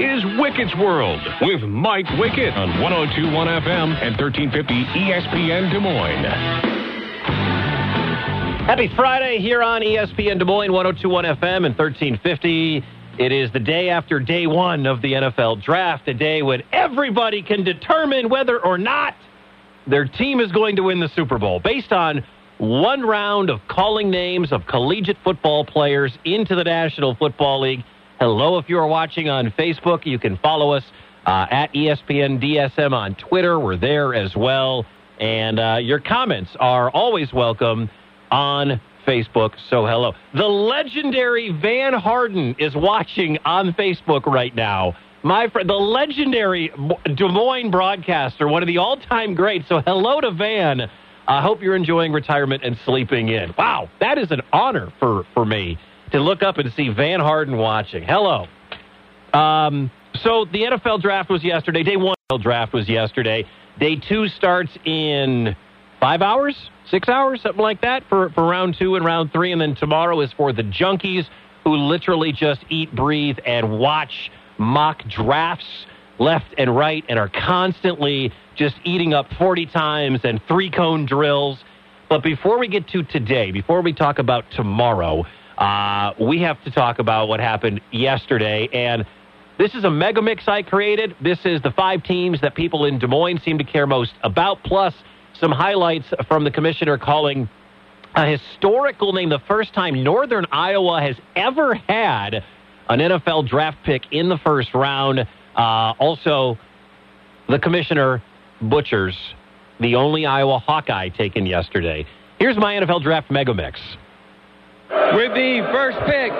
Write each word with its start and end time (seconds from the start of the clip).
is 0.00 0.24
Wickett's 0.40 0.74
World 0.76 1.20
with 1.42 1.60
Mike 1.60 2.06
Wickett 2.06 2.56
on 2.56 2.80
1021 2.80 3.46
FM 3.46 3.92
and 4.00 4.16
1350 4.16 4.84
ESPN 4.98 5.70
Des 5.70 5.78
Moines. 5.78 6.24
Happy 8.64 8.90
Friday 8.96 9.40
here 9.40 9.62
on 9.62 9.82
ESPN 9.82 10.38
Des 10.38 10.46
Moines 10.46 10.72
1021 10.72 11.24
FM 11.36 11.66
and 11.66 11.76
1350. 11.76 12.82
It 13.18 13.30
is 13.30 13.52
the 13.52 13.60
day 13.60 13.90
after 13.90 14.18
day 14.18 14.46
one 14.46 14.86
of 14.86 15.02
the 15.02 15.12
NFL 15.12 15.62
draft, 15.62 16.08
a 16.08 16.14
day 16.14 16.40
when 16.40 16.62
everybody 16.72 17.42
can 17.42 17.62
determine 17.62 18.30
whether 18.30 18.58
or 18.58 18.78
not 18.78 19.14
their 19.86 20.06
team 20.06 20.40
is 20.40 20.50
going 20.50 20.76
to 20.76 20.84
win 20.84 21.00
the 21.00 21.10
Super 21.10 21.38
Bowl 21.38 21.60
based 21.60 21.92
on 21.92 22.24
one 22.56 23.02
round 23.02 23.50
of 23.50 23.60
calling 23.68 24.08
names 24.08 24.50
of 24.50 24.66
collegiate 24.66 25.18
football 25.22 25.66
players 25.66 26.16
into 26.24 26.54
the 26.54 26.64
National 26.64 27.14
Football 27.16 27.60
League. 27.60 27.84
Hello, 28.20 28.58
if 28.58 28.68
you 28.68 28.76
are 28.76 28.86
watching 28.86 29.30
on 29.30 29.50
Facebook, 29.52 30.04
you 30.04 30.18
can 30.18 30.36
follow 30.36 30.72
us 30.72 30.84
uh, 31.24 31.46
at 31.50 31.72
ESPN 31.72 32.38
DSM 32.38 32.92
on 32.92 33.14
Twitter. 33.14 33.58
We're 33.58 33.78
there 33.78 34.12
as 34.12 34.36
well. 34.36 34.84
And 35.18 35.58
uh, 35.58 35.78
your 35.80 36.00
comments 36.00 36.50
are 36.60 36.90
always 36.90 37.32
welcome 37.32 37.88
on 38.30 38.78
Facebook. 39.06 39.54
So 39.70 39.86
hello. 39.86 40.12
The 40.34 40.44
legendary 40.44 41.50
Van 41.62 41.94
Harden 41.94 42.56
is 42.58 42.74
watching 42.74 43.38
on 43.46 43.72
Facebook 43.72 44.26
right 44.26 44.54
now. 44.54 44.98
My 45.22 45.48
friend, 45.48 45.66
the 45.66 45.72
legendary 45.72 46.70
Des 47.14 47.26
Moines 47.26 47.70
broadcaster, 47.70 48.48
one 48.48 48.62
of 48.62 48.66
the 48.66 48.76
all-time 48.76 49.34
greats. 49.34 49.66
So 49.66 49.80
hello 49.80 50.20
to 50.20 50.30
Van. 50.30 50.90
I 51.26 51.40
hope 51.40 51.62
you're 51.62 51.76
enjoying 51.76 52.12
retirement 52.12 52.64
and 52.64 52.76
sleeping 52.84 53.30
in. 53.30 53.54
Wow, 53.56 53.88
that 54.00 54.18
is 54.18 54.30
an 54.30 54.42
honor 54.52 54.92
for, 54.98 55.24
for 55.32 55.46
me 55.46 55.78
to 56.12 56.20
look 56.20 56.42
up 56.42 56.58
and 56.58 56.72
see 56.74 56.88
Van 56.88 57.20
Harden 57.20 57.56
watching. 57.56 58.02
Hello. 58.02 58.46
Um, 59.32 59.90
so 60.16 60.44
the 60.44 60.62
NFL 60.62 61.00
draft 61.02 61.30
was 61.30 61.44
yesterday. 61.44 61.82
Day 61.82 61.96
one 61.96 62.16
draft 62.40 62.72
was 62.72 62.88
yesterday. 62.88 63.44
Day 63.78 63.96
two 63.96 64.28
starts 64.28 64.70
in 64.84 65.56
five 66.00 66.22
hours, 66.22 66.56
six 66.90 67.08
hours, 67.08 67.42
something 67.42 67.62
like 67.62 67.80
that 67.82 68.02
for, 68.08 68.30
for 68.30 68.46
round 68.46 68.76
two 68.78 68.96
and 68.96 69.04
round 69.04 69.32
three. 69.32 69.52
And 69.52 69.60
then 69.60 69.74
tomorrow 69.74 70.20
is 70.20 70.32
for 70.32 70.52
the 70.52 70.62
junkies 70.62 71.26
who 71.64 71.76
literally 71.76 72.32
just 72.32 72.64
eat, 72.68 72.94
breathe, 72.94 73.38
and 73.46 73.78
watch 73.78 74.30
mock 74.58 75.02
drafts 75.08 75.86
left 76.18 76.54
and 76.58 76.74
right 76.76 77.04
and 77.08 77.18
are 77.18 77.30
constantly 77.30 78.32
just 78.56 78.76
eating 78.84 79.14
up 79.14 79.26
40 79.38 79.66
times 79.66 80.20
and 80.24 80.40
three 80.46 80.70
cone 80.70 81.06
drills. 81.06 81.58
But 82.08 82.22
before 82.22 82.58
we 82.58 82.68
get 82.68 82.88
to 82.88 83.02
today, 83.04 83.52
before 83.52 83.80
we 83.80 83.92
talk 83.92 84.18
about 84.18 84.44
tomorrow, 84.50 85.24
uh, 85.60 86.14
we 86.18 86.40
have 86.40 86.62
to 86.64 86.70
talk 86.70 86.98
about 86.98 87.28
what 87.28 87.38
happened 87.38 87.80
yesterday. 87.92 88.68
And 88.72 89.04
this 89.58 89.74
is 89.74 89.84
a 89.84 89.90
mega 89.90 90.22
mix 90.22 90.48
I 90.48 90.62
created. 90.62 91.14
This 91.20 91.38
is 91.44 91.60
the 91.60 91.70
five 91.70 92.02
teams 92.02 92.40
that 92.40 92.54
people 92.54 92.86
in 92.86 92.98
Des 92.98 93.06
Moines 93.06 93.42
seem 93.44 93.58
to 93.58 93.64
care 93.64 93.86
most 93.86 94.12
about, 94.22 94.62
plus 94.64 94.94
some 95.34 95.52
highlights 95.52 96.06
from 96.26 96.44
the 96.44 96.50
commissioner 96.50 96.98
calling 96.98 97.48
a 98.16 98.26
historical 98.26 99.12
name, 99.12 99.28
the 99.28 99.38
first 99.46 99.72
time 99.74 100.02
Northern 100.02 100.46
Iowa 100.50 101.00
has 101.00 101.16
ever 101.36 101.74
had 101.74 102.42
an 102.88 102.98
NFL 102.98 103.48
draft 103.48 103.78
pick 103.84 104.02
in 104.10 104.28
the 104.28 104.38
first 104.38 104.74
round. 104.74 105.20
Uh, 105.20 105.92
also, 105.98 106.58
the 107.48 107.58
commissioner 107.58 108.22
butchers 108.62 109.16
the 109.78 109.94
only 109.94 110.26
Iowa 110.26 110.58
Hawkeye 110.58 111.08
taken 111.10 111.46
yesterday. 111.46 112.06
Here's 112.38 112.56
my 112.56 112.74
NFL 112.74 113.02
draft 113.02 113.30
mega 113.30 113.54
mix. 113.54 113.80
With 114.90 115.34
the 115.38 115.62
first 115.70 115.98
pick 116.10 116.34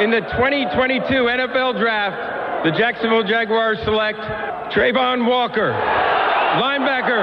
in 0.00 0.08
the 0.08 0.24
2022 0.40 1.04
NFL 1.04 1.76
Draft, 1.78 2.64
the 2.64 2.72
Jacksonville 2.72 3.24
Jaguars 3.24 3.76
select 3.84 4.20
Travon 4.72 5.28
Walker, 5.28 5.68
linebacker, 6.64 7.20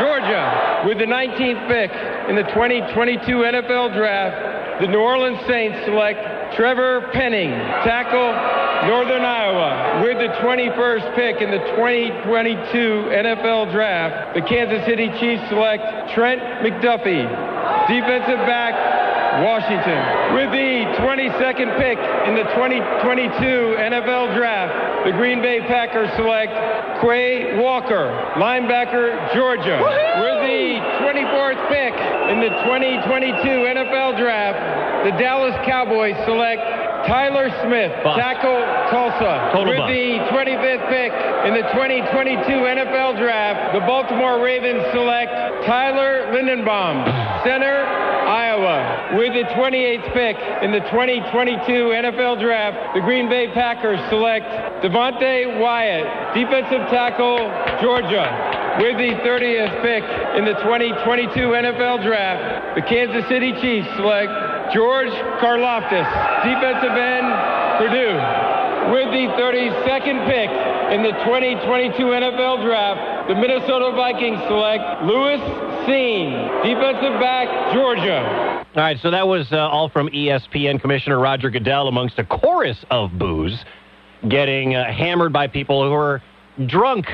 Georgia. 0.00 0.88
With 0.88 0.96
the 0.96 1.04
19th 1.04 1.68
pick 1.68 1.92
in 2.30 2.36
the 2.36 2.48
2022 2.48 3.44
NFL 3.44 3.92
Draft, 3.92 4.80
the 4.80 4.88
New 4.88 5.00
Orleans 5.00 5.44
Saints 5.46 5.84
select 5.84 6.56
Trevor 6.56 7.10
Penning, 7.12 7.50
tackle, 7.84 8.32
Northern 8.88 9.20
Iowa. 9.20 10.00
With 10.02 10.16
the 10.16 10.32
21st 10.40 11.14
pick 11.14 11.42
in 11.42 11.50
the 11.50 11.60
2022 11.76 12.72
NFL 12.72 13.70
Draft, 13.70 14.34
the 14.34 14.40
Kansas 14.40 14.82
City 14.86 15.12
Chiefs 15.20 15.46
select 15.50 15.84
Trent 16.14 16.40
McDuffie, 16.64 17.28
defensive 17.84 18.40
back, 18.48 18.72
Washington. 19.38 20.34
With 20.34 20.50
the 20.50 20.90
22nd 20.98 21.78
pick 21.78 21.98
in 22.26 22.34
the 22.34 22.44
2022 22.50 23.78
NFL 23.78 24.34
Draft, 24.34 25.06
the 25.06 25.12
Green 25.12 25.40
Bay 25.40 25.60
Packers 25.60 26.10
select 26.16 26.52
Quay 27.00 27.56
Walker, 27.62 28.10
linebacker, 28.36 29.32
Georgia. 29.32 29.78
With 29.78 30.38
the 30.42 30.82
24th 31.06 31.62
pick 31.70 31.94
in 32.34 32.40
the 32.42 32.50
2022 32.66 33.38
NFL 33.70 34.18
Draft, 34.18 35.06
the 35.06 35.16
Dallas 35.16 35.54
Cowboys 35.64 36.16
select 36.26 36.89
Tyler 37.06 37.48
Smith, 37.64 37.92
Bust. 38.04 38.18
tackle, 38.18 38.60
Tulsa. 38.90 39.50
Total 39.52 39.68
With 39.72 39.78
bust. 39.78 39.92
the 39.92 40.18
25th 40.32 40.84
pick 40.88 41.12
in 41.48 41.54
the 41.54 41.64
2022 41.72 42.44
NFL 42.52 43.16
Draft, 43.18 43.74
the 43.74 43.80
Baltimore 43.80 44.42
Ravens 44.42 44.84
select 44.92 45.32
Tyler 45.66 46.28
Lindenbaum, 46.32 47.04
center, 47.44 47.84
Iowa. 48.30 49.16
With 49.16 49.32
the 49.34 49.44
28th 49.54 50.12
pick 50.12 50.36
in 50.62 50.70
the 50.72 50.80
2022 50.92 51.64
NFL 51.90 52.40
Draft, 52.40 52.94
the 52.94 53.00
Green 53.00 53.28
Bay 53.28 53.48
Packers 53.52 53.98
select 54.08 54.46
Devonte 54.84 55.58
Wyatt, 55.58 56.34
defensive 56.34 56.86
tackle, 56.90 57.38
Georgia. 57.80 58.58
With 58.78 58.96
the 58.98 59.12
30th 59.26 59.82
pick 59.82 60.04
in 60.38 60.44
the 60.44 60.54
2022 60.62 61.32
NFL 61.34 62.04
Draft, 62.04 62.76
the 62.76 62.82
Kansas 62.82 63.26
City 63.28 63.52
Chiefs 63.60 63.88
select 63.96 64.30
George 64.72 65.10
Karlaftis, 65.42 66.06
defensive 66.44 66.94
end, 66.94 67.26
Purdue. 67.78 68.18
With 68.92 69.10
the 69.12 69.26
32nd 69.36 70.26
pick 70.26 70.50
in 70.94 71.02
the 71.02 71.12
2022 71.24 72.02
NFL 72.02 72.64
Draft, 72.64 73.28
the 73.28 73.34
Minnesota 73.34 73.92
Vikings 73.94 74.40
select 74.48 75.02
Lewis 75.04 75.40
Cine, 75.86 76.62
defensive 76.62 77.20
back, 77.20 77.74
Georgia. 77.74 78.64
All 78.74 78.82
right, 78.82 78.98
so 79.00 79.10
that 79.10 79.26
was 79.26 79.52
uh, 79.52 79.56
all 79.58 79.88
from 79.88 80.08
ESPN 80.08 80.80
Commissioner 80.80 81.18
Roger 81.18 81.50
Goodell 81.50 81.88
amongst 81.88 82.18
a 82.18 82.24
chorus 82.24 82.84
of 82.90 83.18
boos 83.18 83.64
getting 84.28 84.76
uh, 84.76 84.92
hammered 84.92 85.32
by 85.32 85.46
people 85.46 85.82
who 85.82 85.92
are 85.92 86.22
drunk 86.66 87.06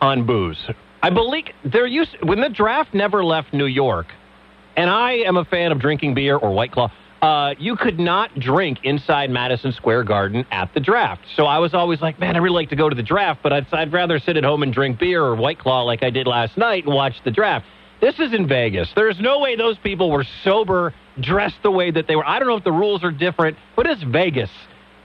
on 0.00 0.24
booze. 0.24 0.70
I 1.02 1.10
believe 1.10 1.44
there 1.64 1.86
used 1.86 2.16
when 2.22 2.40
the 2.40 2.48
draft 2.48 2.94
never 2.94 3.24
left 3.24 3.52
New 3.52 3.66
York, 3.66 4.06
and 4.78 4.88
I 4.88 5.14
am 5.26 5.36
a 5.36 5.44
fan 5.44 5.72
of 5.72 5.80
drinking 5.80 6.14
beer 6.14 6.36
or 6.36 6.52
White 6.52 6.70
Claw. 6.70 6.92
Uh, 7.20 7.52
you 7.58 7.74
could 7.74 7.98
not 7.98 8.32
drink 8.38 8.78
inside 8.84 9.28
Madison 9.28 9.72
Square 9.72 10.04
Garden 10.04 10.46
at 10.52 10.72
the 10.72 10.78
draft. 10.78 11.22
So 11.34 11.46
I 11.46 11.58
was 11.58 11.74
always 11.74 12.00
like, 12.00 12.20
man, 12.20 12.36
I 12.36 12.38
really 12.38 12.54
like 12.54 12.70
to 12.70 12.76
go 12.76 12.88
to 12.88 12.94
the 12.94 13.02
draft, 13.02 13.40
but 13.42 13.52
I'd, 13.52 13.66
I'd 13.74 13.92
rather 13.92 14.20
sit 14.20 14.36
at 14.36 14.44
home 14.44 14.62
and 14.62 14.72
drink 14.72 15.00
beer 15.00 15.24
or 15.24 15.34
White 15.34 15.58
Claw 15.58 15.82
like 15.82 16.04
I 16.04 16.10
did 16.10 16.28
last 16.28 16.56
night 16.56 16.84
and 16.84 16.94
watch 16.94 17.14
the 17.24 17.32
draft. 17.32 17.66
This 18.00 18.20
is 18.20 18.32
in 18.32 18.46
Vegas. 18.46 18.88
There's 18.94 19.18
no 19.18 19.40
way 19.40 19.56
those 19.56 19.76
people 19.78 20.12
were 20.12 20.24
sober, 20.44 20.94
dressed 21.20 21.60
the 21.64 21.72
way 21.72 21.90
that 21.90 22.06
they 22.06 22.14
were. 22.14 22.24
I 22.24 22.38
don't 22.38 22.46
know 22.46 22.56
if 22.56 22.62
the 22.62 22.70
rules 22.70 23.02
are 23.02 23.10
different, 23.10 23.58
but 23.74 23.88
it's 23.88 24.04
Vegas. 24.04 24.50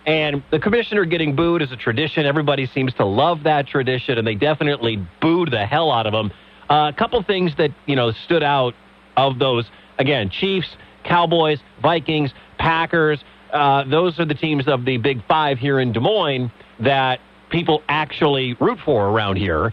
And 0.06 0.44
the 0.52 0.60
commissioner 0.60 1.04
getting 1.06 1.36
booed 1.36 1.64
is 1.64 1.72
a 1.72 1.78
tradition. 1.78 2.28
Everybody 2.28 2.68
seems 2.68 2.94
to 2.96 3.06
love 3.06 3.42
that 3.46 3.66
tradition, 3.66 4.20
and 4.20 4.28
they 4.28 4.36
definitely 4.36 5.04
booed 5.20 5.50
the 5.50 5.66
hell 5.66 5.92
out 5.92 6.06
of 6.06 6.14
him. 6.14 6.32
Uh, 6.70 6.92
a 6.94 6.96
couple 6.96 7.22
things 7.24 7.54
that 7.58 7.72
you 7.88 7.96
know 7.96 8.12
stood 8.12 8.44
out 8.44 8.76
of 9.18 9.40
those 9.40 9.66
again: 10.00 10.30
Chiefs, 10.30 10.68
Cowboys, 11.04 11.60
Vikings, 11.82 12.32
Packers. 12.58 13.20
Uh, 13.52 13.84
those 13.90 14.20
are 14.20 14.26
the 14.26 14.34
teams 14.34 14.68
of 14.68 14.86
the 14.86 14.98
Big 14.98 15.26
Five 15.28 15.60
here 15.60 15.80
in 15.80 15.92
Des 15.92 16.00
Moines 16.00 16.52
that 16.80 17.20
people 17.50 17.84
actually 17.88 18.56
root 18.60 18.80
for 18.84 19.10
around 19.10 19.36
here. 19.36 19.72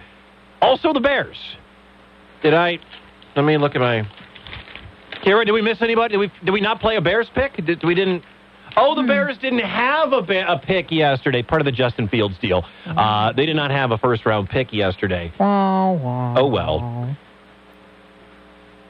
Also, 0.60 0.92
the 0.92 1.00
Bears. 1.00 1.36
Did 2.42 2.52
I? 2.54 2.78
Let 3.36 3.44
me 3.44 3.56
look 3.56 3.74
at 3.74 3.80
my. 3.80 4.06
Kara, 5.24 5.44
did 5.44 5.52
we 5.52 5.62
miss 5.62 5.80
anybody? 5.82 6.12
Did 6.12 6.18
we 6.18 6.32
did 6.44 6.50
we 6.50 6.60
not 6.60 6.80
play 6.80 6.96
a 6.96 7.00
Bears 7.00 7.28
pick? 7.34 7.54
Did 7.64 7.82
we 7.84 7.94
didn't? 7.94 8.22
Oh, 8.76 8.94
the 8.94 9.02
Bears 9.02 9.36
didn't 9.38 9.58
have 9.60 10.12
a, 10.12 10.22
ba- 10.22 10.50
a 10.50 10.58
pick 10.58 10.92
yesterday. 10.92 11.42
Part 11.42 11.60
of 11.60 11.64
the 11.64 11.72
Justin 11.72 12.06
Fields 12.08 12.36
deal. 12.40 12.64
Uh, 12.86 13.32
they 13.32 13.44
did 13.44 13.56
not 13.56 13.70
have 13.70 13.90
a 13.90 13.98
first 13.98 14.24
round 14.24 14.48
pick 14.48 14.72
yesterday. 14.72 15.32
Oh 16.38 16.46
well. 16.46 17.16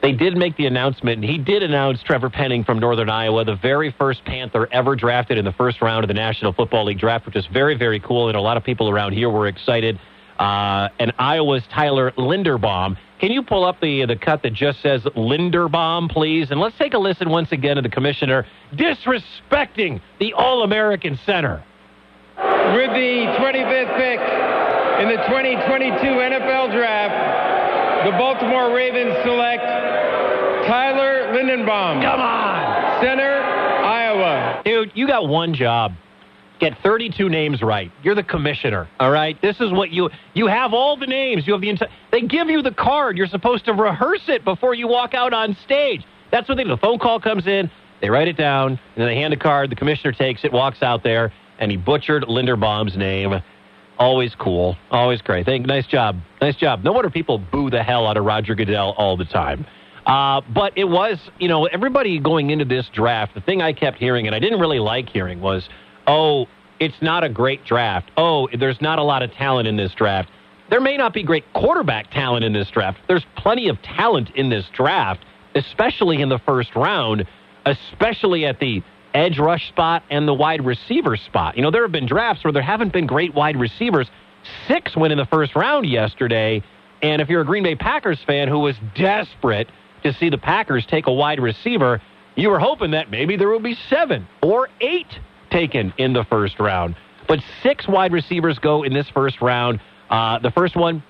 They 0.01 0.13
did 0.13 0.35
make 0.35 0.57
the 0.57 0.65
announcement, 0.65 1.23
he 1.23 1.37
did 1.37 1.61
announce 1.61 2.01
Trevor 2.01 2.29
Penning 2.29 2.63
from 2.63 2.79
Northern 2.79 3.09
Iowa, 3.09 3.45
the 3.45 3.55
very 3.55 3.91
first 3.99 4.25
Panther 4.25 4.67
ever 4.71 4.95
drafted 4.95 5.37
in 5.37 5.45
the 5.45 5.51
first 5.51 5.81
round 5.81 6.03
of 6.03 6.07
the 6.07 6.15
National 6.15 6.53
Football 6.53 6.85
League 6.85 6.99
draft, 6.99 7.27
which 7.27 7.35
is 7.35 7.45
very, 7.47 7.75
very 7.77 7.99
cool. 7.99 8.27
And 8.27 8.35
a 8.35 8.41
lot 8.41 8.57
of 8.57 8.63
people 8.63 8.89
around 8.89 9.13
here 9.13 9.29
were 9.29 9.47
excited. 9.47 9.99
Uh, 10.39 10.89
and 10.97 11.13
Iowa's 11.19 11.63
Tyler 11.71 12.11
Linderbaum 12.17 12.97
can 13.21 13.31
you 13.31 13.43
pull 13.43 13.63
up 13.63 13.79
the 13.79 14.03
the 14.07 14.15
cut 14.15 14.41
that 14.41 14.53
just 14.53 14.81
says 14.81 15.03
Linderbaum, 15.15 16.09
please? 16.09 16.49
And 16.49 16.59
let's 16.59 16.75
take 16.79 16.95
a 16.95 16.97
listen 16.97 17.29
once 17.29 17.51
again 17.51 17.75
to 17.75 17.83
the 17.83 17.89
commissioner 17.89 18.47
disrespecting 18.73 20.01
the 20.19 20.33
All 20.33 20.63
American 20.63 21.19
Center. 21.23 21.63
With 22.35 22.89
the 22.97 23.29
25th 23.37 23.95
pick 23.95 24.19
in 25.03 25.09
the 25.09 25.21
2022 25.29 26.01
NFL 26.01 26.71
Draft, 26.73 28.09
the 28.09 28.17
Baltimore 28.17 28.73
Ravens 28.73 29.13
select 29.23 29.90
Tyler 30.67 31.33
Lindenbaum, 31.33 32.01
Come 32.01 32.19
on, 32.19 33.01
center, 33.03 33.41
Iowa. 33.41 34.61
dude, 34.63 34.91
you 34.93 35.07
got 35.07 35.27
one 35.27 35.53
job. 35.53 35.93
Get 36.59 36.77
32 36.83 37.27
names 37.27 37.63
right. 37.63 37.91
You're 38.03 38.13
the 38.13 38.21
commissioner. 38.21 38.87
All 38.99 39.09
right. 39.09 39.35
This 39.41 39.59
is 39.59 39.71
what 39.71 39.89
you 39.89 40.11
you 40.35 40.45
have 40.45 40.73
all 40.75 40.95
the 40.95 41.07
names. 41.07 41.47
You 41.47 41.53
have 41.53 41.61
the 41.61 41.69
entire. 41.69 41.89
They 42.11 42.21
give 42.21 42.49
you 42.49 42.61
the 42.61 42.69
card. 42.71 43.17
You're 43.17 43.25
supposed 43.25 43.65
to 43.65 43.73
rehearse 43.73 44.21
it 44.27 44.45
before 44.45 44.75
you 44.75 44.87
walk 44.87 45.15
out 45.15 45.33
on 45.33 45.57
stage. 45.63 46.03
That's 46.29 46.47
what 46.47 46.57
they 46.57 46.63
do. 46.63 46.69
The 46.69 46.77
phone 46.77 46.99
call 46.99 47.19
comes 47.19 47.47
in. 47.47 47.71
They 47.99 48.11
write 48.11 48.27
it 48.27 48.37
down, 48.37 48.73
and 48.73 48.79
then 48.95 49.07
they 49.07 49.15
hand 49.15 49.33
a 49.33 49.37
card. 49.37 49.71
The 49.71 49.75
commissioner 49.75 50.11
takes 50.11 50.43
it, 50.43 50.53
walks 50.53 50.83
out 50.83 51.01
there, 51.03 51.33
and 51.57 51.71
he 51.71 51.77
butchered 51.77 52.23
Linderbaum's 52.25 52.95
name. 52.95 53.41
Always 53.97 54.35
cool. 54.35 54.77
Always 54.91 55.21
great. 55.23 55.47
Thank. 55.47 55.65
Nice 55.65 55.87
job. 55.87 56.19
Nice 56.41 56.55
job. 56.57 56.83
No 56.83 56.91
wonder 56.91 57.09
people 57.09 57.39
boo 57.39 57.71
the 57.71 57.81
hell 57.81 58.05
out 58.05 58.17
of 58.17 58.23
Roger 58.25 58.53
Goodell 58.53 58.93
all 58.99 59.17
the 59.17 59.25
time. 59.25 59.65
Uh, 60.05 60.41
but 60.53 60.77
it 60.77 60.85
was, 60.85 61.19
you 61.39 61.47
know, 61.47 61.65
everybody 61.65 62.19
going 62.19 62.49
into 62.49 62.65
this 62.65 62.89
draft, 62.91 63.35
the 63.35 63.41
thing 63.41 63.61
I 63.61 63.73
kept 63.73 63.97
hearing, 63.97 64.25
and 64.25 64.35
I 64.35 64.39
didn't 64.39 64.59
really 64.59 64.79
like 64.79 65.09
hearing, 65.09 65.41
was, 65.41 65.69
oh, 66.07 66.47
it's 66.79 66.99
not 67.01 67.23
a 67.23 67.29
great 67.29 67.63
draft. 67.65 68.09
Oh, 68.17 68.47
there's 68.57 68.81
not 68.81 68.97
a 68.97 69.03
lot 69.03 69.21
of 69.21 69.31
talent 69.33 69.67
in 69.67 69.77
this 69.77 69.93
draft. 69.93 70.29
There 70.71 70.81
may 70.81 70.97
not 70.97 71.13
be 71.13 71.21
great 71.21 71.43
quarterback 71.53 72.09
talent 72.11 72.43
in 72.43 72.53
this 72.53 72.69
draft. 72.71 72.99
There's 73.07 73.25
plenty 73.35 73.67
of 73.67 73.79
talent 73.83 74.31
in 74.35 74.49
this 74.49 74.65
draft, 74.73 75.23
especially 75.53 76.21
in 76.21 76.29
the 76.29 76.39
first 76.39 76.75
round, 76.75 77.27
especially 77.65 78.45
at 78.45 78.59
the 78.59 78.81
edge 79.13 79.37
rush 79.37 79.67
spot 79.67 80.03
and 80.09 80.27
the 80.27 80.33
wide 80.33 80.65
receiver 80.65 81.17
spot. 81.17 81.57
You 81.57 81.61
know, 81.61 81.71
there 81.71 81.83
have 81.83 81.91
been 81.91 82.07
drafts 82.07 82.43
where 82.43 82.53
there 82.53 82.61
haven't 82.61 82.93
been 82.93 83.05
great 83.05 83.35
wide 83.35 83.57
receivers. 83.57 84.09
Six 84.67 84.95
went 84.95 85.11
in 85.11 85.17
the 85.17 85.25
first 85.25 85.55
round 85.55 85.85
yesterday. 85.85 86.63
And 87.03 87.21
if 87.21 87.29
you're 87.29 87.41
a 87.41 87.45
Green 87.45 87.63
Bay 87.63 87.75
Packers 87.75 88.19
fan 88.25 88.47
who 88.47 88.59
was 88.59 88.75
desperate 88.95 89.69
to 90.03 90.13
see 90.13 90.29
the 90.29 90.37
Packers 90.37 90.85
take 90.85 91.07
a 91.07 91.13
wide 91.13 91.39
receiver, 91.39 92.01
you 92.35 92.49
were 92.49 92.59
hoping 92.59 92.91
that 92.91 93.11
maybe 93.11 93.37
there 93.37 93.49
would 93.49 93.63
be 93.63 93.75
seven 93.89 94.27
or 94.41 94.69
eight 94.79 95.19
taken 95.51 95.93
in 95.97 96.13
the 96.13 96.23
first 96.25 96.59
round. 96.59 96.95
But 97.27 97.39
six 97.61 97.87
wide 97.87 98.13
receivers 98.13 98.59
go 98.59 98.83
in 98.83 98.93
this 98.93 99.09
first 99.09 99.41
round. 99.41 99.79
Uh, 100.09 100.39
the 100.39 100.51
first 100.51 100.75
one, 100.75 101.03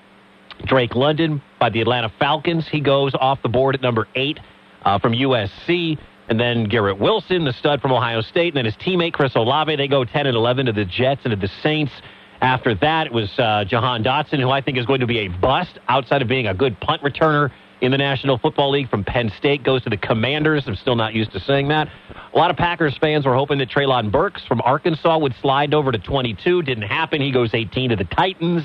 Drake 0.64 0.94
London 0.94 1.42
by 1.58 1.70
the 1.70 1.80
Atlanta 1.80 2.12
Falcons. 2.18 2.68
He 2.68 2.80
goes 2.80 3.14
off 3.14 3.40
the 3.42 3.48
board 3.48 3.74
at 3.74 3.82
number 3.82 4.06
eight 4.14 4.38
uh, 4.84 4.98
from 4.98 5.12
USC. 5.12 5.98
And 6.28 6.38
then 6.38 6.64
Garrett 6.64 6.98
Wilson, 6.98 7.44
the 7.44 7.52
stud 7.52 7.80
from 7.80 7.92
Ohio 7.92 8.20
State. 8.20 8.54
And 8.54 8.58
then 8.58 8.64
his 8.64 8.76
teammate, 8.76 9.12
Chris 9.12 9.34
Olave, 9.34 9.74
they 9.76 9.88
go 9.88 10.04
10 10.04 10.26
and 10.26 10.36
11 10.36 10.66
to 10.66 10.72
the 10.72 10.84
Jets 10.84 11.22
and 11.24 11.32
to 11.32 11.36
the 11.36 11.52
Saints. 11.62 11.92
After 12.40 12.74
that, 12.76 13.06
it 13.06 13.12
was 13.12 13.30
uh, 13.38 13.64
Jahan 13.64 14.02
Dotson, 14.02 14.40
who 14.40 14.50
I 14.50 14.60
think 14.60 14.78
is 14.78 14.86
going 14.86 15.00
to 15.00 15.06
be 15.06 15.20
a 15.20 15.28
bust 15.28 15.78
outside 15.88 16.22
of 16.22 16.28
being 16.28 16.46
a 16.46 16.54
good 16.54 16.78
punt 16.80 17.02
returner 17.02 17.50
in 17.82 17.90
the 17.90 17.98
National 17.98 18.38
Football 18.38 18.70
League 18.70 18.88
from 18.88 19.02
Penn 19.02 19.30
State, 19.36 19.64
goes 19.64 19.82
to 19.82 19.90
the 19.90 19.96
Commanders. 19.96 20.62
I'm 20.68 20.76
still 20.76 20.94
not 20.94 21.14
used 21.14 21.32
to 21.32 21.40
saying 21.40 21.68
that. 21.68 21.88
A 22.32 22.38
lot 22.38 22.48
of 22.48 22.56
Packers 22.56 22.96
fans 22.98 23.26
were 23.26 23.34
hoping 23.34 23.58
that 23.58 23.68
Treylon 23.68 24.10
Burks 24.10 24.42
from 24.46 24.60
Arkansas 24.62 25.18
would 25.18 25.34
slide 25.42 25.74
over 25.74 25.90
to 25.90 25.98
22. 25.98 26.62
Didn't 26.62 26.84
happen. 26.84 27.20
He 27.20 27.32
goes 27.32 27.50
18 27.52 27.90
to 27.90 27.96
the 27.96 28.04
Titans. 28.04 28.62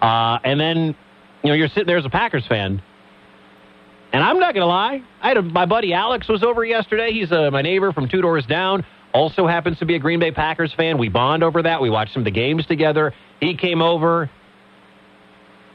Uh, 0.00 0.38
and 0.44 0.58
then, 0.58 0.94
you 1.42 1.50
know, 1.50 1.54
you're 1.54 1.68
sitting 1.68 1.88
there 1.88 1.98
as 1.98 2.04
a 2.04 2.10
Packers 2.10 2.46
fan. 2.46 2.80
And 4.12 4.22
I'm 4.22 4.38
not 4.38 4.54
going 4.54 4.62
to 4.62 4.66
lie. 4.66 5.02
I 5.20 5.28
had 5.28 5.36
a, 5.36 5.42
my 5.42 5.66
buddy 5.66 5.92
Alex 5.92 6.28
was 6.28 6.44
over 6.44 6.64
yesterday. 6.64 7.10
He's 7.12 7.32
uh, 7.32 7.50
my 7.50 7.62
neighbor 7.62 7.92
from 7.92 8.08
two 8.08 8.22
doors 8.22 8.46
down. 8.46 8.86
Also 9.12 9.48
happens 9.48 9.78
to 9.80 9.84
be 9.84 9.96
a 9.96 9.98
Green 9.98 10.20
Bay 10.20 10.30
Packers 10.30 10.72
fan. 10.76 10.96
We 10.96 11.08
bond 11.08 11.42
over 11.42 11.60
that. 11.62 11.82
We 11.82 11.90
watched 11.90 12.12
some 12.12 12.20
of 12.20 12.24
the 12.24 12.30
games 12.30 12.64
together. 12.66 13.12
He 13.40 13.56
came 13.56 13.82
over, 13.82 14.30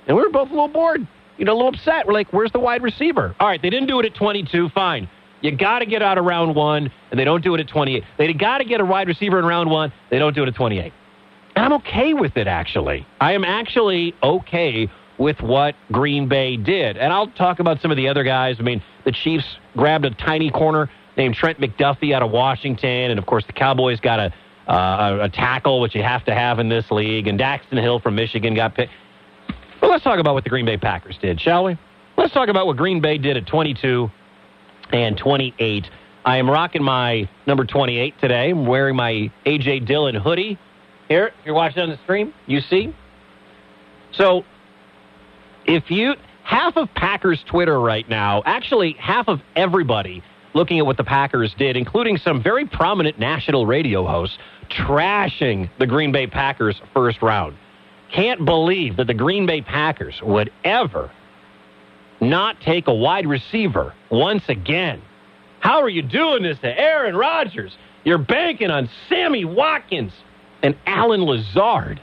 and 0.08 0.16
we 0.16 0.24
were 0.24 0.30
both 0.30 0.48
a 0.48 0.52
little 0.52 0.70
bored 0.70 1.06
you 1.38 1.46
know, 1.46 1.54
a 1.54 1.58
little 1.58 1.70
upset. 1.70 2.08
We're 2.08 2.14
like, 2.14 2.32
where's 2.32 2.52
the 2.52 2.60
wide 2.60 2.84
receiver? 2.84 3.36
All 3.40 3.48
right, 3.48 3.62
they 3.62 3.70
didn't 3.70 3.88
do 3.88 4.00
it 4.00 4.06
at 4.06 4.16
22. 4.16 4.70
Fine. 4.70 5.10
You 5.42 5.56
got 5.56 5.80
to 5.80 5.86
get 5.86 6.02
out 6.02 6.18
of 6.18 6.26
round 6.26 6.56
one, 6.56 6.92
and 7.12 7.20
they 7.20 7.24
don't 7.24 7.44
do 7.44 7.54
it 7.54 7.60
at 7.60 7.68
28. 7.68 8.04
They 8.18 8.34
got 8.34 8.60
to 8.60 8.66
get 8.66 8.82
a 8.82 8.86
wide 8.86 9.08
receiver 9.08 9.38
in 9.38 9.46
round 9.46 9.70
one. 9.70 9.94
They 10.10 10.18
don't 10.18 10.34
do 10.34 10.44
it 10.44 10.48
at 10.48 10.56
28. 10.56 10.92
And 11.56 11.66
I'm 11.66 11.74
okay 11.74 12.14
with 12.14 12.36
it, 12.38 12.48
actually. 12.48 13.06
I 13.22 13.34
am 13.34 13.44
actually 13.44 14.16
okay 14.24 14.90
with 15.18 15.40
what 15.42 15.76
Green 15.92 16.28
Bay 16.28 16.58
did. 16.58 16.98
And 16.98 17.14
I'll 17.14 17.28
talk 17.28 17.60
about 17.60 17.82
some 17.82 17.92
of 17.92 17.98
the 17.98 18.08
other 18.08 18.24
guys. 18.24 18.58
I 18.60 18.64
mean, 18.64 18.84
the 19.06 19.12
Chiefs 19.12 19.46
grabbed 19.76 20.06
a 20.06 20.12
tiny 20.12 20.52
corner 20.52 20.90
named 21.16 21.36
Trent 21.36 21.60
McDuffie 21.60 22.14
out 22.14 22.22
of 22.22 22.32
Washington. 22.32 23.12
And, 23.12 23.20
of 23.20 23.26
course, 23.26 23.46
the 23.46 23.54
Cowboys 23.54 24.00
got 24.00 24.20
a, 24.20 24.34
uh, 24.68 25.20
a 25.22 25.30
tackle, 25.30 25.80
which 25.80 25.96
you 25.96 26.04
have 26.04 26.26
to 26.26 26.34
have 26.34 26.60
in 26.60 26.70
this 26.70 26.90
league. 26.92 27.28
And 27.28 27.40
Daxton 27.40 27.80
Hill 27.80 28.00
from 28.00 28.16
Michigan 28.16 28.56
got 28.56 28.76
picked. 28.76 28.92
Well, 29.86 29.92
let's 29.92 30.04
talk 30.04 30.18
about 30.18 30.34
what 30.34 30.44
the 30.44 30.50
Green 30.50 30.66
Bay 30.66 30.78
Packers 30.78 31.16
did, 31.22 31.40
shall 31.40 31.66
we? 31.66 31.78
Let's 32.18 32.34
talk 32.34 32.50
about 32.50 32.66
what 32.66 32.76
Green 32.76 33.02
Bay 33.02 33.20
did 33.20 33.38
at 33.38 33.46
22 33.46 34.10
and 34.92 35.16
28. 35.16 35.88
I 36.26 36.38
am 36.38 36.50
rocking 36.50 36.82
my 36.82 37.30
number 37.46 37.66
28 37.66 38.20
today. 38.20 38.50
I'm 38.50 38.66
wearing 38.66 38.96
my 38.96 39.32
A.J. 39.46 39.82
Dillon 39.82 40.16
hoodie. 40.16 40.58
Here, 41.08 41.28
if 41.28 41.46
you're 41.46 41.54
watching 41.54 41.84
on 41.84 41.90
the 41.92 42.00
stream, 42.04 42.34
you 42.48 42.62
see. 42.62 42.96
So, 44.12 44.44
if 45.68 45.92
you, 45.92 46.16
half 46.42 46.78
of 46.78 46.92
Packers 46.96 47.44
Twitter 47.48 47.80
right 47.80 48.10
now, 48.10 48.42
actually, 48.44 48.94
half 48.94 49.28
of 49.28 49.40
everybody 49.56 50.24
looking 50.56 50.80
at 50.80 50.88
what 50.88 50.98
the 50.98 51.04
Packers 51.04 51.54
did, 51.60 51.78
including 51.78 52.18
some 52.18 52.42
very 52.42 52.66
prominent 52.66 53.20
national 53.20 53.68
radio 53.68 54.04
hosts, 54.04 54.40
trashing 54.72 55.70
the 55.78 55.86
Green 55.86 56.12
Bay 56.12 56.26
Packers 56.26 56.82
first 56.92 57.22
round 57.22 57.56
can't 58.12 58.46
believe 58.46 58.98
that 58.98 59.08
the 59.08 59.14
Green 59.14 59.46
Bay 59.46 59.62
Packers 59.62 60.22
would 60.22 60.52
ever 60.64 61.12
not 62.22 62.62
take 62.62 62.88
a 62.88 62.94
wide 62.94 63.28
receiver 63.28 63.94
once 64.10 64.44
again. 64.48 65.02
How 65.60 65.82
are 65.82 65.90
you 65.90 66.02
doing 66.02 66.44
this 66.44 66.60
to 66.60 66.80
Aaron 66.80 67.16
Rodgers? 67.16 67.76
You're 68.04 68.20
banking 68.20 68.70
on 68.70 68.90
Sammy 69.10 69.46
Watkins 69.46 70.14
and 70.62 70.76
Allen 70.86 71.24
Lazard. 71.24 72.00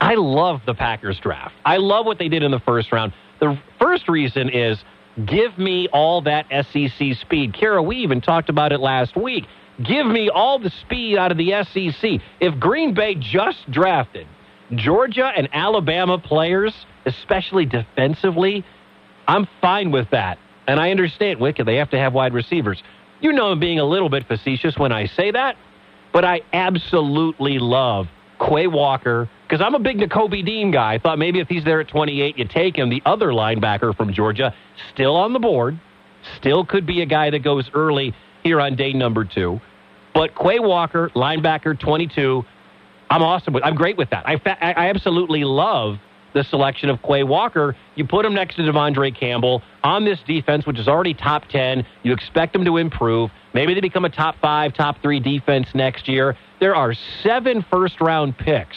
I 0.00 0.14
love 0.14 0.62
the 0.66 0.74
Packers 0.74 1.18
draft. 1.20 1.54
I 1.64 1.76
love 1.76 2.06
what 2.06 2.18
they 2.18 2.28
did 2.28 2.42
in 2.42 2.50
the 2.50 2.60
first 2.60 2.90
round. 2.90 3.12
The 3.38 3.58
first 3.78 4.08
reason 4.08 4.48
is 4.48 4.78
give 5.26 5.58
me 5.58 5.88
all 5.92 6.22
that 6.22 6.46
SEC 6.72 7.14
speed. 7.20 7.54
Kara, 7.54 7.82
we 7.82 7.96
even 7.96 8.20
talked 8.20 8.48
about 8.48 8.72
it 8.72 8.80
last 8.80 9.16
week. 9.16 9.44
Give 9.82 10.06
me 10.06 10.28
all 10.28 10.58
the 10.58 10.70
speed 10.70 11.16
out 11.16 11.30
of 11.30 11.38
the 11.38 11.52
SEC. 11.64 12.20
If 12.40 12.58
Green 12.58 12.94
Bay 12.94 13.14
just 13.14 13.70
drafted 13.70 14.26
Georgia 14.74 15.32
and 15.36 15.48
Alabama 15.52 16.18
players, 16.18 16.74
especially 17.06 17.66
defensively, 17.66 18.64
I'm 19.26 19.48
fine 19.60 19.90
with 19.90 20.10
that. 20.10 20.38
And 20.66 20.78
I 20.78 20.90
understand, 20.90 21.40
Wicked, 21.40 21.66
they 21.66 21.76
have 21.76 21.90
to 21.90 21.98
have 21.98 22.12
wide 22.12 22.32
receivers. 22.32 22.82
You 23.20 23.32
know 23.32 23.46
I'm 23.46 23.60
being 23.60 23.78
a 23.78 23.84
little 23.84 24.08
bit 24.08 24.26
facetious 24.26 24.76
when 24.78 24.92
I 24.92 25.06
say 25.06 25.30
that, 25.32 25.56
but 26.12 26.24
I 26.24 26.42
absolutely 26.52 27.58
love 27.58 28.06
Quay 28.40 28.66
Walker 28.66 29.28
because 29.46 29.60
I'm 29.60 29.74
a 29.74 29.78
big 29.78 29.98
Nakobe 29.98 30.44
Dean 30.44 30.70
guy. 30.70 30.94
I 30.94 30.98
thought 30.98 31.18
maybe 31.18 31.40
if 31.40 31.48
he's 31.48 31.64
there 31.64 31.80
at 31.80 31.88
28, 31.88 32.38
you 32.38 32.46
take 32.46 32.76
him. 32.76 32.88
The 32.88 33.02
other 33.04 33.28
linebacker 33.28 33.94
from 33.96 34.12
Georgia, 34.12 34.54
still 34.92 35.16
on 35.16 35.32
the 35.32 35.38
board, 35.38 35.78
still 36.36 36.64
could 36.64 36.86
be 36.86 37.02
a 37.02 37.06
guy 37.06 37.30
that 37.30 37.40
goes 37.40 37.68
early 37.74 38.14
here 38.42 38.60
on 38.60 38.76
day 38.76 38.92
number 38.92 39.24
two. 39.24 39.60
But 40.14 40.34
Quay 40.34 40.60
Walker, 40.60 41.10
linebacker, 41.14 41.78
22, 41.78 42.44
I'm 43.10 43.22
awesome 43.22 43.52
with. 43.52 43.64
I'm 43.64 43.74
great 43.74 43.96
with 43.96 44.10
that. 44.10 44.26
I 44.26 44.38
fa- 44.38 44.62
I 44.64 44.88
absolutely 44.88 45.44
love 45.44 45.96
the 46.32 46.44
selection 46.44 46.88
of 46.88 47.02
Quay 47.02 47.24
Walker. 47.24 47.76
You 47.96 48.06
put 48.06 48.24
him 48.24 48.34
next 48.34 48.54
to 48.54 48.62
De'Vondre 48.62 49.18
Campbell 49.18 49.62
on 49.82 50.04
this 50.04 50.20
defense, 50.26 50.64
which 50.64 50.78
is 50.78 50.86
already 50.86 51.12
top 51.12 51.46
ten. 51.48 51.84
You 52.04 52.12
expect 52.12 52.52
them 52.52 52.64
to 52.64 52.76
improve. 52.76 53.30
Maybe 53.52 53.74
they 53.74 53.80
become 53.80 54.04
a 54.04 54.10
top 54.10 54.36
five, 54.40 54.72
top 54.74 55.02
three 55.02 55.18
defense 55.18 55.66
next 55.74 56.08
year. 56.08 56.36
There 56.60 56.76
are 56.76 56.94
seven 57.22 57.64
first 57.68 58.00
round 58.00 58.38
picks 58.38 58.76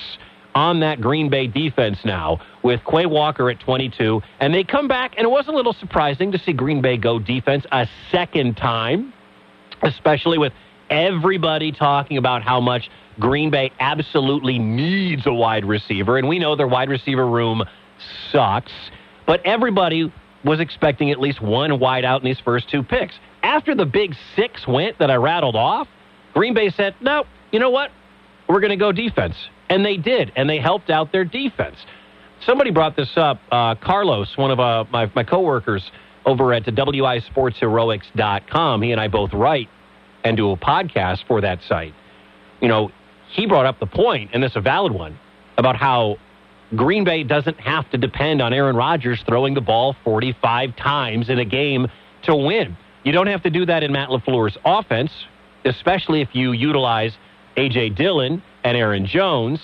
on 0.56 0.80
that 0.80 1.02
Green 1.02 1.30
Bay 1.30 1.48
defense 1.48 2.00
now 2.04 2.40
with 2.64 2.82
Quay 2.90 3.06
Walker 3.06 3.50
at 3.50 3.60
22. 3.60 4.22
And 4.40 4.54
they 4.54 4.64
come 4.64 4.88
back, 4.88 5.14
and 5.18 5.26
it 5.26 5.30
was 5.30 5.48
a 5.48 5.52
little 5.52 5.74
surprising 5.74 6.32
to 6.32 6.40
see 6.40 6.54
Green 6.54 6.82
Bay 6.82 6.98
go 6.98 7.20
defense 7.20 7.66
a 7.72 7.88
second 8.12 8.58
time, 8.58 9.14
especially 9.82 10.38
with 10.38 10.54
everybody 10.90 11.72
talking 11.72 12.18
about 12.18 12.44
how 12.44 12.60
much 12.60 12.90
Green 13.20 13.50
Bay 13.50 13.72
absolutely 13.80 14.60
needs 14.60 15.26
a 15.26 15.34
wide 15.34 15.66
receiver, 15.66 16.18
and 16.18 16.28
we 16.28 16.40
know 16.40 16.56
their 16.56 16.68
wide 16.68 16.90
receiver 16.90 17.28
room 17.28 17.64
sucks. 18.32 18.72
But 19.26 19.46
everybody 19.46 20.12
was 20.44 20.60
expecting 20.60 21.10
at 21.12 21.20
least 21.20 21.42
one 21.42 21.80
wide 21.80 22.06
out 22.06 22.22
in 22.22 22.26
these 22.26 22.40
first 22.40 22.70
two 22.70 22.84
picks. 22.84 23.16
After 23.44 23.74
the 23.76 23.86
big 23.86 24.16
six 24.36 24.68
went 24.68 25.00
that 25.00 25.10
I 25.10 25.16
rattled 25.16 25.56
off, 25.56 25.88
Green 26.34 26.54
Bay 26.54 26.70
said, 26.70 26.94
no, 27.02 27.24
you 27.52 27.60
know 27.60 27.70
what? 27.70 27.92
We're 28.50 28.60
going 28.60 28.72
to 28.72 28.78
go 28.78 28.92
defense. 28.92 29.36
And 29.70 29.86
they 29.86 29.98
did, 29.98 30.32
and 30.36 30.50
they 30.50 30.58
helped 30.60 30.90
out 30.90 31.12
their 31.12 31.26
defense. 31.26 31.78
Somebody 32.46 32.72
brought 32.72 32.98
this 32.98 33.12
up. 33.16 33.40
Uh, 33.52 33.76
Carlos, 33.76 34.36
one 34.36 34.50
of 34.52 34.60
uh, 34.60 34.84
my, 34.92 35.10
my 35.16 35.24
coworkers 35.24 35.90
over 36.26 36.54
at 36.54 36.66
WISportsheroics.com, 36.66 38.82
he 38.82 38.92
and 38.92 39.00
I 39.00 39.08
both 39.08 39.32
write 39.34 39.70
and 40.24 40.36
do 40.38 40.52
a 40.52 40.58
podcast 40.58 41.28
for 41.28 41.42
that 41.42 41.60
site. 41.68 41.94
You 42.62 42.68
know, 42.68 42.92
he 43.34 43.48
brought 43.48 43.66
up 43.66 43.80
the 43.80 43.88
point, 43.88 44.30
and 44.34 44.44
it's 44.44 44.56
a 44.56 44.62
valid 44.62 44.94
one, 44.94 45.20
about 45.58 45.76
how 45.76 46.18
Green 46.76 47.04
Bay 47.04 47.24
doesn't 47.24 47.60
have 47.60 47.90
to 47.90 47.98
depend 47.98 48.42
on 48.42 48.54
Aaron 48.54 48.76
Rodgers 48.76 49.22
throwing 49.28 49.56
the 49.56 49.62
ball 49.62 49.96
45 50.04 50.76
times 50.76 51.30
in 51.30 51.40
a 51.40 51.46
game 51.46 51.88
to 52.24 52.36
win. 52.36 52.78
You 53.04 53.12
don't 53.12 53.28
have 53.28 53.44
to 53.44 53.50
do 53.50 53.66
that 53.66 53.84
in 53.84 53.92
Matt 53.92 54.10
LaFleur's 54.10 54.58
offense, 54.64 55.12
especially 55.66 56.22
if 56.22 56.30
you 56.34 56.52
utilize 56.52 57.14
A.J. 57.58 57.90
Dillon 57.90 58.42
and 58.64 58.78
Aaron 58.78 59.06
Jones. 59.08 59.60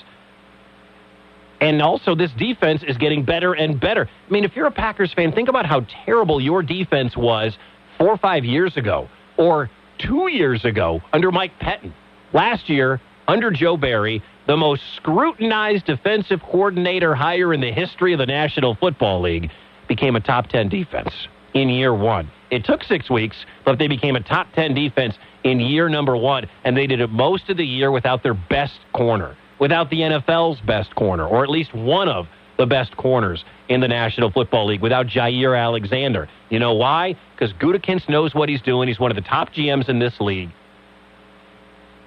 And 1.61 1.81
also, 1.81 2.15
this 2.15 2.31
defense 2.38 2.83
is 2.88 2.97
getting 2.97 3.23
better 3.23 3.53
and 3.53 3.79
better. 3.79 4.09
I 4.27 4.31
mean, 4.31 4.45
if 4.45 4.55
you're 4.55 4.67
a 4.67 4.71
Packers 4.71 5.13
fan, 5.13 5.31
think 5.31 5.47
about 5.47 5.65
how 5.65 5.85
terrible 6.05 6.41
your 6.41 6.63
defense 6.63 7.15
was 7.15 7.55
four 7.97 8.09
or 8.09 8.17
five 8.17 8.45
years 8.45 8.77
ago, 8.77 9.09
or 9.38 9.69
two 9.99 10.27
years 10.27 10.65
ago 10.65 11.01
under 11.13 11.31
Mike 11.31 11.51
Pettine. 11.59 11.93
Last 12.33 12.69
year, 12.69 13.01
under 13.29 13.51
Joe 13.51 13.77
Barry, 13.77 14.24
the 14.48 14.57
most 14.57 14.81
scrutinized 14.95 15.86
defensive 15.86 16.41
coordinator 16.41 17.13
hire 17.13 17.53
in 17.53 17.62
the 17.62 17.71
history 17.71 18.12
of 18.12 18.17
the 18.17 18.25
National 18.25 18.74
Football 18.74 19.21
League, 19.21 19.51
became 19.88 20.15
a 20.15 20.19
top 20.19 20.48
10 20.48 20.67
defense 20.67 21.12
in 21.53 21.69
year 21.69 21.93
one. 21.93 22.31
It 22.50 22.65
took 22.65 22.83
six 22.83 23.07
weeks, 23.07 23.38
but 23.65 23.77
they 23.77 23.88
became 23.88 24.15
a 24.15 24.24
top 24.24 24.51
10 24.53 24.74
defense 24.74 25.13
in 25.43 25.59
year 25.59 25.89
number 25.89 26.17
one, 26.17 26.50
and 26.63 26.75
they 26.75 26.88
did 26.88 27.01
it 27.01 27.12
most 27.12 27.50
of 27.50 27.57
the 27.57 27.65
year 27.65 27.91
without 27.91 28.24
their 28.24 28.33
best 28.33 28.79
corner, 28.93 29.38
without 29.59 29.91
the 29.91 30.00
NFL's 30.00 30.59
best 30.62 30.95
corner, 30.95 31.27
or 31.27 31.43
at 31.43 31.51
least 31.51 31.71
one 31.75 32.09
of 32.09 32.25
the 32.57 32.65
best 32.65 32.98
corners 32.98 33.45
in 33.67 33.79
the 33.79 33.88
National 33.88 34.31
Football 34.31 34.65
League, 34.65 34.81
without 34.81 35.05
Jaire 35.05 35.55
Alexander. 35.55 36.27
You 36.50 36.57
know 36.57 36.74
why? 36.74 37.15
Because 37.36 37.53
Gutekunst 37.53 38.09
knows 38.09 38.33
what 38.33 38.50
he's 38.50 38.62
doing. 38.63 38.88
He's 38.88 39.00
one 39.00 39.12
of 39.12 39.15
the 39.15 39.21
top 39.21 39.53
GMs 39.53 39.88
in 39.88 40.00
this 40.00 40.19
league. 40.19 40.50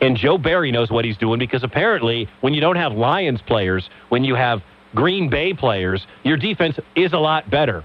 And 0.03 0.17
Joe 0.17 0.37
Barry 0.37 0.73
knows 0.73 0.91
what 0.91 1.05
he's 1.05 1.17
doing 1.17 1.39
because 1.39 1.63
apparently, 1.63 2.29
when 2.41 2.53
you 2.53 2.61
don't 2.61 2.77
have 2.77 2.93
Lions 2.93 3.41
players, 3.41 3.89
when 4.09 4.25
you 4.25 4.35
have 4.35 4.61
Green 4.97 5.31
Bay 5.31 5.55
players, 5.55 6.05
your 6.25 6.37
defense 6.37 6.77
is 6.97 7.13
a 7.13 7.19
lot 7.19 7.49
better. 7.49 7.85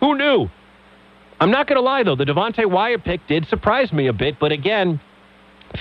Who 0.00 0.16
knew? 0.16 0.48
I'm 1.40 1.50
not 1.50 1.66
going 1.66 1.76
to 1.76 1.82
lie, 1.82 2.02
though. 2.02 2.14
The 2.14 2.26
Devonte 2.26 2.70
Wyatt 2.70 3.04
pick 3.04 3.26
did 3.26 3.48
surprise 3.48 3.90
me 3.90 4.08
a 4.08 4.12
bit, 4.12 4.38
but 4.38 4.52
again, 4.52 5.00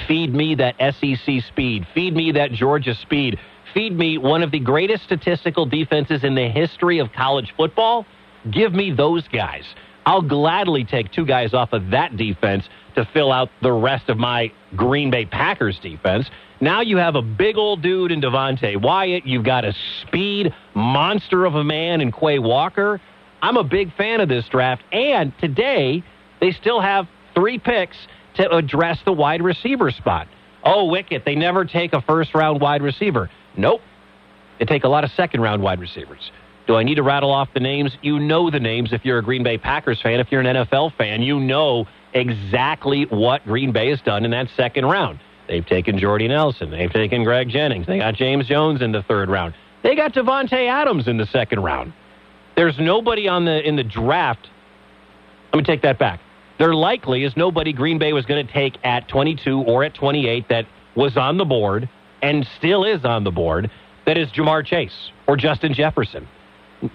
feed 0.07 0.33
me 0.33 0.55
that 0.55 0.75
SEC 0.79 1.43
speed. 1.45 1.85
Feed 1.93 2.15
me 2.15 2.31
that 2.31 2.53
Georgia 2.53 2.95
speed. 2.95 3.37
Feed 3.73 3.97
me 3.97 4.17
one 4.17 4.41
of 4.41 4.51
the 4.51 4.59
greatest 4.59 5.03
statistical 5.03 5.65
defenses 5.65 6.23
in 6.23 6.35
the 6.35 6.47
history 6.47 6.99
of 6.99 7.11
college 7.11 7.53
football. 7.57 8.05
Give 8.49 8.73
me 8.73 8.91
those 8.91 9.27
guys. 9.27 9.65
I'll 10.05 10.21
gladly 10.21 10.85
take 10.85 11.11
two 11.11 11.25
guys 11.25 11.53
off 11.53 11.73
of 11.73 11.91
that 11.91 12.15
defense 12.15 12.63
to 12.99 13.09
fill 13.13 13.31
out 13.31 13.49
the 13.61 13.71
rest 13.71 14.09
of 14.09 14.17
my 14.17 14.51
Green 14.75 15.09
Bay 15.09 15.25
Packers 15.25 15.79
defense. 15.79 16.29
Now 16.61 16.81
you 16.81 16.97
have 16.97 17.15
a 17.15 17.21
big 17.21 17.57
old 17.57 17.81
dude 17.81 18.11
in 18.11 18.21
Devonte 18.21 18.81
Wyatt. 18.81 19.25
You've 19.25 19.45
got 19.45 19.63
a 19.63 19.73
speed 20.01 20.53
monster 20.73 21.45
of 21.45 21.55
a 21.55 21.63
man 21.63 22.01
in 22.01 22.11
Quay 22.11 22.39
Walker. 22.39 22.99
I'm 23.41 23.55
a 23.55 23.63
big 23.63 23.95
fan 23.95 24.19
of 24.19 24.27
this 24.27 24.45
draft. 24.49 24.83
And 24.91 25.31
today, 25.39 26.03
they 26.41 26.51
still 26.51 26.81
have 26.81 27.07
three 27.33 27.57
picks 27.57 27.95
to 28.35 28.49
address 28.53 28.99
the 29.05 29.13
wide 29.13 29.41
receiver 29.41 29.91
spot. 29.91 30.27
Oh, 30.63 30.85
Wicket, 30.85 31.23
they 31.23 31.35
never 31.35 31.63
take 31.63 31.93
a 31.93 32.01
first 32.01 32.35
round 32.35 32.59
wide 32.59 32.81
receiver. 32.81 33.29
Nope. 33.55 33.81
They 34.59 34.65
take 34.65 34.83
a 34.83 34.89
lot 34.89 35.05
of 35.05 35.11
second 35.11 35.39
round 35.39 35.63
wide 35.63 35.79
receivers. 35.79 36.31
Do 36.67 36.75
I 36.75 36.83
need 36.83 36.95
to 36.95 37.03
rattle 37.03 37.31
off 37.31 37.47
the 37.53 37.61
names? 37.61 37.95
You 38.01 38.19
know 38.19 38.51
the 38.51 38.59
names 38.59 38.91
if 38.91 39.05
you're 39.05 39.19
a 39.19 39.23
Green 39.23 39.41
Bay 39.41 39.57
Packers 39.57 40.01
fan. 40.01 40.19
If 40.19 40.31
you're 40.31 40.41
an 40.41 40.57
NFL 40.57 40.95
fan, 40.97 41.21
you 41.21 41.39
know 41.39 41.87
exactly 42.13 43.05
what 43.05 43.43
Green 43.45 43.71
Bay 43.71 43.89
has 43.89 44.01
done 44.01 44.25
in 44.25 44.31
that 44.31 44.47
second 44.55 44.85
round. 44.85 45.19
They've 45.47 45.65
taken 45.65 45.97
Jordy 45.97 46.27
Nelson. 46.27 46.69
They've 46.69 46.91
taken 46.91 47.23
Greg 47.23 47.49
Jennings. 47.49 47.87
They 47.87 47.97
got 47.97 48.13
James 48.13 48.47
Jones 48.47 48.81
in 48.81 48.91
the 48.91 49.01
third 49.01 49.29
round. 49.29 49.55
They 49.81 49.95
got 49.95 50.13
Davante 50.13 50.67
Adams 50.67 51.07
in 51.07 51.17
the 51.17 51.25
second 51.25 51.61
round. 51.61 51.93
There's 52.55 52.77
nobody 52.77 53.27
on 53.27 53.45
the 53.45 53.67
in 53.67 53.75
the 53.75 53.83
draft. 53.83 54.47
Let 55.53 55.57
me 55.57 55.63
take 55.63 55.81
that 55.81 55.97
back. 55.97 56.19
There 56.59 56.75
likely 56.75 57.23
is 57.23 57.35
nobody 57.37 57.73
Green 57.73 57.97
Bay 57.97 58.13
was 58.13 58.25
going 58.25 58.45
to 58.45 58.53
take 58.53 58.77
at 58.83 59.07
22 59.07 59.61
or 59.61 59.83
at 59.83 59.95
28 59.95 60.49
that 60.49 60.65
was 60.93 61.15
on 61.15 61.37
the 61.37 61.45
board 61.45 61.89
and 62.21 62.45
still 62.57 62.83
is 62.83 63.05
on 63.05 63.23
the 63.23 63.31
board. 63.31 63.71
That 64.05 64.17
is 64.17 64.27
Ja'Marr 64.29 64.65
Chase 64.65 65.11
or 65.25 65.37
Justin 65.37 65.73
Jefferson. 65.73 66.27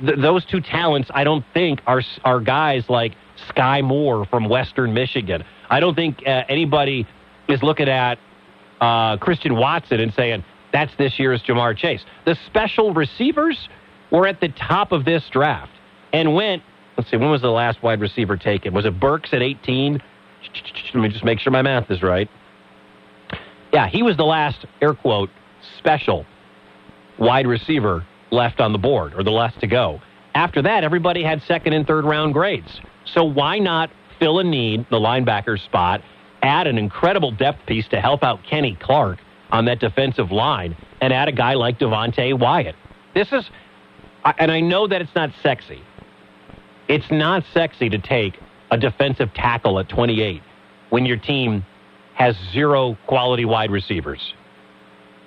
Th- 0.04 0.18
those 0.18 0.44
two 0.44 0.60
talents, 0.60 1.10
I 1.14 1.24
don't 1.24 1.44
think 1.54 1.80
are 1.86 2.02
are 2.24 2.40
guys 2.40 2.84
like 2.88 3.14
Sky 3.48 3.82
Moore 3.82 4.24
from 4.26 4.48
Western 4.48 4.94
Michigan. 4.94 5.44
I 5.70 5.80
don't 5.80 5.94
think 5.94 6.22
uh, 6.26 6.44
anybody 6.48 7.06
is 7.48 7.62
looking 7.62 7.88
at 7.88 8.18
uh, 8.80 9.16
Christian 9.18 9.56
Watson 9.56 10.00
and 10.00 10.12
saying 10.14 10.44
that's 10.72 10.94
this 10.96 11.18
year's 11.18 11.42
Ja'Marr 11.42 11.76
Chase. 11.76 12.04
The 12.24 12.36
special 12.46 12.92
receivers 12.92 13.68
were 14.10 14.26
at 14.26 14.40
the 14.40 14.48
top 14.48 14.92
of 14.92 15.04
this 15.04 15.24
draft 15.30 15.72
and 16.12 16.34
went. 16.34 16.62
Let's 16.96 17.10
see, 17.10 17.16
when 17.16 17.30
was 17.30 17.42
the 17.42 17.50
last 17.50 17.82
wide 17.82 18.00
receiver 18.00 18.36
taken? 18.36 18.72
Was 18.72 18.84
it 18.84 18.98
Burks 19.00 19.30
at 19.32 19.42
18? 19.42 20.00
Let 20.94 20.94
me 20.94 21.08
just 21.08 21.24
make 21.24 21.40
sure 21.40 21.52
my 21.52 21.62
math 21.62 21.90
is 21.90 22.02
right. 22.02 22.28
Yeah, 23.72 23.88
he 23.88 24.02
was 24.02 24.16
the 24.16 24.24
last 24.24 24.64
air 24.80 24.94
quote 24.94 25.30
special 25.78 26.24
wide 27.18 27.46
receiver 27.46 28.06
left 28.30 28.60
on 28.60 28.72
the 28.72 28.78
board 28.78 29.14
or 29.14 29.22
the 29.22 29.30
last 29.30 29.58
to 29.60 29.66
go. 29.66 30.00
After 30.34 30.62
that, 30.62 30.84
everybody 30.84 31.22
had 31.22 31.42
second 31.42 31.72
and 31.72 31.86
third 31.86 32.04
round 32.04 32.34
grades. 32.34 32.80
So 33.04 33.24
why 33.24 33.58
not 33.58 33.90
fill 34.18 34.38
a 34.38 34.44
need, 34.44 34.86
the 34.90 34.98
linebacker 34.98 35.62
spot, 35.62 36.02
add 36.42 36.66
an 36.66 36.78
incredible 36.78 37.30
depth 37.30 37.66
piece 37.66 37.88
to 37.88 38.00
help 38.00 38.22
out 38.22 38.40
Kenny 38.44 38.76
Clark 38.80 39.18
on 39.50 39.66
that 39.66 39.78
defensive 39.78 40.30
line, 40.30 40.76
and 41.00 41.12
add 41.12 41.28
a 41.28 41.32
guy 41.32 41.54
like 41.54 41.78
Devonte 41.78 42.38
Wyatt? 42.38 42.74
This 43.14 43.32
is, 43.32 43.48
and 44.38 44.50
I 44.50 44.60
know 44.60 44.86
that 44.88 45.00
it's 45.00 45.14
not 45.14 45.30
sexy. 45.42 45.82
It's 46.88 47.10
not 47.10 47.44
sexy 47.52 47.88
to 47.88 47.98
take 47.98 48.38
a 48.70 48.78
defensive 48.78 49.32
tackle 49.34 49.78
at 49.78 49.88
28 49.88 50.42
when 50.90 51.06
your 51.06 51.16
team 51.16 51.64
has 52.14 52.36
zero 52.52 52.96
quality 53.06 53.44
wide 53.44 53.70
receivers. 53.70 54.34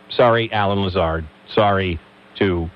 Sorry, 0.10 0.52
Allen 0.52 0.82
Lazard. 0.82 1.26
Sorry 1.54 2.00
to 2.40 2.70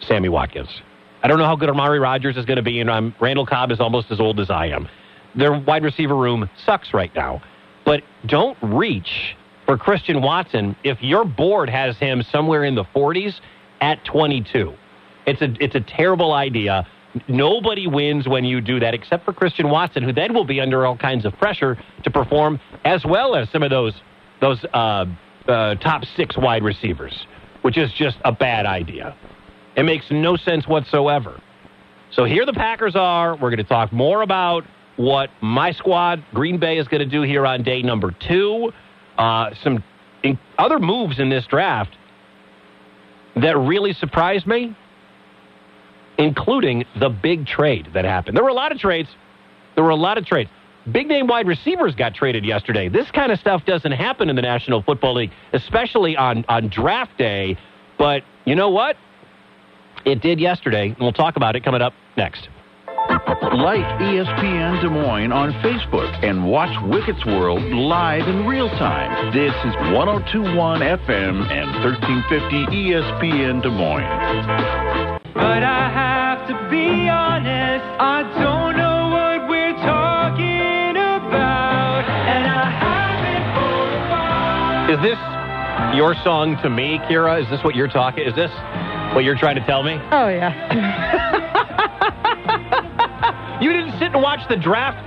Sammy 0.00 0.28
Watkins. 0.28 0.80
I 1.22 1.28
don't 1.28 1.38
know 1.38 1.46
how 1.46 1.56
good 1.56 1.70
Amari 1.70 1.98
Rodgers 1.98 2.36
is 2.36 2.44
going 2.44 2.56
to 2.56 2.62
be, 2.62 2.80
and 2.80 2.90
I'm, 2.90 3.14
Randall 3.20 3.46
Cobb 3.46 3.70
is 3.70 3.80
almost 3.80 4.10
as 4.10 4.20
old 4.20 4.38
as 4.38 4.50
I 4.50 4.66
am. 4.66 4.88
Their 5.34 5.58
wide 5.58 5.82
receiver 5.82 6.16
room 6.16 6.48
sucks 6.64 6.94
right 6.94 7.14
now. 7.14 7.42
But 7.84 8.02
don't 8.26 8.58
reach 8.62 9.36
for 9.64 9.78
Christian 9.78 10.20
Watson 10.20 10.76
if 10.82 11.00
your 11.00 11.24
board 11.24 11.70
has 11.70 11.96
him 11.98 12.22
somewhere 12.22 12.64
in 12.64 12.74
the 12.74 12.84
40s 12.84 13.40
at 13.80 14.04
22. 14.04 14.74
It's 15.26 15.42
a 15.42 15.54
it's 15.60 15.74
a 15.74 15.80
terrible 15.80 16.32
idea. 16.32 16.86
Nobody 17.28 17.86
wins 17.86 18.28
when 18.28 18.44
you 18.44 18.60
do 18.60 18.78
that 18.80 18.94
except 18.94 19.24
for 19.24 19.32
Christian 19.32 19.70
Watson, 19.70 20.02
who 20.02 20.12
then 20.12 20.34
will 20.34 20.44
be 20.44 20.60
under 20.60 20.86
all 20.86 20.96
kinds 20.96 21.24
of 21.24 21.32
pressure 21.34 21.78
to 22.04 22.10
perform 22.10 22.60
as 22.84 23.04
well 23.04 23.34
as 23.34 23.50
some 23.50 23.62
of 23.62 23.70
those 23.70 23.94
those 24.40 24.64
uh, 24.72 25.06
uh, 25.48 25.74
top 25.76 26.04
six 26.16 26.36
wide 26.36 26.62
receivers, 26.62 27.26
which 27.62 27.78
is 27.78 27.92
just 27.92 28.18
a 28.24 28.32
bad 28.32 28.66
idea. 28.66 29.16
It 29.76 29.84
makes 29.84 30.06
no 30.10 30.36
sense 30.36 30.66
whatsoever. 30.66 31.40
So 32.10 32.24
here 32.24 32.46
the 32.46 32.52
Packers 32.52 32.96
are. 32.96 33.32
We're 33.34 33.50
going 33.50 33.58
to 33.58 33.64
talk 33.64 33.92
more 33.92 34.22
about 34.22 34.64
what 34.96 35.28
my 35.42 35.72
squad, 35.72 36.24
Green 36.32 36.58
Bay, 36.58 36.78
is 36.78 36.88
going 36.88 37.02
to 37.02 37.08
do 37.08 37.22
here 37.22 37.44
on 37.44 37.62
day 37.62 37.82
number 37.82 38.10
two. 38.10 38.72
Uh, 39.18 39.50
some 39.62 39.84
in- 40.22 40.38
other 40.58 40.78
moves 40.78 41.18
in 41.18 41.28
this 41.28 41.44
draft 41.46 41.94
that 43.36 43.58
really 43.58 43.92
surprised 43.92 44.46
me, 44.46 44.74
including 46.16 46.84
the 46.98 47.10
big 47.10 47.46
trade 47.46 47.88
that 47.92 48.06
happened. 48.06 48.36
There 48.36 48.44
were 48.44 48.50
a 48.50 48.54
lot 48.54 48.72
of 48.72 48.78
trades. 48.78 49.10
There 49.74 49.84
were 49.84 49.90
a 49.90 49.96
lot 49.96 50.16
of 50.16 50.24
trades. 50.24 50.48
Big 50.90 51.08
name 51.08 51.26
wide 51.26 51.46
receivers 51.46 51.94
got 51.94 52.14
traded 52.14 52.44
yesterday. 52.44 52.88
This 52.88 53.10
kind 53.10 53.30
of 53.32 53.38
stuff 53.40 53.66
doesn't 53.66 53.92
happen 53.92 54.30
in 54.30 54.36
the 54.36 54.42
National 54.42 54.82
Football 54.82 55.16
League, 55.16 55.32
especially 55.52 56.16
on, 56.16 56.44
on 56.48 56.68
draft 56.68 57.18
day. 57.18 57.58
But 57.98 58.22
you 58.46 58.54
know 58.54 58.70
what? 58.70 58.96
It 60.06 60.22
did 60.22 60.38
yesterday, 60.38 60.90
and 60.90 60.98
we'll 61.00 61.12
talk 61.12 61.34
about 61.34 61.56
it 61.56 61.64
coming 61.64 61.82
up 61.82 61.92
next. 62.16 62.48
Like 63.10 63.82
ESPN 63.98 64.80
Des 64.80 64.88
Moines 64.88 65.32
on 65.32 65.50
Facebook 65.64 66.22
and 66.22 66.46
watch 66.46 66.70
Wicket's 66.84 67.26
World 67.26 67.60
live 67.60 68.28
in 68.28 68.46
real 68.46 68.68
time. 68.68 69.34
This 69.34 69.50
is 69.50 69.74
1021 69.92 70.80
FM 70.80 71.50
and 71.50 71.66
1350 71.82 72.66
ESPN 72.70 73.60
Des 73.62 73.68
Moines. 73.68 75.18
But 75.34 75.64
I 75.66 75.90
have 75.90 76.46
to 76.46 76.54
be 76.70 77.08
honest, 77.08 77.84
I 77.98 78.22
don't 78.38 78.76
know 78.78 79.10
what 79.10 79.50
we're 79.50 79.74
talking 79.82 80.94
about. 80.94 82.06
And 82.06 82.46
I 82.46 82.70
haven't 82.78 83.42
for 83.58 83.74
a 83.90 84.06
while. 84.06 84.94
Is 84.94 85.02
this 85.02 85.18
your 85.98 86.14
song 86.22 86.56
to 86.62 86.70
me, 86.70 87.00
Kira? 87.10 87.42
Is 87.42 87.50
this 87.50 87.64
what 87.64 87.74
you're 87.74 87.88
talking? 87.88 88.22
Is 88.24 88.36
this 88.36 88.52
What 89.14 89.24
you're 89.24 89.38
trying 89.38 89.56
to 89.56 89.64
tell 89.66 89.82
me? 89.82 89.92
Oh 90.12 90.28
yeah. 90.28 91.42
You 93.60 93.72
didn't 93.72 93.92
sit 93.92 94.12
and 94.12 94.22
watch 94.22 94.40
the 94.50 94.56
draft 94.56 94.98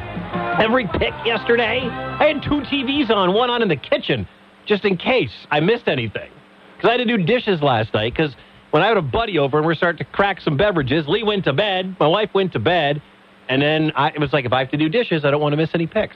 every 0.60 0.88
pick 0.88 1.14
yesterday? 1.24 1.82
I 1.88 2.26
had 2.34 2.42
two 2.42 2.62
TVs 2.62 3.12
on, 3.12 3.32
one 3.34 3.52
on 3.52 3.62
in 3.62 3.68
the 3.68 3.76
kitchen, 3.76 4.28
just 4.66 4.86
in 4.86 4.98
case 4.98 5.30
I 5.52 5.60
missed 5.60 5.88
anything. 5.88 6.32
Because 6.76 6.90
I 6.90 6.92
had 6.94 6.98
to 6.98 7.18
do 7.18 7.24
dishes 7.24 7.62
last 7.62 7.94
night, 7.94 8.12
because 8.14 8.36
when 8.72 8.82
I 8.82 8.88
had 8.88 8.98
a 8.98 9.04
buddy 9.04 9.38
over 9.38 9.58
and 9.58 9.68
we're 9.68 9.76
starting 9.76 10.04
to 10.04 10.12
crack 10.12 10.42
some 10.42 10.58
beverages, 10.58 11.08
Lee 11.08 11.22
went 11.22 11.44
to 11.44 11.54
bed, 11.54 11.96
my 12.00 12.08
wife 12.08 12.32
went 12.34 12.52
to 12.54 12.60
bed, 12.60 13.04
and 13.50 13.62
then 13.62 13.92
I, 13.96 14.08
it 14.10 14.20
was 14.20 14.34
like, 14.34 14.46
if 14.46 14.52
I 14.52 14.60
have 14.60 14.72
to 14.72 14.78
do 14.78 14.90
dishes, 14.90 15.26
I 15.26 15.30
don't 15.32 15.42
want 15.42 15.54
to 15.54 15.58
miss 15.58 15.70
any 15.76 15.86
picks. 15.86 16.16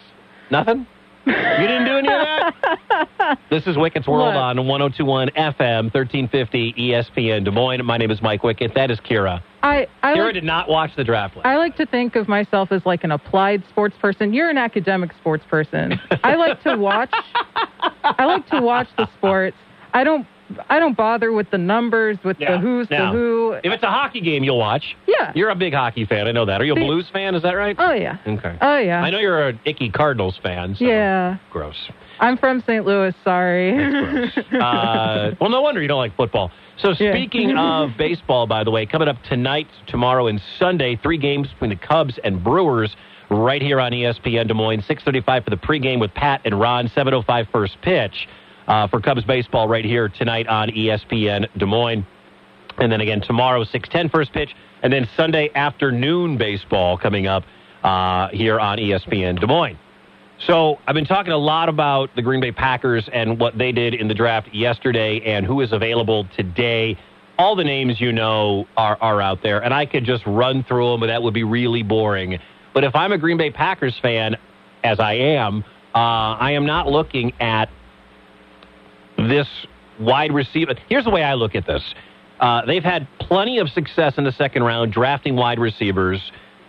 Nothing? 0.49 0.87
You 1.27 1.33
didn't 1.33 1.85
do 1.85 1.97
any 1.97 2.07
of 2.07 2.19
that? 2.19 2.42
this 3.49 3.65
is 3.67 3.75
Wickett's 3.77 4.07
World 4.07 4.33
Look. 4.33 4.35
on 4.35 4.57
1021 4.67 5.29
FM, 5.29 5.83
1350 5.93 6.73
ESPN 6.73 7.43
Des 7.45 7.51
Moines. 7.51 7.83
My 7.85 7.97
name 7.97 8.11
is 8.11 8.21
Mike 8.21 8.41
Wickett. 8.41 8.73
That 8.75 8.91
is 8.91 8.99
Kira. 8.99 9.41
I 9.61 9.87
I 10.01 10.13
Kira 10.15 10.25
like, 10.25 10.33
did 10.33 10.43
not 10.43 10.67
watch 10.69 10.91
the 10.97 11.03
draft 11.03 11.35
last 11.37 11.45
I 11.45 11.57
like 11.57 11.75
to 11.77 11.85
think 11.85 12.15
of 12.15 12.27
myself 12.27 12.71
as 12.71 12.85
like 12.85 13.03
an 13.03 13.11
applied 13.11 13.63
sports 13.69 13.95
person. 14.01 14.33
You're 14.33 14.49
an 14.49 14.57
academic 14.57 15.11
sports 15.19 15.43
person. 15.49 15.99
I 16.23 16.35
like 16.35 16.61
to 16.63 16.75
watch. 16.77 17.13
I 18.03 18.25
like 18.25 18.47
to 18.49 18.61
watch 18.61 18.87
the 18.97 19.07
sports. 19.17 19.55
I 19.93 20.03
don't. 20.03 20.27
I 20.69 20.77
don't 20.77 20.95
bother 20.95 21.31
with 21.31 21.49
the 21.49 21.57
numbers, 21.57 22.17
with 22.23 22.37
Yeah. 22.39 22.51
the 22.51 22.57
who's 22.59 22.87
the 22.89 23.09
who. 23.11 23.53
If 23.63 23.71
it's 23.73 23.81
a 23.81 23.89
hockey 23.89 24.21
game, 24.21 24.43
you'll 24.43 24.59
watch. 24.59 24.95
Yeah. 25.07 25.31
You're 25.33 25.49
a 25.49 25.55
big 25.55 25.73
hockey 25.73 26.05
fan. 26.05 26.27
I 26.27 26.31
know 26.31 26.45
that. 26.45 26.61
Are 26.61 26.65
you 26.65 26.73
a 26.73 26.75
See- 26.75 26.83
Blues 26.83 27.07
fan? 27.11 27.33
Is 27.33 27.41
that 27.41 27.53
right? 27.53 27.75
Oh 27.79 27.93
yeah. 27.93 28.17
Okay. 28.27 28.57
Oh 28.61 28.77
yeah. 28.77 29.01
I 29.01 29.09
know 29.09 29.19
you're 29.19 29.47
an 29.47 29.59
icky 29.65 29.89
Cardinals 29.89 30.37
fan. 30.43 30.75
So 30.77 30.85
Yeah. 30.85 31.37
Gross. 31.49 31.89
I'm 32.23 32.37
from 32.37 32.61
St. 32.61 32.85
Louis. 32.85 33.13
Sorry. 33.23 33.73
Uh, 34.53 35.31
well, 35.41 35.49
no 35.49 35.61
wonder 35.61 35.81
you 35.81 35.87
don't 35.89 35.97
like 35.99 36.15
football. 36.15 36.49
So 36.77 36.93
Yeah. 36.97 37.11
speaking 37.11 37.51
of 37.57 37.97
baseball, 37.97 38.47
by 38.47 38.63
the 38.63 38.71
way, 38.71 38.85
coming 38.85 39.09
up 39.09 39.21
tonight, 39.23 39.67
tomorrow, 39.87 40.27
and 40.27 40.41
Sunday, 40.57 40.95
three 40.95 41.17
games 41.17 41.49
between 41.49 41.71
the 41.71 41.75
Cubs 41.75 42.17
and 42.23 42.41
Brewers 42.41 42.95
right 43.29 43.61
here 43.61 43.81
on 43.81 43.91
ESPN 43.91 44.47
Des 44.47 44.53
Moines. 44.53 44.83
6:35 44.83 45.43
for 45.43 45.49
the 45.49 45.57
pregame 45.57 45.99
with 45.99 46.13
Pat 46.13 46.39
and 46.45 46.57
Ron. 46.57 46.87
7:05 46.87 47.47
first 47.51 47.81
pitch 47.81 48.27
uh, 48.69 48.87
for 48.87 49.01
Cubs 49.01 49.25
baseball 49.25 49.67
right 49.67 49.83
here 49.85 50.07
tonight 50.07 50.47
on 50.47 50.69
ESPN 50.69 51.45
Des 51.57 51.65
Moines. 51.65 52.05
And 52.77 52.89
then 52.91 53.01
again 53.01 53.19
tomorrow, 53.21 53.65
6:10 53.65 54.09
first 54.09 54.31
pitch, 54.31 54.55
and 54.81 54.93
then 54.93 55.09
Sunday 55.17 55.49
afternoon 55.55 56.37
baseball 56.37 56.97
coming 56.97 57.27
up 57.27 57.43
uh, 57.83 58.29
here 58.29 58.59
on 58.61 58.77
ESPN 58.77 59.39
Des 59.41 59.47
Moines. 59.47 59.77
So 60.39 60.77
I've 60.87 60.95
been 60.95 61.05
talking 61.05 61.31
a 61.31 61.37
lot 61.37 61.69
about 61.69 62.09
the 62.15 62.21
Green 62.21 62.41
Bay 62.41 62.51
Packers 62.51 63.07
and 63.13 63.39
what 63.39 63.57
they 63.57 63.71
did 63.71 63.93
in 63.93 64.07
the 64.07 64.13
draft 64.13 64.53
yesterday 64.53 65.21
and 65.21 65.45
who 65.45 65.61
is 65.61 65.71
available 65.71 66.27
today. 66.35 66.97
All 67.37 67.55
the 67.55 67.63
names 67.63 68.01
you 68.01 68.11
know 68.11 68.67
are, 68.75 68.97
are 68.99 69.21
out 69.21 69.41
there, 69.41 69.63
and 69.63 69.73
I 69.73 69.85
could 69.85 70.03
just 70.03 70.23
run 70.25 70.63
through 70.63 70.91
them, 70.91 70.99
but 70.99 71.07
that 71.07 71.23
would 71.23 71.33
be 71.33 71.43
really 71.43 71.81
boring. 71.81 72.39
But 72.73 72.83
if 72.83 72.95
I'm 72.95 73.11
a 73.11 73.17
Green 73.17 73.37
Bay 73.37 73.51
Packers 73.51 73.97
fan, 74.01 74.35
as 74.83 74.99
I 74.99 75.13
am, 75.13 75.63
uh, 75.95 75.97
I 75.97 76.51
am 76.51 76.65
not 76.65 76.87
looking 76.87 77.33
at 77.39 77.69
this 79.17 79.47
wide 79.99 80.33
receiver. 80.33 80.75
Here's 80.89 81.05
the 81.05 81.09
way 81.09 81.23
I 81.23 81.35
look 81.35 81.55
at 81.55 81.65
this. 81.65 81.83
Uh, 82.39 82.65
they've 82.65 82.83
had 82.83 83.07
plenty 83.19 83.59
of 83.59 83.69
success 83.69 84.15
in 84.17 84.23
the 84.23 84.31
second 84.33 84.63
round 84.63 84.91
drafting 84.91 85.35
wide 85.35 85.59
receivers. 85.59 86.19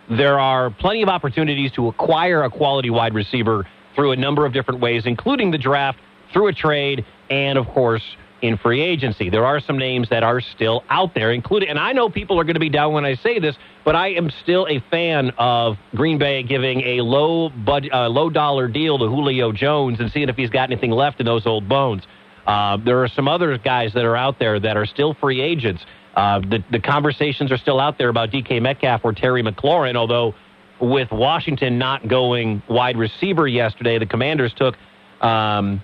There 0.09 0.39
are 0.39 0.69
plenty 0.69 1.01
of 1.01 1.09
opportunities 1.09 1.71
to 1.73 1.87
acquire 1.87 2.43
a 2.43 2.49
quality 2.49 2.89
wide 2.89 3.13
receiver 3.13 3.67
through 3.95 4.11
a 4.11 4.15
number 4.15 4.45
of 4.45 4.53
different 4.53 4.81
ways, 4.81 5.03
including 5.05 5.51
the 5.51 5.57
draft, 5.57 5.99
through 6.31 6.47
a 6.47 6.53
trade, 6.53 7.05
and 7.29 7.57
of 7.57 7.67
course, 7.67 8.03
in 8.41 8.57
free 8.57 8.81
agency. 8.81 9.29
There 9.29 9.45
are 9.45 9.59
some 9.59 9.77
names 9.77 10.09
that 10.09 10.23
are 10.23 10.41
still 10.41 10.83
out 10.89 11.15
there, 11.15 11.31
including, 11.31 11.69
and 11.69 11.79
I 11.79 11.93
know 11.93 12.09
people 12.09 12.39
are 12.39 12.43
going 12.43 12.55
to 12.55 12.59
be 12.59 12.69
down 12.69 12.93
when 12.93 13.05
I 13.05 13.15
say 13.15 13.39
this, 13.39 13.55
but 13.83 13.95
I 13.95 14.09
am 14.09 14.29
still 14.43 14.67
a 14.69 14.79
fan 14.91 15.31
of 15.37 15.77
Green 15.95 16.19
Bay 16.19 16.43
giving 16.43 16.81
a 16.81 17.01
low 17.01 17.49
bud, 17.49 17.89
uh, 17.91 18.07
low 18.09 18.29
dollar 18.29 18.67
deal 18.67 18.99
to 18.99 19.07
Julio 19.07 19.51
Jones 19.51 19.99
and 19.99 20.11
seeing 20.11 20.29
if 20.29 20.35
he's 20.35 20.49
got 20.49 20.69
anything 20.69 20.91
left 20.91 21.19
in 21.19 21.25
those 21.25 21.45
old 21.45 21.67
bones. 21.67 22.03
Uh, 22.45 22.77
there 22.77 23.01
are 23.03 23.07
some 23.07 23.27
other 23.27 23.57
guys 23.57 23.93
that 23.93 24.05
are 24.05 24.15
out 24.15 24.37
there 24.37 24.59
that 24.59 24.77
are 24.77 24.85
still 24.85 25.15
free 25.15 25.41
agents. 25.41 25.83
Uh, 26.15 26.39
the, 26.39 26.63
the 26.71 26.79
conversations 26.79 27.51
are 27.51 27.57
still 27.57 27.79
out 27.79 27.97
there 27.97 28.09
about 28.09 28.31
DK 28.31 28.61
Metcalf 28.61 29.01
or 29.03 29.13
Terry 29.13 29.43
McLaurin, 29.43 29.95
although 29.95 30.33
with 30.79 31.11
Washington 31.11 31.77
not 31.77 32.07
going 32.07 32.61
wide 32.69 32.97
receiver 32.97 33.47
yesterday, 33.47 33.97
the 33.97 34.05
Commanders 34.05 34.53
took 34.55 34.75
um, 35.21 35.83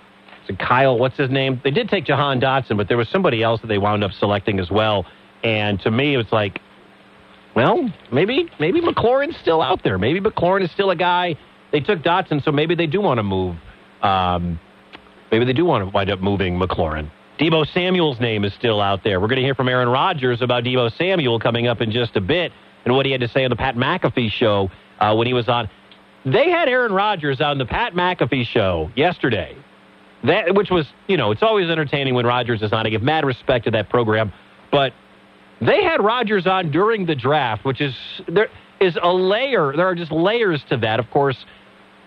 Kyle, 0.58 0.98
what's 0.98 1.16
his 1.16 1.30
name? 1.30 1.60
They 1.62 1.70
did 1.70 1.88
take 1.88 2.04
Jahan 2.04 2.40
Dotson, 2.40 2.76
but 2.76 2.88
there 2.88 2.96
was 2.96 3.08
somebody 3.08 3.42
else 3.42 3.60
that 3.60 3.68
they 3.68 3.78
wound 3.78 4.04
up 4.04 4.12
selecting 4.12 4.58
as 4.58 4.70
well. 4.70 5.06
And 5.44 5.80
to 5.80 5.90
me, 5.90 6.16
it's 6.16 6.32
like, 6.32 6.60
well, 7.54 7.90
maybe 8.10 8.50
maybe 8.58 8.80
McLaurin's 8.80 9.36
still 9.36 9.60
out 9.60 9.82
there. 9.84 9.98
Maybe 9.98 10.20
McLaurin 10.20 10.64
is 10.64 10.70
still 10.70 10.90
a 10.90 10.96
guy. 10.96 11.36
They 11.70 11.80
took 11.80 12.00
Dotson, 12.00 12.42
so 12.44 12.50
maybe 12.52 12.74
they 12.74 12.86
do 12.86 13.00
want 13.00 13.18
to 13.18 13.22
move. 13.22 13.56
Um, 14.02 14.58
maybe 15.30 15.44
they 15.44 15.52
do 15.52 15.64
want 15.64 15.84
to 15.84 15.90
wind 15.90 16.10
up 16.10 16.20
moving 16.20 16.58
McLaurin. 16.58 17.10
Deebo 17.42 17.66
Samuel's 17.74 18.20
name 18.20 18.44
is 18.44 18.54
still 18.54 18.80
out 18.80 19.02
there. 19.02 19.20
We're 19.20 19.26
going 19.26 19.40
to 19.40 19.42
hear 19.42 19.56
from 19.56 19.68
Aaron 19.68 19.88
Rodgers 19.88 20.42
about 20.42 20.62
Deebo 20.62 20.96
Samuel 20.96 21.40
coming 21.40 21.66
up 21.66 21.80
in 21.80 21.90
just 21.90 22.14
a 22.14 22.20
bit 22.20 22.52
and 22.84 22.94
what 22.94 23.04
he 23.04 23.10
had 23.10 23.20
to 23.20 23.26
say 23.26 23.42
on 23.42 23.50
the 23.50 23.56
Pat 23.56 23.74
McAfee 23.74 24.30
show 24.30 24.70
uh, 25.00 25.12
when 25.16 25.26
he 25.26 25.32
was 25.32 25.48
on. 25.48 25.68
They 26.24 26.50
had 26.50 26.68
Aaron 26.68 26.92
Rodgers 26.92 27.40
on 27.40 27.58
the 27.58 27.66
Pat 27.66 27.94
McAfee 27.94 28.46
show 28.46 28.92
yesterday. 28.94 29.56
That 30.22 30.54
which 30.54 30.70
was, 30.70 30.86
you 31.08 31.16
know, 31.16 31.32
it's 31.32 31.42
always 31.42 31.68
entertaining 31.68 32.14
when 32.14 32.24
Rodgers 32.24 32.62
is 32.62 32.72
on. 32.72 32.86
I 32.86 32.90
give 32.90 33.02
mad 33.02 33.24
respect 33.24 33.64
to 33.64 33.72
that 33.72 33.90
program, 33.90 34.32
but 34.70 34.92
they 35.60 35.82
had 35.82 36.00
Rodgers 36.00 36.46
on 36.46 36.70
during 36.70 37.06
the 37.06 37.16
draft, 37.16 37.64
which 37.64 37.80
is 37.80 37.92
there 38.28 38.50
is 38.80 38.96
a 39.02 39.12
layer. 39.12 39.72
There 39.76 39.88
are 39.88 39.96
just 39.96 40.12
layers 40.12 40.62
to 40.68 40.76
that. 40.76 41.00
Of 41.00 41.10
course, 41.10 41.44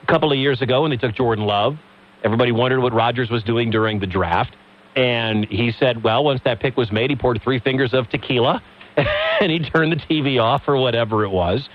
a 0.01 0.05
couple 0.05 0.31
of 0.31 0.37
years 0.37 0.61
ago 0.61 0.83
when 0.83 0.91
they 0.91 0.97
took 0.97 1.13
Jordan 1.13 1.43
Love, 1.43 1.75
everybody 2.23 2.53
wondered 2.53 2.79
what 2.79 2.93
Rodgers 2.93 3.29
was 3.29 3.43
doing 3.43 3.69
during 3.69 3.99
the 3.99 4.07
draft, 4.07 4.55
and 4.95 5.45
he 5.45 5.71
said, 5.71 6.03
"Well, 6.03 6.23
once 6.23 6.41
that 6.45 6.59
pick 6.59 6.77
was 6.77 6.91
made, 6.91 7.09
he 7.09 7.15
poured 7.15 7.41
three 7.41 7.59
fingers 7.59 7.93
of 7.93 8.09
tequila, 8.09 8.61
and 8.97 9.51
he 9.51 9.59
turned 9.59 9.91
the 9.91 9.97
TV 9.97 10.41
off 10.41 10.67
or 10.67 10.77
whatever 10.77 11.23
it 11.23 11.29
was." 11.29 11.67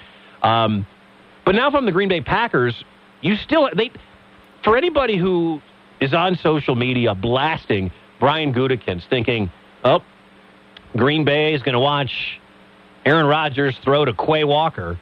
Um, 0.42 0.86
but 1.44 1.54
now 1.54 1.70
from 1.70 1.86
the 1.86 1.92
Green 1.92 2.08
Bay 2.08 2.20
Packers, 2.20 2.84
you 3.20 3.36
still 3.36 3.68
they 3.74 3.90
for 4.64 4.76
anybody 4.76 5.16
who 5.16 5.60
is 6.00 6.14
on 6.14 6.36
social 6.36 6.74
media 6.74 7.14
blasting 7.14 7.90
Brian 8.18 8.52
Gutekunst, 8.52 9.08
thinking, 9.08 9.50
"Oh, 9.84 10.02
Green 10.96 11.24
Bay 11.24 11.54
is 11.54 11.62
going 11.62 11.74
to 11.74 11.80
watch 11.80 12.40
Aaron 13.04 13.26
Rodgers 13.26 13.76
throw 13.84 14.04
to 14.04 14.12
Quay 14.12 14.44
Walker." 14.44 14.98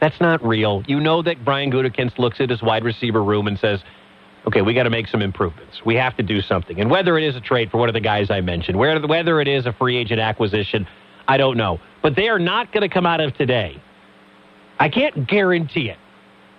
That's 0.00 0.20
not 0.20 0.44
real. 0.44 0.82
You 0.86 1.00
know 1.00 1.22
that 1.22 1.42
Brian 1.42 1.72
Gutekunst 1.72 2.18
looks 2.18 2.38
at 2.40 2.50
his 2.50 2.62
wide 2.62 2.84
receiver 2.84 3.24
room 3.24 3.46
and 3.46 3.58
says, 3.58 3.82
"Okay, 4.46 4.62
we 4.62 4.74
got 4.74 4.84
to 4.84 4.90
make 4.90 5.08
some 5.08 5.22
improvements. 5.22 5.84
We 5.84 5.96
have 5.96 6.16
to 6.16 6.22
do 6.22 6.40
something." 6.40 6.80
And 6.80 6.90
whether 6.90 7.18
it 7.18 7.24
is 7.24 7.36
a 7.36 7.40
trade 7.40 7.70
for 7.70 7.78
one 7.78 7.88
of 7.88 7.94
the 7.94 8.00
guys 8.00 8.30
I 8.30 8.40
mentioned, 8.40 8.78
whether 8.78 9.40
it 9.40 9.48
is 9.48 9.66
a 9.66 9.72
free 9.72 9.96
agent 9.96 10.20
acquisition, 10.20 10.86
I 11.28 11.36
don't 11.36 11.56
know. 11.56 11.80
But 12.02 12.16
they 12.16 12.28
are 12.28 12.38
not 12.38 12.72
going 12.72 12.82
to 12.82 12.92
come 12.92 13.06
out 13.06 13.20
of 13.20 13.36
today. 13.36 13.80
I 14.78 14.88
can't 14.88 15.26
guarantee 15.26 15.88
it, 15.88 15.98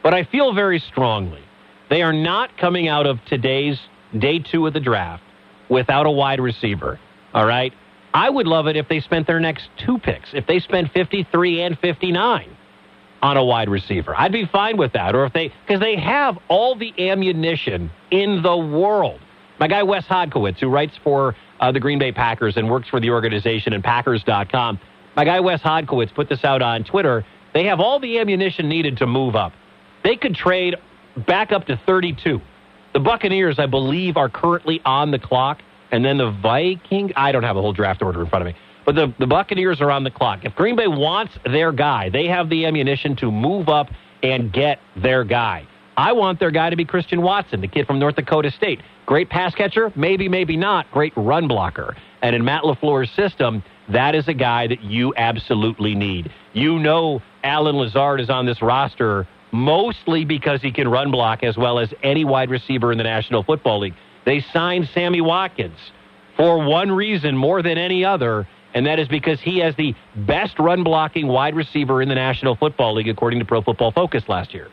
but 0.04 0.14
I 0.14 0.24
feel 0.24 0.54
very 0.54 0.80
strongly 0.80 1.42
they 1.90 2.02
are 2.02 2.14
not 2.14 2.58
coming 2.58 2.88
out 2.88 3.06
of 3.06 3.24
today's 3.26 3.80
day 4.18 4.40
two 4.40 4.68
of 4.68 4.74
the 4.74 4.80
draft 4.80 5.24
without 5.70 6.06
a 6.06 6.12
wide 6.12 6.40
receiver. 6.40 7.00
All 7.34 7.46
right. 7.46 7.74
I 8.14 8.30
would 8.30 8.48
love 8.48 8.68
it 8.68 8.76
if 8.76 8.88
they 8.88 9.00
spent 9.00 9.28
their 9.28 9.40
next 9.40 9.70
two 9.86 10.00
picks, 10.00 10.34
if 10.34 10.48
they 10.48 10.60
spent 10.60 10.92
53 10.92 11.62
and 11.62 11.78
59 11.80 12.57
on 13.22 13.38
a 13.38 13.44
wide 13.44 13.70
receiver. 13.70 14.16
I'd 14.16 14.32
be 14.32 14.46
fine 14.46 14.78
with 14.78 14.94
that. 14.94 15.16
Or 15.16 15.26
if 15.26 15.34
they, 15.34 15.52
because 15.66 15.80
they 15.80 15.96
have 15.96 16.38
all 16.48 16.76
the 16.76 16.94
ammunition 17.10 17.92
in 18.12 18.42
the 18.42 18.56
world. 18.56 19.20
My 19.60 19.68
guy 19.68 19.84
Wes 19.84 20.06
Hodkiewicz, 20.06 20.60
who 20.60 20.70
writes 20.70 20.94
for 21.04 21.36
uh, 21.60 21.72
the 21.72 21.80
Green 21.80 21.98
Bay 21.98 22.12
Packers 22.12 22.58
and 22.58 22.70
works 22.70 22.88
for 22.90 23.00
the 23.00 23.10
organization 23.10 23.74
and 23.74 23.84
Packers.com, 23.84 24.80
my 25.16 25.26
guy 25.26 25.40
Wes 25.40 25.62
Hodkiewicz 25.62 26.14
put 26.14 26.30
this 26.30 26.44
out 26.44 26.62
on 26.62 26.84
Twitter. 26.84 27.26
They 27.54 27.66
have 27.66 27.80
all 27.80 28.00
the 28.00 28.20
ammunition 28.20 28.70
needed 28.70 28.98
to 28.98 29.08
move 29.08 29.36
up. 29.36 29.54
They 30.04 30.16
could 30.16 30.36
trade 30.36 30.76
back 31.26 31.52
up 31.52 31.66
to 31.66 31.82
32. 31.88 32.40
The 32.94 33.00
Buccaneers, 33.00 33.58
I 33.58 33.66
believe, 33.66 34.16
are 34.16 34.30
currently 34.30 34.82
on 34.86 35.12
the 35.12 35.20
clock. 35.20 35.62
And 35.92 36.04
then 36.04 36.18
the 36.18 36.32
Vikings, 36.32 37.12
I 37.16 37.32
don't 37.32 37.44
have 37.44 37.58
a 37.58 37.62
whole 37.62 37.74
draft 37.74 38.02
order 38.02 38.22
in 38.22 38.30
front 38.30 38.48
of 38.48 38.54
me. 38.54 38.60
But 38.88 38.96
the, 38.96 39.14
the 39.20 39.28
Buccaneers 39.28 39.82
are 39.82 39.92
on 39.92 40.06
the 40.06 40.10
clock. 40.10 40.46
If 40.46 40.56
Green 40.56 40.78
Bay 40.78 40.88
wants 40.88 41.34
their 41.44 41.74
guy, 41.74 42.10
they 42.10 42.26
have 42.28 42.50
the 42.50 42.66
ammunition 42.66 43.18
to 43.18 43.30
move 43.30 43.68
up 43.68 43.90
and 44.24 44.52
get 44.52 44.80
their 44.96 45.26
guy. 45.26 45.68
I 45.98 46.14
want 46.14 46.40
their 46.40 46.52
guy 46.52 46.70
to 46.70 46.78
be 46.78 46.86
Christian 46.86 47.22
Watson, 47.22 47.60
the 47.60 47.68
kid 47.68 47.86
from 47.86 48.00
North 48.00 48.16
Dakota 48.16 48.50
State. 48.50 48.80
Great 49.06 49.30
pass 49.30 49.54
catcher, 49.54 49.92
maybe, 49.98 50.30
maybe 50.30 50.56
not. 50.56 50.90
Great 50.92 51.12
run 51.18 51.50
blocker. 51.50 51.98
And 52.22 52.34
in 52.34 52.46
Matt 52.46 52.64
LaFleur's 52.64 53.12
system, 53.12 53.62
that 53.90 54.16
is 54.16 54.30
a 54.30 54.34
guy 54.34 54.68
that 54.68 54.82
you 54.82 55.14
absolutely 55.18 55.94
need. 55.94 56.32
You 56.54 56.80
know 56.80 57.22
Allen 57.44 57.76
Lazard 57.76 58.22
is 58.22 58.30
on 58.30 58.46
this 58.46 58.62
roster 58.62 59.28
mostly 59.52 60.24
because 60.24 60.62
he 60.62 60.72
can 60.72 60.88
run 60.88 61.12
block 61.12 61.44
as 61.44 61.58
well 61.58 61.78
as 61.78 61.94
any 62.04 62.24
wide 62.24 62.50
receiver 62.50 62.94
in 62.94 62.98
the 62.98 63.04
National 63.04 63.44
Football 63.44 63.80
League. 63.80 63.96
They 64.26 64.40
signed 64.54 64.88
Sammy 64.94 65.20
Watkins 65.20 65.78
for 66.38 66.64
one 66.66 66.92
reason 66.92 67.36
more 67.36 67.62
than 67.62 67.78
any 67.78 68.06
other, 68.06 68.48
and 68.74 68.86
that 68.86 69.00
is 69.00 69.08
because 69.08 69.40
he 69.40 69.60
has 69.60 69.76
the 69.76 69.96
best 70.16 70.60
run 70.60 70.84
blocking 70.84 71.28
wide 71.28 71.56
receiver 71.56 72.02
in 72.02 72.10
the 72.10 72.16
National 72.16 72.56
Football 72.56 72.96
League, 72.96 73.10
according 73.10 73.40
to 73.40 73.46
Pro 73.46 73.62
Football 73.62 73.92
Focus 73.92 74.24
last 74.28 74.54
year. 74.54 74.70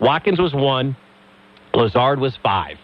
Watkins 0.00 0.38
was 0.38 0.54
one, 0.54 0.96
Lazard 1.74 2.20
was 2.20 2.36
five 2.42 2.78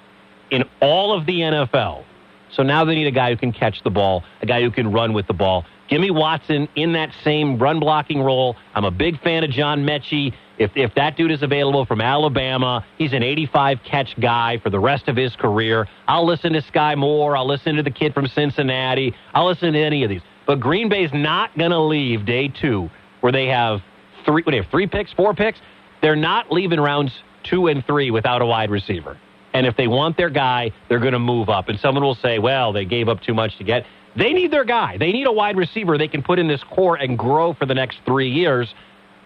in 0.51 0.65
all 0.81 1.17
of 1.17 1.27
the 1.27 1.41
NFL. 1.41 2.05
So 2.53 2.63
now 2.63 2.85
they 2.85 2.95
need 2.95 3.07
a 3.07 3.13
guy 3.13 3.31
who 3.31 3.37
can 3.37 3.53
catch 3.53 3.83
the 3.83 3.91
ball, 3.91 4.23
a 4.41 4.47
guy 4.47 4.63
who 4.63 4.71
can 4.71 4.93
run 4.93 5.13
with 5.13 5.27
the 5.27 5.33
ball. 5.33 5.65
Give 5.89 6.01
me 6.01 6.11
Watson 6.11 6.69
in 6.77 6.93
that 6.93 7.11
same 7.25 7.59
run 7.59 7.81
blocking 7.81 8.23
role. 8.23 8.57
I'm 8.75 8.85
a 8.85 8.91
big 8.91 9.21
fan 9.23 9.45
of 9.45 9.51
John 9.51 9.85
Metchie. 9.85 10.33
If, 10.57 10.71
if 10.77 10.95
that 10.95 11.17
dude 11.17 11.33
is 11.33 11.43
available 11.43 11.85
from 11.85 12.01
Alabama, 12.01 12.87
he's 12.97 13.13
an 13.13 13.23
85 13.23 13.81
catch 13.85 14.19
guy 14.21 14.59
for 14.59 14.71
the 14.71 14.79
rest 14.79 15.09
of 15.09 15.17
his 15.17 15.35
career. 15.35 15.89
I'll 16.07 16.25
listen 16.25 16.53
to 16.53 16.63
Sky 16.63 16.95
Moore. 16.95 17.37
I'll 17.37 17.47
listen 17.47 17.75
to 17.77 17.83
the 17.83 17.91
kid 17.91 18.15
from 18.15 18.29
Cincinnati. 18.29 19.15
I'll 19.35 19.47
listen 19.47 19.73
to 19.73 19.79
any 19.79 20.05
of 20.05 20.11
these. 20.11 20.23
But 20.47 20.61
Green 20.61 20.89
Bay's 20.89 21.11
not 21.13 21.57
going 21.57 21.71
to 21.71 21.81
leave 21.81 22.27
day 22.27 22.49
two 22.49 22.91
where 23.21 23.33
they 23.33 23.47
have 23.47 23.81
three, 24.27 24.43
they 24.47 24.57
have 24.57 24.67
three 24.71 24.87
picks, 24.87 25.13
four 25.13 25.35
picks. 25.35 25.59
They're 26.03 26.17
not 26.17 26.53
leaving 26.53 26.81
rounds 26.81 27.13
two 27.45 27.69
and 27.69 27.85
three 27.87 28.11
without 28.11 28.43
a 28.43 28.47
wide 28.47 28.71
receiver. 28.71 29.19
And 29.55 29.67
if 29.67 29.77
they 29.77 29.87
want 29.87 30.17
their 30.17 30.31
guy, 30.31 30.73
they're 30.89 30.99
going 30.99 31.13
to 31.13 31.19
move 31.19 31.49
up. 31.49 31.69
And 31.69 31.79
someone 31.79 32.03
will 32.03 32.17
say, 32.17 32.39
well, 32.39 32.73
they 32.73 32.85
gave 32.85 33.09
up 33.09 33.23
too 33.23 33.35
much 33.35 33.57
to 33.59 33.65
get. 33.65 33.87
They 34.17 34.33
need 34.33 34.51
their 34.51 34.65
guy. 34.65 34.99
They 34.99 35.13
need 35.13 35.27
a 35.27 35.33
wide 35.33 35.57
receiver 35.57 35.97
they 35.97 36.09
can 36.09 36.23
put 36.23 36.39
in 36.39 36.49
this 36.49 36.63
core 36.71 36.97
and 36.97 37.19
grow 37.19 37.55
for 37.55 37.67
the 37.67 37.75
next 37.75 37.99
three 38.05 38.31
years 38.31 38.75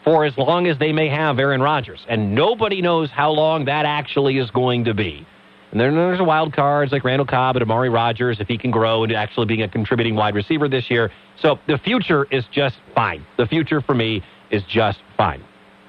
for 0.04 0.24
as 0.24 0.37
long 0.38 0.66
as 0.66 0.78
they 0.78 0.92
may 0.92 1.09
have 1.09 1.38
Aaron 1.38 1.61
Rodgers. 1.61 2.00
And 2.09 2.35
nobody 2.35 2.81
knows 2.81 3.11
how 3.11 3.31
long 3.31 3.64
that 3.66 3.85
actually 3.85 4.38
is 4.38 4.50
going 4.50 4.85
to 4.85 4.94
be. 4.94 5.26
And 5.70 5.81
then 5.81 5.94
there's 5.94 6.20
wild 6.20 6.54
cards 6.54 6.92
like 6.92 7.04
Randall 7.04 7.26
Cobb 7.26 7.57
and 7.57 7.62
Amari 7.62 7.90
Rodgers 7.90 8.40
if 8.40 8.48
he 8.48 8.57
can 8.57 8.70
grow 8.70 9.04
into 9.04 9.14
actually 9.14 9.46
being 9.46 9.62
a 9.62 9.68
contributing 9.68 10.14
wide 10.14 10.35
receiver 10.35 10.68
this 10.68 10.90
year. 10.90 11.11
So 11.40 11.59
the 11.66 11.78
future 11.78 12.26
is 12.31 12.44
just 12.50 12.76
fine. 12.94 13.26
The 13.37 13.46
future 13.46 13.81
for 13.81 13.94
me 13.94 14.22
is 14.50 14.62
just 14.64 14.98
fine. 15.16 15.44